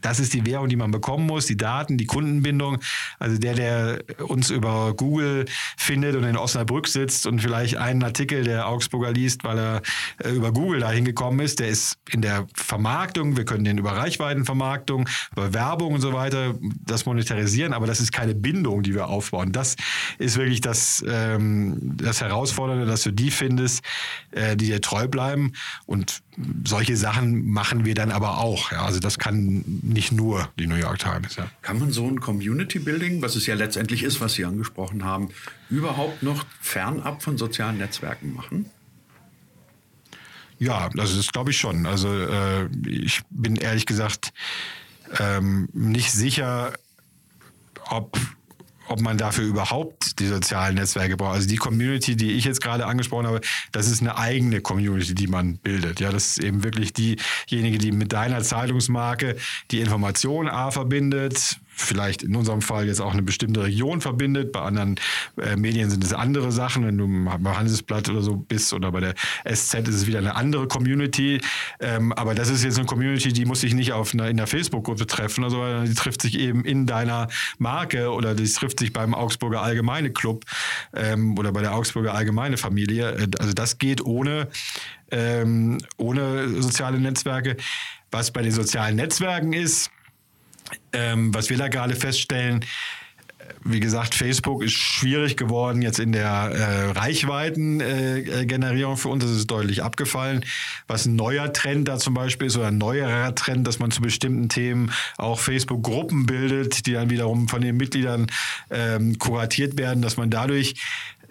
das 0.00 0.20
ist 0.20 0.32
die 0.34 0.46
Währung, 0.46 0.68
die 0.68 0.76
man 0.76 0.90
bekommen 0.90 1.26
muss, 1.26 1.46
die 1.46 1.56
Daten, 1.56 1.98
die 1.98 2.06
Kundenbindung. 2.06 2.78
Also 3.18 3.38
der, 3.38 3.54
der 3.54 4.04
uns 4.28 4.50
über 4.50 4.94
Google 4.94 5.46
findet 5.76 6.16
und 6.16 6.24
in 6.24 6.36
Osnabrück 6.36 6.88
sitzt 6.88 7.26
und 7.26 7.40
vielleicht 7.40 7.76
einen 7.76 8.02
Artikel 8.02 8.44
der 8.44 8.66
Augsburger 8.68 9.12
liest, 9.12 9.44
weil 9.44 9.58
er 9.58 9.82
äh, 10.22 10.30
über 10.30 10.52
Google 10.52 10.80
da 10.80 10.90
hingekommen 10.90 11.40
ist, 11.40 11.60
der 11.60 11.68
ist 11.68 11.98
in 12.10 12.22
der 12.22 12.46
Vermarktung, 12.54 13.36
wir 13.36 13.44
können 13.44 13.64
den 13.64 13.78
über 13.78 13.92
Reichweitenvermarktung, 13.92 15.08
über 15.32 15.52
Werbung 15.52 15.94
und 15.94 16.00
so 16.00 16.12
weiter 16.12 16.54
das 16.84 17.06
monetarisieren, 17.06 17.72
aber 17.72 17.86
das 17.86 18.00
ist 18.00 18.12
keine 18.12 18.34
Bindung, 18.34 18.82
die 18.82 18.94
wir 18.94 19.08
aufbauen. 19.08 19.52
Das 19.52 19.76
ist 20.18 20.36
wirklich 20.36 20.60
das, 20.60 21.04
ähm, 21.06 21.78
das 21.96 22.20
Herausfordernde, 22.20 22.86
dass 22.86 23.02
du 23.02 23.12
die 23.12 23.30
findest, 23.30 23.84
äh, 24.32 24.56
die 24.56 24.66
dir 24.66 24.80
treu 24.80 25.08
bleiben 25.08 25.52
und 25.86 26.22
solche 26.64 26.96
Sachen 26.96 27.50
machen 27.50 27.84
wir 27.84 27.94
dann 27.94 28.10
aber 28.10 28.38
auch. 28.38 28.72
Ja. 28.72 28.84
Also 28.84 29.00
das 29.00 29.18
kann 29.18 29.64
nicht 29.82 30.12
nur 30.12 30.48
die 30.58 30.66
New 30.66 30.76
York 30.76 30.98
Times. 30.98 31.36
Ja. 31.36 31.50
Kann 31.62 31.78
man 31.78 31.90
so 31.90 32.06
ein 32.06 32.20
Community 32.20 32.78
Building, 32.78 33.20
was 33.22 33.36
es 33.36 33.46
ja 33.46 33.54
letztendlich 33.54 34.02
ist, 34.02 34.20
was 34.20 34.34
Sie 34.34 34.44
angesprochen 34.44 35.04
haben, 35.04 35.30
überhaupt 35.68 36.22
noch 36.22 36.44
fernab 36.60 37.22
von 37.22 37.36
sozialen 37.36 37.78
Netzwerken 37.78 38.34
machen? 38.34 38.66
Ja, 40.58 40.90
das 40.90 41.14
ist 41.14 41.32
glaube 41.32 41.50
ich 41.50 41.58
schon. 41.58 41.86
Also 41.86 42.08
äh, 42.14 42.68
ich 42.86 43.22
bin 43.30 43.56
ehrlich 43.56 43.86
gesagt 43.86 44.32
ähm, 45.18 45.68
nicht 45.72 46.12
sicher, 46.12 46.74
ob 47.88 48.18
ob 48.90 49.00
man 49.00 49.16
dafür 49.16 49.44
überhaupt 49.44 50.18
die 50.18 50.26
sozialen 50.26 50.74
Netzwerke 50.74 51.16
braucht. 51.16 51.34
Also 51.34 51.48
die 51.48 51.56
Community, 51.56 52.16
die 52.16 52.32
ich 52.32 52.44
jetzt 52.44 52.60
gerade 52.60 52.86
angesprochen 52.86 53.26
habe, 53.26 53.40
das 53.70 53.88
ist 53.88 54.00
eine 54.00 54.18
eigene 54.18 54.60
Community, 54.60 55.14
die 55.14 55.28
man 55.28 55.58
bildet. 55.58 56.00
Ja, 56.00 56.10
das 56.10 56.26
ist 56.26 56.44
eben 56.44 56.64
wirklich 56.64 56.92
diejenige, 56.92 57.78
die 57.78 57.92
mit 57.92 58.12
deiner 58.12 58.42
Zeitungsmarke 58.42 59.36
die 59.70 59.80
Information 59.80 60.48
A 60.48 60.72
verbindet, 60.72 61.60
vielleicht 61.80 62.22
in 62.22 62.36
unserem 62.36 62.62
Fall 62.62 62.86
jetzt 62.86 63.00
auch 63.00 63.12
eine 63.12 63.22
bestimmte 63.22 63.62
Region 63.62 64.00
verbindet. 64.00 64.52
Bei 64.52 64.60
anderen 64.60 64.96
äh, 65.36 65.56
Medien 65.56 65.90
sind 65.90 66.04
es 66.04 66.12
andere 66.12 66.52
Sachen. 66.52 66.86
Wenn 66.86 66.98
du 66.98 67.06
beim 67.06 67.56
Handelsblatt 67.56 68.08
oder 68.08 68.22
so 68.22 68.36
bist 68.36 68.72
oder 68.72 68.92
bei 68.92 69.00
der 69.00 69.14
SZ 69.44 69.88
ist 69.88 69.94
es 69.94 70.06
wieder 70.06 70.18
eine 70.18 70.36
andere 70.36 70.68
Community. 70.68 71.40
Ähm, 71.80 72.12
aber 72.12 72.34
das 72.34 72.48
ist 72.48 72.64
jetzt 72.64 72.78
eine 72.78 72.86
Community, 72.86 73.32
die 73.32 73.44
muss 73.44 73.60
sich 73.60 73.74
nicht 73.74 73.92
auf 73.92 74.14
einer, 74.14 74.28
in 74.28 74.36
der 74.36 74.46
Facebook-Gruppe 74.46 75.06
treffen, 75.06 75.44
also, 75.44 75.84
die 75.84 75.94
trifft 75.94 76.22
sich 76.22 76.38
eben 76.38 76.64
in 76.64 76.86
deiner 76.86 77.28
Marke 77.58 78.10
oder 78.10 78.34
die 78.34 78.48
trifft 78.48 78.80
sich 78.80 78.92
beim 78.92 79.14
Augsburger 79.14 79.62
Allgemeine 79.62 80.10
Club 80.10 80.44
ähm, 80.94 81.38
oder 81.38 81.52
bei 81.52 81.62
der 81.62 81.74
Augsburger 81.74 82.14
Allgemeine 82.14 82.56
Familie. 82.56 83.12
Äh, 83.12 83.28
also 83.38 83.52
das 83.52 83.78
geht 83.78 84.04
ohne, 84.04 84.48
ähm, 85.10 85.78
ohne 85.96 86.48
soziale 86.62 86.98
Netzwerke. 86.98 87.56
Was 88.10 88.32
bei 88.32 88.42
den 88.42 88.52
sozialen 88.52 88.96
Netzwerken 88.96 89.52
ist, 89.52 89.90
ähm, 90.92 91.34
was 91.34 91.50
wir 91.50 91.56
da 91.56 91.68
gerade 91.68 91.96
feststellen, 91.96 92.64
wie 93.64 93.80
gesagt, 93.80 94.14
Facebook 94.14 94.62
ist 94.62 94.72
schwierig 94.72 95.36
geworden 95.36 95.82
jetzt 95.82 95.98
in 95.98 96.12
der 96.12 96.30
äh, 96.30 96.90
Reichweitengenerierung 96.92 98.94
äh, 98.94 98.96
für 98.96 99.08
uns. 99.08 99.24
Das 99.24 99.32
ist 99.32 99.50
deutlich 99.50 99.82
abgefallen. 99.82 100.44
Was 100.86 101.06
ein 101.06 101.16
neuer 101.16 101.52
Trend 101.52 101.88
da 101.88 101.98
zum 101.98 102.14
Beispiel 102.14 102.46
ist 102.46 102.56
oder 102.56 102.68
ein 102.68 102.78
neuerer 102.78 103.34
Trend, 103.34 103.66
dass 103.66 103.78
man 103.78 103.90
zu 103.90 104.00
bestimmten 104.00 104.48
Themen 104.48 104.92
auch 105.18 105.40
Facebook-Gruppen 105.40 106.26
bildet, 106.26 106.86
die 106.86 106.92
dann 106.92 107.10
wiederum 107.10 107.48
von 107.48 107.60
den 107.60 107.76
Mitgliedern 107.76 108.28
ähm, 108.70 109.18
kuratiert 109.18 109.78
werden, 109.78 110.02
dass 110.02 110.16
man 110.16 110.30
dadurch 110.30 110.74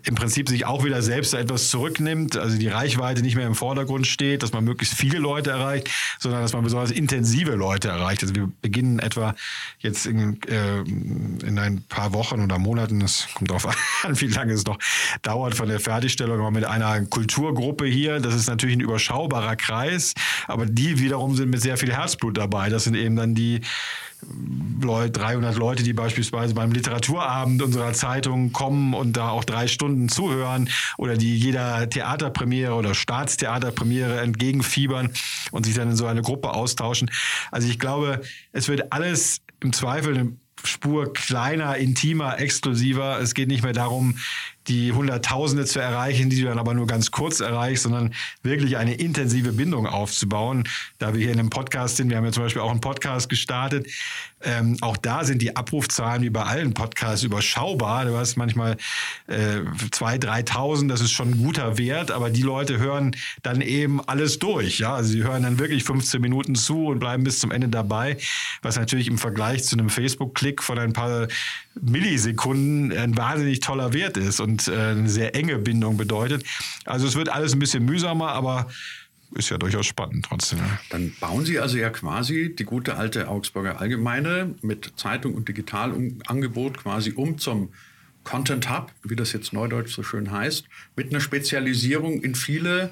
im 0.03 0.15
Prinzip 0.15 0.49
sich 0.49 0.65
auch 0.65 0.83
wieder 0.83 1.01
selbst 1.01 1.33
etwas 1.33 1.69
zurücknimmt, 1.69 2.37
also 2.37 2.57
die 2.57 2.67
Reichweite 2.67 3.21
nicht 3.21 3.35
mehr 3.35 3.47
im 3.47 3.55
Vordergrund 3.55 4.07
steht, 4.07 4.43
dass 4.43 4.53
man 4.53 4.63
möglichst 4.63 4.95
viele 4.95 5.19
Leute 5.19 5.51
erreicht, 5.51 5.89
sondern 6.19 6.41
dass 6.41 6.53
man 6.53 6.63
besonders 6.63 6.91
intensive 6.91 7.55
Leute 7.55 7.89
erreicht. 7.89 8.21
Also 8.23 8.35
wir 8.35 8.51
beginnen 8.61 8.99
etwa 8.99 9.35
jetzt 9.79 10.05
in, 10.05 10.41
äh, 10.43 10.79
in 10.79 11.59
ein 11.59 11.83
paar 11.89 12.13
Wochen 12.13 12.41
oder 12.41 12.57
Monaten, 12.57 13.01
es 13.01 13.27
kommt 13.33 13.49
darauf 13.49 13.67
an, 14.03 14.19
wie 14.19 14.27
lange 14.27 14.53
es 14.53 14.65
noch 14.65 14.77
dauert 15.21 15.55
von 15.55 15.67
der 15.67 15.79
Fertigstellung, 15.79 16.39
mit 16.53 16.65
einer 16.65 17.05
Kulturgruppe 17.05 17.85
hier. 17.85 18.19
Das 18.19 18.33
ist 18.33 18.47
natürlich 18.47 18.77
ein 18.77 18.81
überschaubarer 18.81 19.55
Kreis, 19.55 20.13
aber 20.47 20.65
die 20.65 20.99
wiederum 20.99 21.35
sind 21.35 21.49
mit 21.49 21.61
sehr 21.61 21.77
viel 21.77 21.93
Herzblut 21.93 22.37
dabei. 22.37 22.69
Das 22.69 22.85
sind 22.85 22.95
eben 22.95 23.15
dann 23.15 23.35
die 23.35 23.61
300 24.21 25.55
Leute, 25.55 25.83
die 25.83 25.93
beispielsweise 25.93 26.53
beim 26.53 26.71
Literaturabend 26.71 27.61
unserer 27.61 27.93
Zeitung 27.93 28.51
kommen 28.51 28.93
und 28.93 29.17
da 29.17 29.29
auch 29.29 29.43
drei 29.43 29.67
Stunden 29.67 30.09
zuhören 30.09 30.69
oder 30.97 31.17
die 31.17 31.37
jeder 31.37 31.89
Theaterpremiere 31.89 32.73
oder 32.73 32.95
Staatstheaterpremiere 32.95 34.19
entgegenfiebern 34.19 35.11
und 35.51 35.65
sich 35.65 35.75
dann 35.75 35.91
in 35.91 35.95
so 35.95 36.05
eine 36.05 36.21
Gruppe 36.21 36.53
austauschen. 36.53 37.09
Also 37.51 37.67
ich 37.69 37.79
glaube, 37.79 38.21
es 38.51 38.67
wird 38.67 38.91
alles 38.91 39.41
im 39.61 39.73
Zweifel 39.73 40.17
eine 40.17 40.33
Spur 40.63 41.13
kleiner, 41.13 41.77
intimer, 41.77 42.39
exklusiver. 42.39 43.19
Es 43.21 43.33
geht 43.33 43.47
nicht 43.47 43.63
mehr 43.63 43.73
darum, 43.73 44.17
die 44.67 44.91
Hunderttausende 44.91 45.65
zu 45.65 45.79
erreichen, 45.79 46.29
die 46.29 46.41
du 46.41 46.47
dann 46.47 46.59
aber 46.59 46.73
nur 46.73 46.87
ganz 46.87 47.11
kurz 47.11 47.39
erreichst, 47.39 47.83
sondern 47.83 48.13
wirklich 48.43 48.77
eine 48.77 48.93
intensive 48.93 49.51
Bindung 49.53 49.87
aufzubauen. 49.87 50.67
Da 50.99 51.13
wir 51.13 51.21
hier 51.21 51.31
in 51.31 51.39
einem 51.39 51.49
Podcast 51.49 51.97
sind, 51.97 52.09
wir 52.09 52.17
haben 52.17 52.25
ja 52.25 52.31
zum 52.31 52.43
Beispiel 52.43 52.61
auch 52.61 52.71
einen 52.71 52.81
Podcast 52.81 53.29
gestartet, 53.29 53.87
ähm, 54.41 54.77
auch 54.81 54.95
da 54.95 55.25
sind 55.25 55.41
die 55.41 55.55
Abrufzahlen 55.55 56.21
wie 56.23 56.29
bei 56.29 56.43
allen 56.43 56.73
Podcasts 56.73 57.23
überschaubar. 57.23 58.05
Du 58.05 58.15
hast 58.15 58.37
manchmal 58.37 58.77
äh, 59.27 59.59
2.000, 59.91 60.45
3.000, 60.45 60.87
das 60.87 61.01
ist 61.01 61.11
schon 61.11 61.31
ein 61.31 61.37
guter 61.37 61.77
Wert, 61.77 62.11
aber 62.11 62.29
die 62.29 62.41
Leute 62.41 62.77
hören 62.77 63.15
dann 63.43 63.59
eben 63.61 64.01
alles 64.07 64.39
durch. 64.39 64.79
Ja? 64.79 64.93
Also 64.95 65.11
sie 65.11 65.23
hören 65.23 65.43
dann 65.43 65.59
wirklich 65.59 65.83
15 65.83 66.21
Minuten 66.21 66.55
zu 66.55 66.87
und 66.87 66.99
bleiben 66.99 67.23
bis 67.23 67.39
zum 67.39 67.51
Ende 67.51 67.67
dabei, 67.67 68.17
was 68.61 68.77
natürlich 68.77 69.07
im 69.07 69.17
Vergleich 69.17 69.65
zu 69.65 69.75
einem 69.77 69.89
Facebook-Klick 69.89 70.63
von 70.63 70.79
ein 70.79 70.93
paar 70.93 71.27
Millisekunden 71.81 72.91
ein 72.91 73.17
wahnsinnig 73.17 73.59
toller 73.59 73.93
Wert 73.93 74.17
ist 74.17 74.39
und 74.39 74.67
äh, 74.67 74.71
eine 74.71 75.09
sehr 75.09 75.35
enge 75.35 75.57
Bindung 75.57 75.97
bedeutet. 75.97 76.43
Also 76.85 77.07
es 77.07 77.15
wird 77.15 77.29
alles 77.29 77.53
ein 77.53 77.59
bisschen 77.59 77.85
mühsamer, 77.85 78.29
aber 78.29 78.67
ist 79.35 79.49
ja 79.49 79.57
durchaus 79.57 79.85
spannend 79.85 80.25
trotzdem. 80.27 80.59
Dann 80.89 81.13
bauen 81.19 81.45
Sie 81.45 81.59
also 81.59 81.77
ja 81.77 81.89
quasi 81.89 82.55
die 82.57 82.63
gute 82.63 82.95
alte 82.95 83.27
Augsburger 83.27 83.79
Allgemeine 83.79 84.55
mit 84.61 84.93
Zeitung 84.95 85.35
und 85.35 85.47
Digitalangebot 85.47 86.77
quasi 86.77 87.11
um 87.11 87.37
zum 87.37 87.69
Content 88.23 88.69
Hub, 88.69 88.91
wie 89.03 89.15
das 89.15 89.31
jetzt 89.33 89.53
neudeutsch 89.53 89.93
so 89.93 90.03
schön 90.03 90.31
heißt, 90.31 90.65
mit 90.95 91.09
einer 91.09 91.19
Spezialisierung 91.19 92.21
in 92.21 92.35
viele 92.35 92.91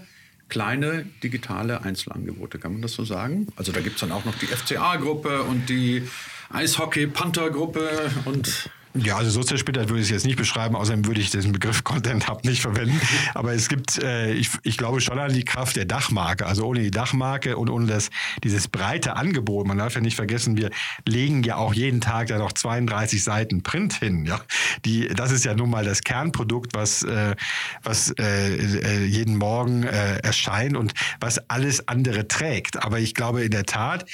kleine 0.50 1.06
digitale 1.24 1.82
Einzelangebote. 1.82 2.60
Kann 2.60 2.74
man 2.74 2.82
das 2.82 2.94
so 2.94 3.04
sagen? 3.04 3.48
Also 3.56 3.72
da 3.72 3.82
gibt 3.82 3.96
es 3.96 4.02
dann 4.02 4.12
auch 4.12 4.26
noch 4.26 4.36
die 4.36 4.46
FCA-Gruppe 4.46 5.44
und 5.44 5.68
die 5.70 6.04
Eishockey-Panther-Gruppe 6.50 8.12
und 8.26 8.70
Ja, 9.04 9.18
also 9.18 9.30
so 9.30 9.44
zersplittert 9.44 9.90
würde 9.90 10.02
ich 10.02 10.08
es 10.08 10.12
jetzt 10.12 10.26
nicht 10.26 10.38
beschreiben, 10.38 10.76
außerdem 10.76 11.06
würde 11.06 11.22
ich 11.22 11.30
diesen 11.30 11.52
Begriff 11.52 11.84
Content 11.84 12.28
Hub 12.28 12.44
nicht 12.46 12.62
verwenden. 12.62 13.00
Aber 13.34 13.54
es 13.54 13.70
gibt, 13.70 14.02
äh, 14.02 14.34
ich, 14.34 14.50
ich 14.64 14.78
glaube 14.78 15.02
schon 15.02 15.20
an 15.20 15.34
die 15.34 15.46
Kraft 15.46 15.76
der 15.76 15.86
Dachmarke. 15.86 16.46
Also 16.46 16.66
ohne 16.66 16.82
die 16.82 16.92
Dachmarke 16.92 17.58
und 17.58 17.70
ohne 17.70 17.88
das, 17.88 18.10
dieses 18.44 18.68
breite 18.68 19.16
Angebot. 19.16 19.68
Man 19.68 19.78
darf 19.78 19.96
ja 19.96 20.02
nicht 20.02 20.16
vergessen, 20.16 20.58
wir 20.58 20.70
legen 21.08 21.44
ja 21.44 21.58
auch 21.58 21.74
jeden 21.74 22.02
Tag 22.02 22.28
da 22.28 22.38
noch 22.38 22.54
32 22.54 23.24
Seiten 23.24 23.64
Print 23.64 23.94
hin. 23.94 24.26
Ja, 24.26 24.42
die, 24.86 25.08
das 25.08 25.32
ist 25.32 25.46
ja 25.46 25.54
nun 25.54 25.70
mal 25.70 25.86
das 25.86 26.02
Kernprodukt, 26.02 26.74
was, 26.74 27.04
äh, 27.04 27.36
was 27.84 28.14
äh, 28.20 28.56
äh 28.56 29.06
jeden 29.06 29.38
Morgen 29.38 29.84
äh, 29.84 30.18
erscheint 30.18 30.76
und 30.76 30.94
was 31.20 31.50
alles 31.50 31.88
andere 31.88 32.28
trägt. 32.28 32.84
Aber 32.84 33.00
ich 33.00 33.14
glaube 33.14 33.44
in 33.44 33.52
der 33.52 33.66
Tat, 33.66 34.06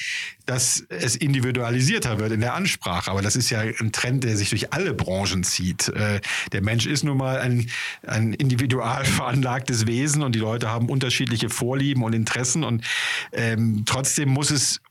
dass 0.46 0.84
es 0.90 1.16
individualisierter 1.16 2.20
wird 2.20 2.32
in 2.32 2.42
der 2.42 2.54
Ansprache. 2.54 3.10
Aber 3.12 3.22
das 3.22 3.36
ist 3.36 3.50
ja 3.50 3.62
ein 3.62 3.92
Trend, 3.92 4.24
der 4.24 4.36
sich 4.36 4.50
durch 4.50 4.74
alle 4.74 4.94
Branchen 4.94 5.44
zieht. 5.44 5.90
Äh, 5.90 6.22
der 6.52 6.62
Mensch 6.62 6.86
ist 6.86 7.04
nun 7.04 7.18
mal 7.18 7.40
ein, 7.40 7.70
ein 8.06 8.34
individual 8.34 9.06
veranlagtes 9.06 9.88
Wesen 9.88 10.22
und 10.24 10.36
die 10.36 10.40
Leute 10.40 10.70
haben 10.70 10.90
unterschiedliche 10.90 11.50
Vorlieben 11.50 12.04
und 12.04 12.14
Interessen 12.14 12.64
und 12.64 12.84
ähm, 13.32 13.84
trotzdem 13.86 14.30
muss 14.30 14.52
es 14.52 14.82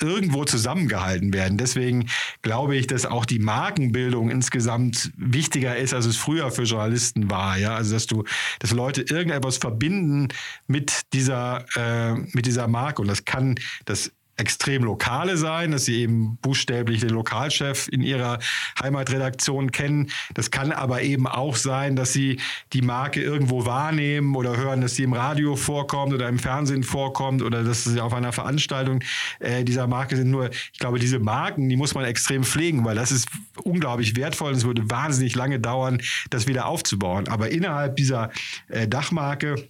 irgendwo 0.00 0.44
zusammengehalten 0.44 1.32
werden. 1.32 1.58
Deswegen 1.58 2.08
glaube 2.42 2.76
ich, 2.76 2.86
dass 2.86 3.06
auch 3.06 3.24
die 3.24 3.38
Markenbildung 3.38 4.30
insgesamt 4.30 5.12
wichtiger 5.16 5.76
ist, 5.76 5.94
als 5.94 6.06
es 6.06 6.16
früher 6.16 6.50
für 6.50 6.64
Journalisten 6.64 7.30
war. 7.30 7.56
Ja, 7.56 7.74
also 7.74 7.94
dass 7.94 8.06
du, 8.06 8.24
dass 8.58 8.72
Leute 8.72 9.02
irgendetwas 9.02 9.58
verbinden 9.58 10.28
mit 10.66 11.02
dieser 11.12 11.64
äh, 11.76 12.14
mit 12.32 12.46
dieser 12.46 12.68
Marke 12.68 13.02
und 13.02 13.08
das 13.08 13.24
kann 13.24 13.54
das 13.84 14.12
extrem 14.36 14.84
lokale 14.84 15.36
sein, 15.36 15.70
dass 15.70 15.86
sie 15.86 16.02
eben 16.02 16.36
buchstäblich 16.42 17.00
den 17.00 17.10
Lokalchef 17.10 17.88
in 17.88 18.02
ihrer 18.02 18.38
Heimatredaktion 18.82 19.72
kennen. 19.72 20.10
Das 20.34 20.50
kann 20.50 20.72
aber 20.72 21.02
eben 21.02 21.26
auch 21.26 21.56
sein, 21.56 21.96
dass 21.96 22.12
sie 22.12 22.38
die 22.72 22.82
Marke 22.82 23.22
irgendwo 23.22 23.64
wahrnehmen 23.64 24.36
oder 24.36 24.56
hören, 24.56 24.80
dass 24.80 24.94
sie 24.94 25.04
im 25.04 25.14
Radio 25.14 25.56
vorkommt 25.56 26.12
oder 26.12 26.28
im 26.28 26.38
Fernsehen 26.38 26.82
vorkommt 26.82 27.42
oder 27.42 27.64
dass 27.64 27.84
sie 27.84 28.00
auf 28.00 28.12
einer 28.12 28.32
Veranstaltung 28.32 29.02
äh, 29.40 29.64
dieser 29.64 29.86
Marke 29.86 30.16
sind. 30.16 30.30
Nur, 30.30 30.50
ich 30.50 30.78
glaube, 30.78 30.98
diese 30.98 31.18
Marken, 31.18 31.68
die 31.68 31.76
muss 31.76 31.94
man 31.94 32.04
extrem 32.04 32.44
pflegen, 32.44 32.84
weil 32.84 32.94
das 32.94 33.12
ist 33.12 33.28
unglaublich 33.62 34.16
wertvoll 34.16 34.50
und 34.50 34.58
es 34.58 34.64
würde 34.64 34.90
wahnsinnig 34.90 35.34
lange 35.34 35.60
dauern, 35.60 36.00
das 36.30 36.46
wieder 36.46 36.66
aufzubauen. 36.66 37.28
Aber 37.28 37.50
innerhalb 37.50 37.96
dieser 37.96 38.30
äh, 38.68 38.86
Dachmarke 38.86 39.68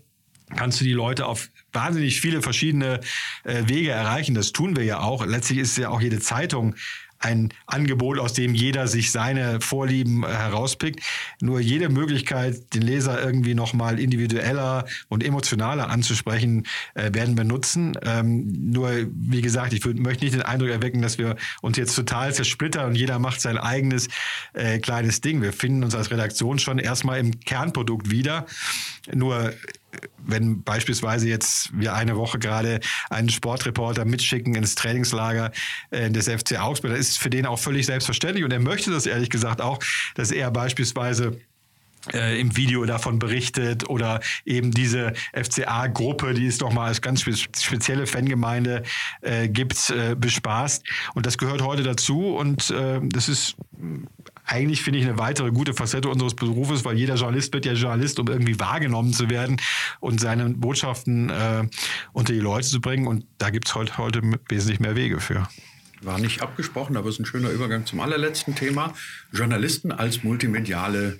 kannst 0.54 0.80
du 0.80 0.84
die 0.84 0.92
Leute 0.92 1.26
auf 1.26 1.50
wahnsinnig 1.72 2.20
viele 2.20 2.42
verschiedene 2.42 3.00
äh, 3.44 3.64
Wege 3.66 3.90
erreichen. 3.90 4.34
Das 4.34 4.52
tun 4.52 4.76
wir 4.76 4.84
ja 4.84 5.00
auch. 5.00 5.26
Letztlich 5.26 5.58
ist 5.58 5.76
ja 5.76 5.90
auch 5.90 6.00
jede 6.00 6.20
Zeitung 6.20 6.76
ein 7.18 7.52
Angebot, 7.66 8.18
aus 8.18 8.34
dem 8.34 8.54
jeder 8.54 8.88
sich 8.88 9.10
seine 9.10 9.60
Vorlieben 9.60 10.22
äh, 10.22 10.28
herauspickt. 10.28 11.00
Nur 11.40 11.60
jede 11.60 11.88
Möglichkeit, 11.88 12.74
den 12.74 12.82
Leser 12.82 13.22
irgendwie 13.22 13.54
nochmal 13.54 13.98
individueller 13.98 14.84
und 15.08 15.24
emotionaler 15.24 15.88
anzusprechen, 15.88 16.66
äh, 16.94 17.12
werden 17.14 17.36
wir 17.36 17.44
nutzen. 17.44 17.98
Ähm, 18.02 18.46
nur, 18.70 18.90
wie 19.10 19.40
gesagt, 19.40 19.72
ich 19.72 19.84
möchte 19.84 20.24
nicht 20.24 20.34
den 20.34 20.42
Eindruck 20.42 20.70
erwecken, 20.70 21.00
dass 21.00 21.18
wir 21.18 21.36
uns 21.62 21.78
jetzt 21.78 21.94
total 21.94 22.34
zersplittern 22.34 22.86
und 22.90 22.94
jeder 22.94 23.18
macht 23.18 23.40
sein 23.40 23.58
eigenes 23.58 24.08
kleines 24.82 25.20
Ding. 25.20 25.42
Wir 25.42 25.52
finden 25.52 25.84
uns 25.84 25.94
als 25.94 26.10
Redaktion 26.10 26.58
schon 26.58 26.78
erstmal 26.78 27.18
im 27.18 27.40
Kernprodukt 27.40 28.10
wieder. 28.10 28.46
Nur 29.12 29.52
wenn 30.18 30.62
beispielsweise 30.62 31.28
jetzt 31.28 31.70
wir 31.72 31.94
eine 31.94 32.16
Woche 32.16 32.38
gerade 32.38 32.80
einen 33.10 33.28
Sportreporter 33.28 34.04
mitschicken 34.04 34.54
ins 34.54 34.74
Trainingslager 34.74 35.52
äh, 35.90 36.10
des 36.10 36.28
FC 36.28 36.58
Augsburg, 36.60 36.92
das 36.92 37.00
ist 37.00 37.18
für 37.18 37.30
den 37.30 37.46
auch 37.46 37.58
völlig 37.58 37.86
selbstverständlich. 37.86 38.44
Und 38.44 38.52
er 38.52 38.60
möchte 38.60 38.90
das 38.90 39.06
ehrlich 39.06 39.30
gesagt 39.30 39.60
auch, 39.60 39.78
dass 40.14 40.30
er 40.30 40.50
beispielsweise 40.50 41.38
äh, 42.12 42.40
im 42.40 42.56
Video 42.56 42.84
davon 42.84 43.18
berichtet 43.18 43.88
oder 43.88 44.20
eben 44.44 44.70
diese 44.70 45.12
FCA-Gruppe, 45.32 46.34
die 46.34 46.46
es 46.46 46.60
nochmal 46.60 46.88
als 46.88 47.00
ganz 47.00 47.22
spezielle 47.22 48.06
Fangemeinde 48.06 48.82
äh, 49.20 49.48
gibt, 49.48 49.90
äh, 49.90 50.14
bespaßt. 50.14 50.84
Und 51.14 51.26
das 51.26 51.38
gehört 51.38 51.62
heute 51.62 51.82
dazu 51.82 52.36
und 52.36 52.70
äh, 52.70 53.00
das 53.02 53.28
ist 53.28 53.56
eigentlich 54.46 54.82
finde 54.82 55.00
ich 55.00 55.04
eine 55.04 55.18
weitere 55.18 55.50
gute 55.50 55.74
Facette 55.74 56.08
unseres 56.08 56.34
Berufes, 56.34 56.84
weil 56.84 56.96
jeder 56.96 57.16
Journalist 57.16 57.52
wird 57.52 57.66
ja 57.66 57.72
Journalist, 57.72 58.18
um 58.20 58.28
irgendwie 58.28 58.58
wahrgenommen 58.60 59.12
zu 59.12 59.28
werden 59.28 59.60
und 60.00 60.20
seine 60.20 60.48
Botschaften 60.50 61.30
äh, 61.30 61.68
unter 62.12 62.32
die 62.32 62.38
Leute 62.38 62.66
zu 62.66 62.80
bringen. 62.80 63.06
Und 63.06 63.26
da 63.38 63.50
gibt 63.50 63.68
es 63.68 63.74
heute, 63.74 63.98
heute 63.98 64.22
wesentlich 64.48 64.80
mehr 64.80 64.94
Wege 64.94 65.20
für. 65.20 65.48
War 66.02 66.18
nicht 66.18 66.42
abgesprochen, 66.42 66.96
aber 66.96 67.08
es 67.08 67.16
ist 67.16 67.20
ein 67.20 67.26
schöner 67.26 67.50
Übergang 67.50 67.86
zum 67.86 68.00
allerletzten 68.00 68.54
Thema. 68.54 68.94
Journalisten 69.32 69.90
als 69.90 70.22
multimediale 70.22 71.18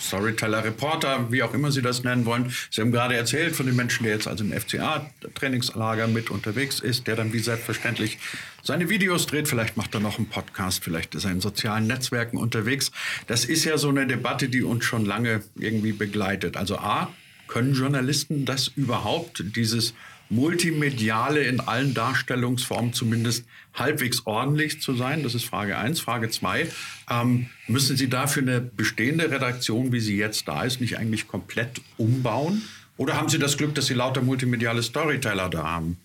Storyteller, 0.00 0.64
Reporter, 0.64 1.30
wie 1.30 1.42
auch 1.42 1.54
immer 1.54 1.72
Sie 1.72 1.82
das 1.82 2.04
nennen 2.04 2.24
wollen. 2.24 2.52
Sie 2.70 2.80
haben 2.80 2.92
gerade 2.92 3.16
erzählt 3.16 3.56
von 3.56 3.66
dem 3.66 3.76
Menschen, 3.76 4.04
der 4.04 4.14
jetzt 4.14 4.28
also 4.28 4.44
im 4.44 4.52
FCA-Trainingslager 4.52 6.06
mit 6.06 6.30
unterwegs 6.30 6.80
ist, 6.80 7.06
der 7.06 7.16
dann 7.16 7.32
wie 7.32 7.40
selbstverständlich 7.40 8.18
seine 8.62 8.88
Videos 8.88 9.26
dreht. 9.26 9.48
Vielleicht 9.48 9.76
macht 9.76 9.94
er 9.94 10.00
noch 10.00 10.18
einen 10.18 10.28
Podcast, 10.28 10.84
vielleicht 10.84 11.14
ist 11.14 11.24
er 11.24 11.32
in 11.32 11.40
sozialen 11.40 11.86
Netzwerken 11.86 12.36
unterwegs. 12.36 12.92
Das 13.26 13.44
ist 13.44 13.64
ja 13.64 13.78
so 13.78 13.88
eine 13.88 14.06
Debatte, 14.06 14.48
die 14.48 14.62
uns 14.62 14.84
schon 14.84 15.04
lange 15.04 15.42
irgendwie 15.56 15.92
begleitet. 15.92 16.56
Also 16.56 16.78
A, 16.78 17.12
können 17.48 17.74
Journalisten 17.74 18.44
das 18.44 18.68
überhaupt, 18.68 19.42
dieses 19.56 19.94
multimediale 20.30 21.42
in 21.44 21.60
allen 21.60 21.94
Darstellungsformen 21.94 22.92
zumindest 22.92 23.44
halbwegs 23.74 24.26
ordentlich 24.26 24.80
zu 24.80 24.94
sein? 24.94 25.22
Das 25.22 25.34
ist 25.34 25.44
Frage 25.44 25.78
eins. 25.78 26.00
Frage 26.00 26.30
zwei: 26.30 26.68
ähm, 27.10 27.48
müssen 27.66 27.96
Sie 27.96 28.08
dafür 28.08 28.42
eine 28.42 28.60
bestehende 28.60 29.30
Redaktion, 29.30 29.92
wie 29.92 30.00
sie 30.00 30.16
jetzt 30.16 30.46
da 30.46 30.64
ist, 30.64 30.80
nicht 30.80 30.98
eigentlich 30.98 31.26
komplett 31.26 31.80
umbauen? 31.96 32.62
Oder 32.96 33.16
haben 33.16 33.28
Sie 33.28 33.38
das 33.38 33.56
Glück, 33.56 33.74
dass 33.74 33.86
Sie 33.86 33.94
lauter 33.94 34.22
multimediale 34.22 34.82
Storyteller 34.82 35.48
da 35.48 35.64
haben? 35.64 35.98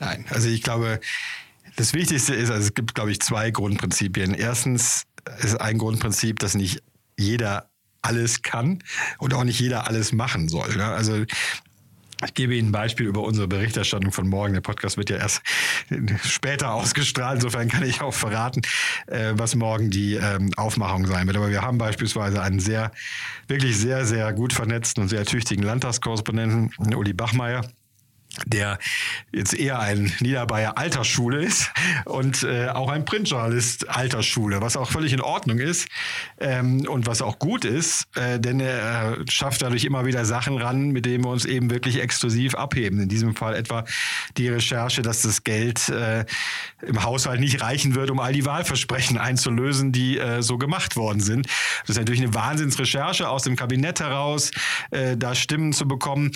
Nein, 0.00 0.24
also 0.30 0.48
ich 0.48 0.62
glaube, 0.62 1.00
das 1.76 1.92
Wichtigste 1.92 2.34
ist, 2.34 2.50
also 2.50 2.66
es 2.66 2.74
gibt, 2.74 2.94
glaube 2.94 3.12
ich, 3.12 3.20
zwei 3.20 3.50
Grundprinzipien. 3.50 4.34
Erstens 4.34 5.04
ist 5.42 5.60
ein 5.60 5.78
Grundprinzip, 5.78 6.38
dass 6.38 6.54
nicht 6.54 6.82
jeder 7.18 7.68
alles 8.06 8.42
kann 8.42 8.82
und 9.18 9.34
auch 9.34 9.44
nicht 9.44 9.60
jeder 9.60 9.86
alles 9.86 10.12
machen 10.12 10.48
soll. 10.48 10.76
Ne? 10.76 10.84
Also 10.84 11.24
ich 12.24 12.32
gebe 12.32 12.54
Ihnen 12.54 12.68
ein 12.68 12.72
Beispiel 12.72 13.06
über 13.06 13.22
unsere 13.22 13.46
Berichterstattung 13.46 14.10
von 14.10 14.26
morgen. 14.26 14.54
Der 14.54 14.62
Podcast 14.62 14.96
wird 14.96 15.10
ja 15.10 15.16
erst 15.16 15.42
später 16.24 16.72
ausgestrahlt. 16.72 17.36
Insofern 17.36 17.68
kann 17.68 17.82
ich 17.82 18.00
auch 18.00 18.14
verraten, 18.14 18.62
äh, 19.06 19.32
was 19.34 19.54
morgen 19.54 19.90
die 19.90 20.14
ähm, 20.14 20.50
Aufmachung 20.56 21.06
sein 21.06 21.26
wird. 21.26 21.36
Aber 21.36 21.50
wir 21.50 21.60
haben 21.60 21.76
beispielsweise 21.76 22.40
einen 22.40 22.58
sehr, 22.58 22.90
wirklich 23.48 23.76
sehr, 23.76 24.06
sehr 24.06 24.32
gut 24.32 24.54
vernetzten 24.54 25.02
und 25.02 25.08
sehr 25.08 25.26
tüchtigen 25.26 25.62
Landtagskorrespondenten, 25.62 26.94
Uli 26.94 27.12
Bachmeier 27.12 27.68
der 28.44 28.78
jetzt 29.32 29.54
eher 29.54 29.78
ein 29.78 30.12
Niederbayer 30.20 30.76
Altersschule 30.76 31.42
ist 31.42 31.70
und 32.04 32.42
äh, 32.42 32.68
auch 32.68 32.90
ein 32.90 33.04
Printjournalist 33.04 33.88
Altersschule, 33.88 34.60
was 34.60 34.76
auch 34.76 34.90
völlig 34.90 35.12
in 35.12 35.20
Ordnung 35.20 35.58
ist 35.58 35.88
ähm, 36.38 36.86
und 36.88 37.06
was 37.06 37.22
auch 37.22 37.38
gut 37.38 37.64
ist, 37.64 38.06
äh, 38.16 38.38
denn 38.38 38.60
er 38.60 39.18
schafft 39.28 39.62
dadurch 39.62 39.84
immer 39.84 40.04
wieder 40.04 40.24
Sachen 40.24 40.58
ran, 40.58 40.90
mit 40.90 41.06
denen 41.06 41.24
wir 41.24 41.30
uns 41.30 41.44
eben 41.44 41.70
wirklich 41.70 42.00
exklusiv 42.00 42.54
abheben. 42.54 43.00
In 43.00 43.08
diesem 43.08 43.34
Fall 43.34 43.54
etwa 43.54 43.84
die 44.36 44.48
Recherche, 44.48 45.02
dass 45.02 45.22
das 45.22 45.44
Geld 45.44 45.88
äh, 45.88 46.24
im 46.82 47.02
Haushalt 47.02 47.40
nicht 47.40 47.62
reichen 47.62 47.94
wird, 47.94 48.10
um 48.10 48.20
all 48.20 48.32
die 48.32 48.44
Wahlversprechen 48.44 49.18
einzulösen, 49.18 49.92
die 49.92 50.18
äh, 50.18 50.42
so 50.42 50.58
gemacht 50.58 50.96
worden 50.96 51.20
sind. 51.20 51.46
Das 51.46 51.90
ist 51.90 51.98
natürlich 51.98 52.22
eine 52.22 52.34
Wahnsinnsrecherche 52.34 53.28
aus 53.28 53.42
dem 53.42 53.56
Kabinett 53.56 54.00
heraus, 54.00 54.50
äh, 54.90 55.16
da 55.16 55.34
Stimmen 55.34 55.72
zu 55.72 55.88
bekommen. 55.88 56.32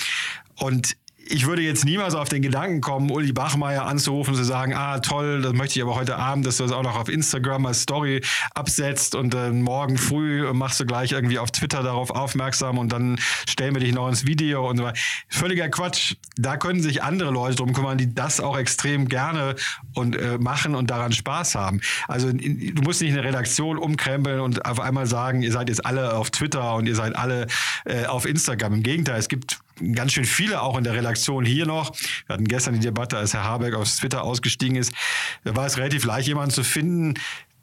Und 0.57 0.97
ich 1.27 1.47
würde 1.47 1.62
jetzt 1.62 1.85
niemals 1.85 2.14
auf 2.14 2.29
den 2.29 2.43
Gedanken 2.43 2.81
kommen, 2.81 3.11
Uli 3.11 3.33
Bachmeier 3.33 3.87
anzurufen 3.87 4.35
und 4.35 4.37
zu 4.37 4.45
sagen, 4.45 4.75
ah 4.75 4.99
toll, 4.99 5.43
das 5.43 5.53
möchte 5.53 5.79
ich 5.79 5.83
aber 5.83 5.95
heute 5.95 6.16
Abend, 6.16 6.47
dass 6.47 6.57
du 6.57 6.64
das 6.64 6.73
auch 6.73 6.83
noch 6.83 6.97
auf 6.97 7.09
Instagram 7.09 7.66
als 7.66 7.83
Story 7.83 8.21
absetzt 8.55 9.14
und 9.14 9.35
äh, 9.35 9.51
morgen 9.51 9.97
früh 9.97 10.53
machst 10.53 10.81
du 10.81 10.87
gleich 10.87 11.12
irgendwie 11.12 11.39
auf 11.39 11.51
Twitter 11.51 11.83
darauf 11.83 12.11
aufmerksam 12.11 12.79
und 12.79 12.93
dann 12.93 13.18
stellen 13.49 13.75
wir 13.75 13.81
dich 13.81 13.95
noch 13.95 14.09
ins 14.09 14.27
Video 14.27 14.68
und 14.68 14.79
so 14.79 14.85
weiter. 14.85 14.99
Völliger 15.29 15.68
Quatsch. 15.68 16.16
Da 16.37 16.57
können 16.57 16.83
sich 16.83 17.03
andere 17.03 17.31
Leute 17.31 17.57
drum 17.57 17.73
kümmern, 17.73 17.99
die 17.99 18.14
das 18.14 18.41
auch 18.41 18.59
extrem 18.59 19.09
gerne 19.09 19.55
und 19.95 20.16
äh, 20.16 20.39
machen 20.39 20.75
und 20.75 20.91
daran 20.91 21.12
Spaß 21.12 21.55
haben. 21.55 21.81
Also 22.09 22.33
du 22.33 22.83
musst 22.83 23.03
nicht 23.03 23.12
eine 23.12 23.25
Redaktion 23.25 23.79
umkrempeln 23.79 24.41
und 24.41 24.64
auf 24.64 24.81
einmal 24.81 25.07
sagen, 25.07 25.43
ihr 25.43 25.53
seid 25.53 25.68
jetzt 25.68 25.85
alle 25.87 26.14
auf 26.14 26.31
Twitter 26.31 26.75
und 26.75 26.87
ihr 26.87 26.95
seid 26.95 27.14
alle 27.16 27.47
äh, 27.85 28.07
auf 28.07 28.27
Instagram. 28.27 28.75
Im 28.75 28.83
Gegenteil, 28.83 29.18
es 29.18 29.29
gibt 29.29 29.61
ganz 29.95 30.12
schön 30.12 30.24
viele 30.24 30.62
auch 30.62 30.76
in 30.76 30.85
der 30.85 30.95
Redaktion 30.95 31.45
hier 31.45 31.66
noch. 31.66 31.93
Wir 32.26 32.35
hatten 32.35 32.49
gestern 32.49 32.74
die 32.74 32.81
Debatte, 32.81 33.16
als 33.16 33.35
Herr 33.35 33.45
Habeck 33.45 33.74
aus 33.74 33.97
Twitter 33.97 34.22
ausgestiegen 34.22 34.76
ist. 34.76 34.93
Da 35.45 35.57
war 35.57 35.66
es 35.66 35.76
relativ 35.78 36.05
leicht, 36.05 36.28
jemanden 36.28 36.51
zu 36.51 36.64
finden, 36.64 37.14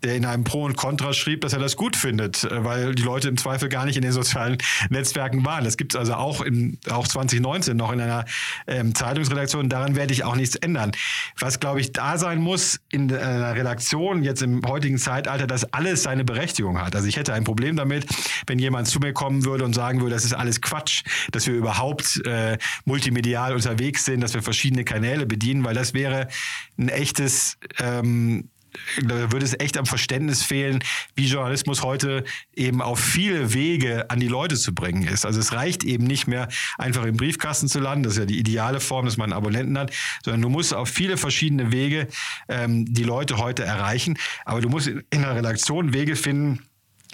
der 0.04 0.16
in 0.16 0.26
einem 0.26 0.44
Pro 0.44 0.64
und 0.64 0.78
Contra 0.78 1.14
schrieb, 1.14 1.42
dass 1.42 1.54
er 1.54 1.60
das 1.60 1.76
gut 1.76 1.96
findet, 1.96 2.44
äh, 2.44 2.64
weil 2.64 2.96
die 2.96 3.04
Leute 3.04 3.28
im 3.28 3.38
Zweifel 3.38 3.70
gar 3.70 3.86
nicht 3.86 3.96
in 3.96 4.02
den 4.02 4.12
sozialen 4.12 4.58
Netzwerken 4.90 5.46
waren. 5.46 5.64
Das 5.64 5.78
gibt 5.78 5.94
es 5.94 6.00
also 6.00 6.14
auch, 6.14 6.42
in, 6.42 6.78
auch 6.90 7.08
2019 7.08 7.76
noch 7.76 7.92
in 7.92 8.02
einer 8.02 8.26
ähm, 8.68 8.96
Zeitungsredaktion. 8.96 9.70
Daran 9.70 9.96
werde 9.96 10.14
ich 10.14 10.24
auch 10.24 10.36
nichts 10.36 10.56
ändern. 10.56 10.92
Was, 11.40 11.60
glaube 11.60 11.82
ich, 11.82 11.92
da 11.92 12.18
sein 12.18 12.40
muss 12.40 12.80
in 12.90 13.14
einer 13.14 13.56
Redaktion 13.56 14.24
jetzt 14.24 14.42
im 14.42 14.62
heutigen 14.66 14.98
Zeitalter, 14.98 15.48
dass 15.48 15.74
alles 15.74 16.04
seine 16.04 16.24
Berechtigung 16.24 16.82
hat. 16.82 16.96
Also 16.96 17.08
ich 17.08 17.18
hätte 17.18 17.34
ein 17.34 17.44
Problem 17.44 17.76
damit, 17.76 18.06
wenn 18.46 18.60
jemand 18.60 18.88
zu 18.88 19.00
mir 19.00 19.14
kommen 19.14 19.46
würde 19.46 19.66
und 19.66 19.74
sagen 19.74 20.02
würde, 20.02 20.16
das 20.16 20.26
ist 20.26 20.34
alles 20.34 20.62
Quatsch, 20.62 21.04
dass 21.32 21.48
wir 21.48 21.54
überhaupt 21.54 22.22
äh, 22.26 22.58
multimedial 22.86 23.54
unterwegs 23.54 24.06
sind, 24.06 24.22
dass 24.22 24.34
wir 24.34 24.42
verschiedene 24.42 24.84
Kanäle 24.84 25.26
bedienen, 25.26 25.64
weil 25.64 25.76
das 25.76 25.94
wäre 25.94 26.28
ein 26.78 26.90
echtes 26.90 27.58
ähm, 27.80 28.50
da 29.04 29.32
würde 29.32 29.46
es 29.46 29.60
echt 29.60 29.78
am 29.78 29.86
Verständnis 29.86 30.44
fehlen, 30.44 30.84
wie 31.16 31.26
Journalismus 31.26 31.84
heute 31.84 32.24
eben 32.56 32.82
auf 32.82 33.00
viele 33.00 33.54
Wege 33.54 34.10
an 34.10 34.20
die 34.20 34.28
Leute 34.28 34.56
zu 34.56 34.74
bringen 34.74 35.04
ist. 35.04 35.26
Also 35.26 35.40
es 35.40 35.54
reicht 35.54 35.84
eben 35.84 36.06
nicht 36.06 36.28
mehr 36.28 36.48
einfach 36.78 37.06
im 37.06 37.18
Briefkasten 37.18 37.68
zu 37.68 37.80
landen, 37.80 38.04
das 38.04 38.14
ist 38.14 38.20
ja 38.20 38.26
die 38.26 38.40
ideale 38.40 38.80
Form, 38.80 39.06
dass 39.06 39.18
man 39.18 39.32
einen 39.32 39.38
Abonnenten 39.38 39.78
hat, 39.78 39.92
sondern 40.24 40.42
du 40.42 40.50
musst 40.50 40.74
auf 40.74 40.90
viele 40.90 41.18
verschiedene 41.18 41.72
Wege 41.72 42.08
ähm, 42.48 42.86
die 42.92 43.04
Leute 43.04 43.38
heute 43.38 43.64
erreichen. 43.64 44.18
Aber 44.46 44.62
du 44.62 44.70
musst 44.70 44.88
in, 44.88 45.04
einer 45.12 45.36
Redaktion 45.36 45.94
Wege 45.94 46.16
finden, 46.16 46.68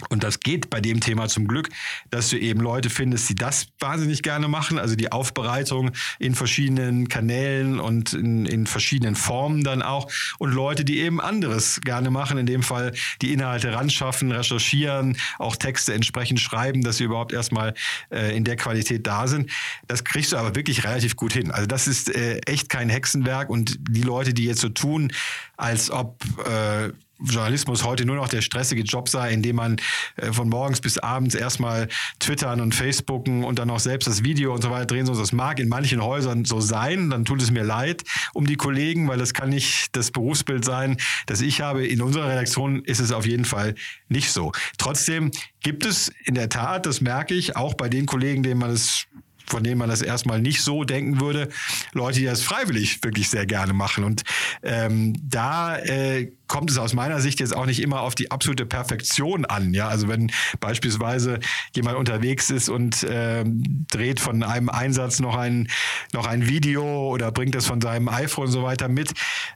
und 0.08 0.24
das 0.24 0.40
geht 0.40 0.70
bei 0.70 0.80
dem 0.80 1.00
Thema 1.00 1.28
zum 1.28 1.46
Glück, 1.46 1.68
dass 2.10 2.30
du 2.30 2.38
eben 2.38 2.60
Leute 2.60 2.90
findest, 2.90 3.28
die 3.28 3.34
das 3.34 3.68
wahnsinnig 3.78 4.22
gerne 4.22 4.48
machen, 4.48 4.78
also 4.78 4.96
die 4.96 5.12
Aufbereitung 5.12 5.92
in 6.18 6.34
verschiedenen 6.34 7.08
Kanälen 7.08 7.78
und 7.78 8.12
in, 8.12 8.44
in, 8.44 8.66
verschiedenen 8.66 9.14
Formen 9.14 9.62
dann 9.62 9.82
auch 9.82 10.10
und 10.38 10.52
Leute, 10.52 10.84
die 10.84 10.98
eben 10.98 11.20
anderes 11.20 11.80
gerne 11.82 12.10
machen, 12.10 12.38
in 12.38 12.46
dem 12.46 12.62
Fall 12.62 12.92
die 13.22 13.32
Inhalte 13.32 13.72
ranschaffen, 13.72 14.32
recherchieren, 14.32 15.16
auch 15.38 15.56
Texte 15.56 15.94
entsprechend 15.94 16.40
schreiben, 16.40 16.82
dass 16.82 16.96
sie 16.96 17.04
überhaupt 17.04 17.32
erstmal 17.32 17.74
äh, 18.10 18.36
in 18.36 18.44
der 18.44 18.56
Qualität 18.56 19.06
da 19.06 19.28
sind. 19.28 19.50
Das 19.86 20.04
kriegst 20.04 20.32
du 20.32 20.36
aber 20.36 20.56
wirklich 20.56 20.84
relativ 20.84 21.14
gut 21.14 21.32
hin. 21.32 21.50
Also 21.50 21.66
das 21.66 21.86
ist 21.86 22.14
äh, 22.14 22.38
echt 22.46 22.68
kein 22.68 22.88
Hexenwerk 22.88 23.48
und 23.48 23.76
die 23.88 24.02
Leute, 24.02 24.34
die 24.34 24.44
jetzt 24.44 24.60
so 24.60 24.68
tun, 24.70 25.12
als 25.56 25.90
ob 25.90 26.24
äh, 26.46 26.90
Journalismus 27.20 27.84
heute 27.84 28.04
nur 28.04 28.16
noch 28.16 28.28
der 28.28 28.42
stressige 28.42 28.82
Job 28.82 29.08
sei, 29.08 29.32
in 29.32 29.42
dem 29.42 29.56
man 29.56 29.76
äh, 30.16 30.32
von 30.32 30.48
morgens 30.48 30.80
bis 30.80 30.98
abends 30.98 31.34
erstmal 31.34 31.88
twittern 32.18 32.60
und 32.60 32.74
facebooken 32.74 33.44
und 33.44 33.58
dann 33.58 33.70
auch 33.70 33.80
selbst 33.80 34.06
das 34.06 34.24
Video 34.24 34.54
und 34.54 34.62
so 34.62 34.70
weiter 34.70 34.86
drehen 34.86 35.06
soll. 35.06 35.16
Das 35.16 35.32
mag 35.32 35.58
in 35.60 35.68
manchen 35.68 36.02
Häusern 36.02 36.44
so 36.44 36.60
sein, 36.60 37.10
dann 37.10 37.24
tut 37.24 37.42
es 37.42 37.50
mir 37.50 37.64
leid 37.64 38.02
um 38.32 38.46
die 38.46 38.56
Kollegen, 38.56 39.08
weil 39.08 39.18
das 39.18 39.34
kann 39.34 39.50
nicht 39.50 39.94
das 39.96 40.10
Berufsbild 40.10 40.64
sein, 40.64 40.96
das 41.26 41.40
ich 41.40 41.60
habe. 41.60 41.86
In 41.86 42.02
unserer 42.02 42.28
Redaktion 42.28 42.82
ist 42.84 43.00
es 43.00 43.12
auf 43.12 43.26
jeden 43.26 43.44
Fall 43.44 43.74
nicht 44.08 44.32
so. 44.32 44.52
Trotzdem 44.78 45.30
gibt 45.62 45.86
es 45.86 46.12
in 46.24 46.34
der 46.34 46.48
Tat, 46.48 46.86
das 46.86 47.00
merke 47.00 47.34
ich, 47.34 47.56
auch 47.56 47.74
bei 47.74 47.88
den 47.88 48.06
Kollegen, 48.06 48.42
denen 48.42 48.60
man 48.60 48.70
es 48.70 49.06
von 49.46 49.62
denen 49.62 49.78
man 49.78 49.88
das 49.88 50.02
erstmal 50.02 50.40
nicht 50.40 50.62
so 50.62 50.84
denken 50.84 51.20
würde, 51.20 51.48
Leute, 51.92 52.20
die 52.20 52.24
das 52.24 52.42
freiwillig 52.42 53.02
wirklich 53.02 53.28
sehr 53.28 53.46
gerne 53.46 53.72
machen. 53.72 54.04
Und 54.04 54.22
ähm, 54.62 55.14
da 55.22 55.76
äh, 55.78 56.32
kommt 56.46 56.70
es 56.70 56.78
aus 56.78 56.92
meiner 56.92 57.20
Sicht 57.20 57.40
jetzt 57.40 57.56
auch 57.56 57.66
nicht 57.66 57.82
immer 57.82 58.02
auf 58.02 58.14
die 58.14 58.30
absolute 58.30 58.66
Perfektion 58.66 59.44
an. 59.44 59.72
Ja, 59.74 59.88
also 59.88 60.08
wenn 60.08 60.30
beispielsweise 60.60 61.40
jemand 61.74 61.96
unterwegs 61.96 62.50
ist 62.50 62.68
und 62.68 63.06
ähm, 63.08 63.86
dreht 63.90 64.20
von 64.20 64.42
einem 64.42 64.68
Einsatz 64.68 65.20
noch 65.20 65.36
ein 65.36 65.68
noch 66.12 66.26
ein 66.26 66.46
Video 66.48 67.08
oder 67.08 67.32
bringt 67.32 67.54
das 67.54 67.66
von 67.66 67.80
seinem 67.80 68.08
iPhone 68.08 68.46
und 68.46 68.52
so 68.52 68.62
weiter 68.62 68.88
mit, 68.88 69.12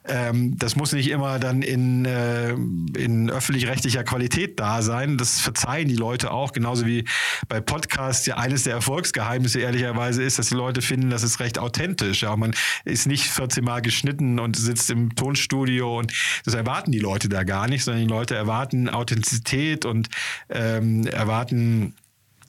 ähm, 0.06 0.56
das 0.58 0.76
muss 0.76 0.92
nicht 0.92 1.10
immer 1.10 1.38
dann 1.38 1.62
in 1.62 2.04
äh, 2.04 2.52
in 2.52 3.30
öffentlich-rechtlicher 3.30 4.04
Qualität 4.04 4.58
da 4.58 4.82
sein. 4.82 5.18
Das 5.18 5.40
verzeihen 5.40 5.88
die 5.88 5.96
Leute 5.96 6.30
auch, 6.30 6.52
genauso 6.52 6.86
wie 6.86 7.04
bei 7.48 7.60
Podcasts 7.60 8.24
ja 8.26 8.38
eines 8.38 8.64
der 8.64 8.74
Erfolgsgeheimnisse 8.74 9.60
ehrlicherweise 9.78 10.22
ist, 10.22 10.38
dass 10.38 10.48
die 10.48 10.54
Leute 10.54 10.82
finden, 10.82 11.10
das 11.10 11.22
ist 11.22 11.40
recht 11.40 11.58
authentisch. 11.58 12.22
Ja, 12.22 12.36
man 12.36 12.54
ist 12.84 13.06
nicht 13.06 13.24
14 13.24 13.64
Mal 13.64 13.80
geschnitten 13.80 14.38
und 14.38 14.56
sitzt 14.56 14.90
im 14.90 15.14
Tonstudio 15.14 15.98
und 15.98 16.12
das 16.44 16.54
erwarten 16.54 16.92
die 16.92 16.98
Leute 16.98 17.28
da 17.28 17.44
gar 17.44 17.68
nicht, 17.68 17.84
sondern 17.84 18.02
die 18.02 18.12
Leute 18.12 18.34
erwarten 18.34 18.88
Authentizität 18.88 19.84
und 19.84 20.08
ähm, 20.50 21.06
erwarten 21.06 21.94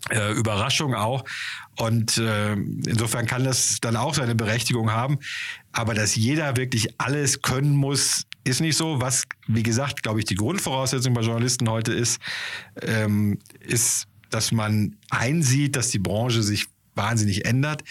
äh, 0.09 0.33
Überraschung 0.33 0.95
auch. 0.95 1.23
Und 1.77 2.17
äh, 2.17 2.53
insofern 2.53 3.25
kann 3.25 3.43
das 3.43 3.77
dann 3.81 3.95
auch 3.95 4.13
seine 4.13 4.35
Berechtigung 4.35 4.91
haben. 4.91 5.19
Aber 5.71 5.93
dass 5.93 6.15
jeder 6.15 6.57
wirklich 6.57 6.99
alles 6.99 7.41
können 7.41 7.75
muss, 7.75 8.25
ist 8.43 8.61
nicht 8.61 8.75
so. 8.75 9.01
Was, 9.01 9.25
wie 9.47 9.63
gesagt, 9.63 10.03
glaube 10.03 10.19
ich, 10.19 10.25
die 10.25 10.35
Grundvoraussetzung 10.35 11.13
bei 11.13 11.21
Journalisten 11.21 11.69
heute 11.69 11.93
ist, 11.93 12.19
ähm, 12.81 13.39
ist, 13.59 14.07
dass 14.29 14.51
man 14.51 14.95
einsieht, 15.09 15.75
dass 15.75 15.89
die 15.89 15.99
Branche 15.99 16.43
sich 16.43 16.67
wahnsinnig 16.99 17.45
ändert. 17.45 17.83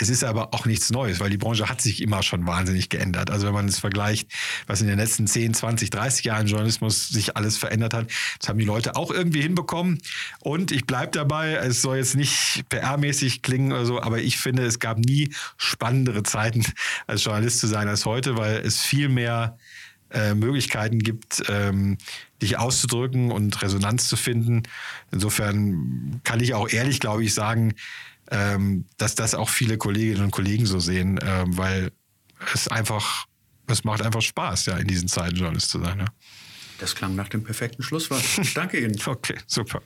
Es 0.00 0.08
ist 0.08 0.22
aber 0.22 0.54
auch 0.54 0.64
nichts 0.64 0.90
Neues, 0.90 1.18
weil 1.18 1.30
die 1.30 1.38
Branche 1.38 1.68
hat 1.68 1.80
sich 1.80 2.00
immer 2.02 2.22
schon 2.22 2.46
wahnsinnig 2.46 2.88
geändert. 2.88 3.30
Also 3.30 3.46
wenn 3.46 3.54
man 3.54 3.66
es 3.66 3.80
vergleicht, 3.80 4.30
was 4.68 4.80
in 4.80 4.86
den 4.86 4.98
letzten 4.98 5.26
10, 5.26 5.54
20, 5.54 5.90
30 5.90 6.24
Jahren 6.24 6.46
Journalismus 6.46 7.08
sich 7.08 7.36
alles 7.36 7.56
verändert 7.56 7.94
hat, 7.94 8.06
das 8.38 8.48
haben 8.48 8.58
die 8.58 8.64
Leute 8.64 8.94
auch 8.94 9.10
irgendwie 9.10 9.42
hinbekommen. 9.42 9.98
Und 10.38 10.70
ich 10.70 10.86
bleibe 10.86 11.10
dabei, 11.10 11.54
es 11.54 11.82
soll 11.82 11.96
jetzt 11.96 12.14
nicht 12.14 12.64
PR-mäßig 12.70 13.42
klingen 13.42 13.72
oder 13.72 13.86
so, 13.86 14.00
aber 14.00 14.18
ich 14.18 14.38
finde, 14.38 14.64
es 14.64 14.78
gab 14.78 14.98
nie 14.98 15.30
spannendere 15.56 16.22
Zeiten 16.22 16.64
als 17.08 17.24
Journalist 17.24 17.58
zu 17.58 17.66
sein 17.66 17.88
als 17.88 18.06
heute, 18.06 18.36
weil 18.36 18.58
es 18.58 18.80
viel 18.80 19.08
mehr 19.08 19.58
äh, 20.10 20.34
Möglichkeiten 20.34 21.00
gibt, 21.00 21.42
ähm, 21.48 21.98
dich 22.40 22.56
auszudrücken 22.56 23.32
und 23.32 23.60
Resonanz 23.62 24.08
zu 24.08 24.16
finden. 24.16 24.62
Insofern 25.10 26.20
kann 26.22 26.40
ich 26.40 26.54
auch 26.54 26.68
ehrlich, 26.68 27.00
glaube 27.00 27.24
ich, 27.24 27.34
sagen, 27.34 27.74
ähm, 28.30 28.86
dass 28.96 29.14
das 29.14 29.34
auch 29.34 29.48
viele 29.48 29.78
Kolleginnen 29.78 30.24
und 30.24 30.30
Kollegen 30.30 30.66
so 30.66 30.80
sehen, 30.80 31.18
äh, 31.18 31.44
weil 31.46 31.92
es 32.54 32.68
einfach, 32.68 33.26
es 33.66 33.84
macht 33.84 34.02
einfach 34.02 34.22
Spaß, 34.22 34.66
ja, 34.66 34.76
in 34.76 34.86
diesen 34.86 35.08
Zeiten 35.08 35.36
Journalist 35.36 35.70
zu 35.70 35.80
sein. 35.82 35.98
Ja. 35.98 36.06
Das 36.78 36.94
klang 36.94 37.16
nach 37.16 37.28
dem 37.28 37.42
perfekten 37.42 37.82
Schlusswort. 37.82 38.22
Ich 38.40 38.54
danke 38.54 38.78
Ihnen. 38.78 38.96
okay, 39.06 39.36
super. 39.46 39.82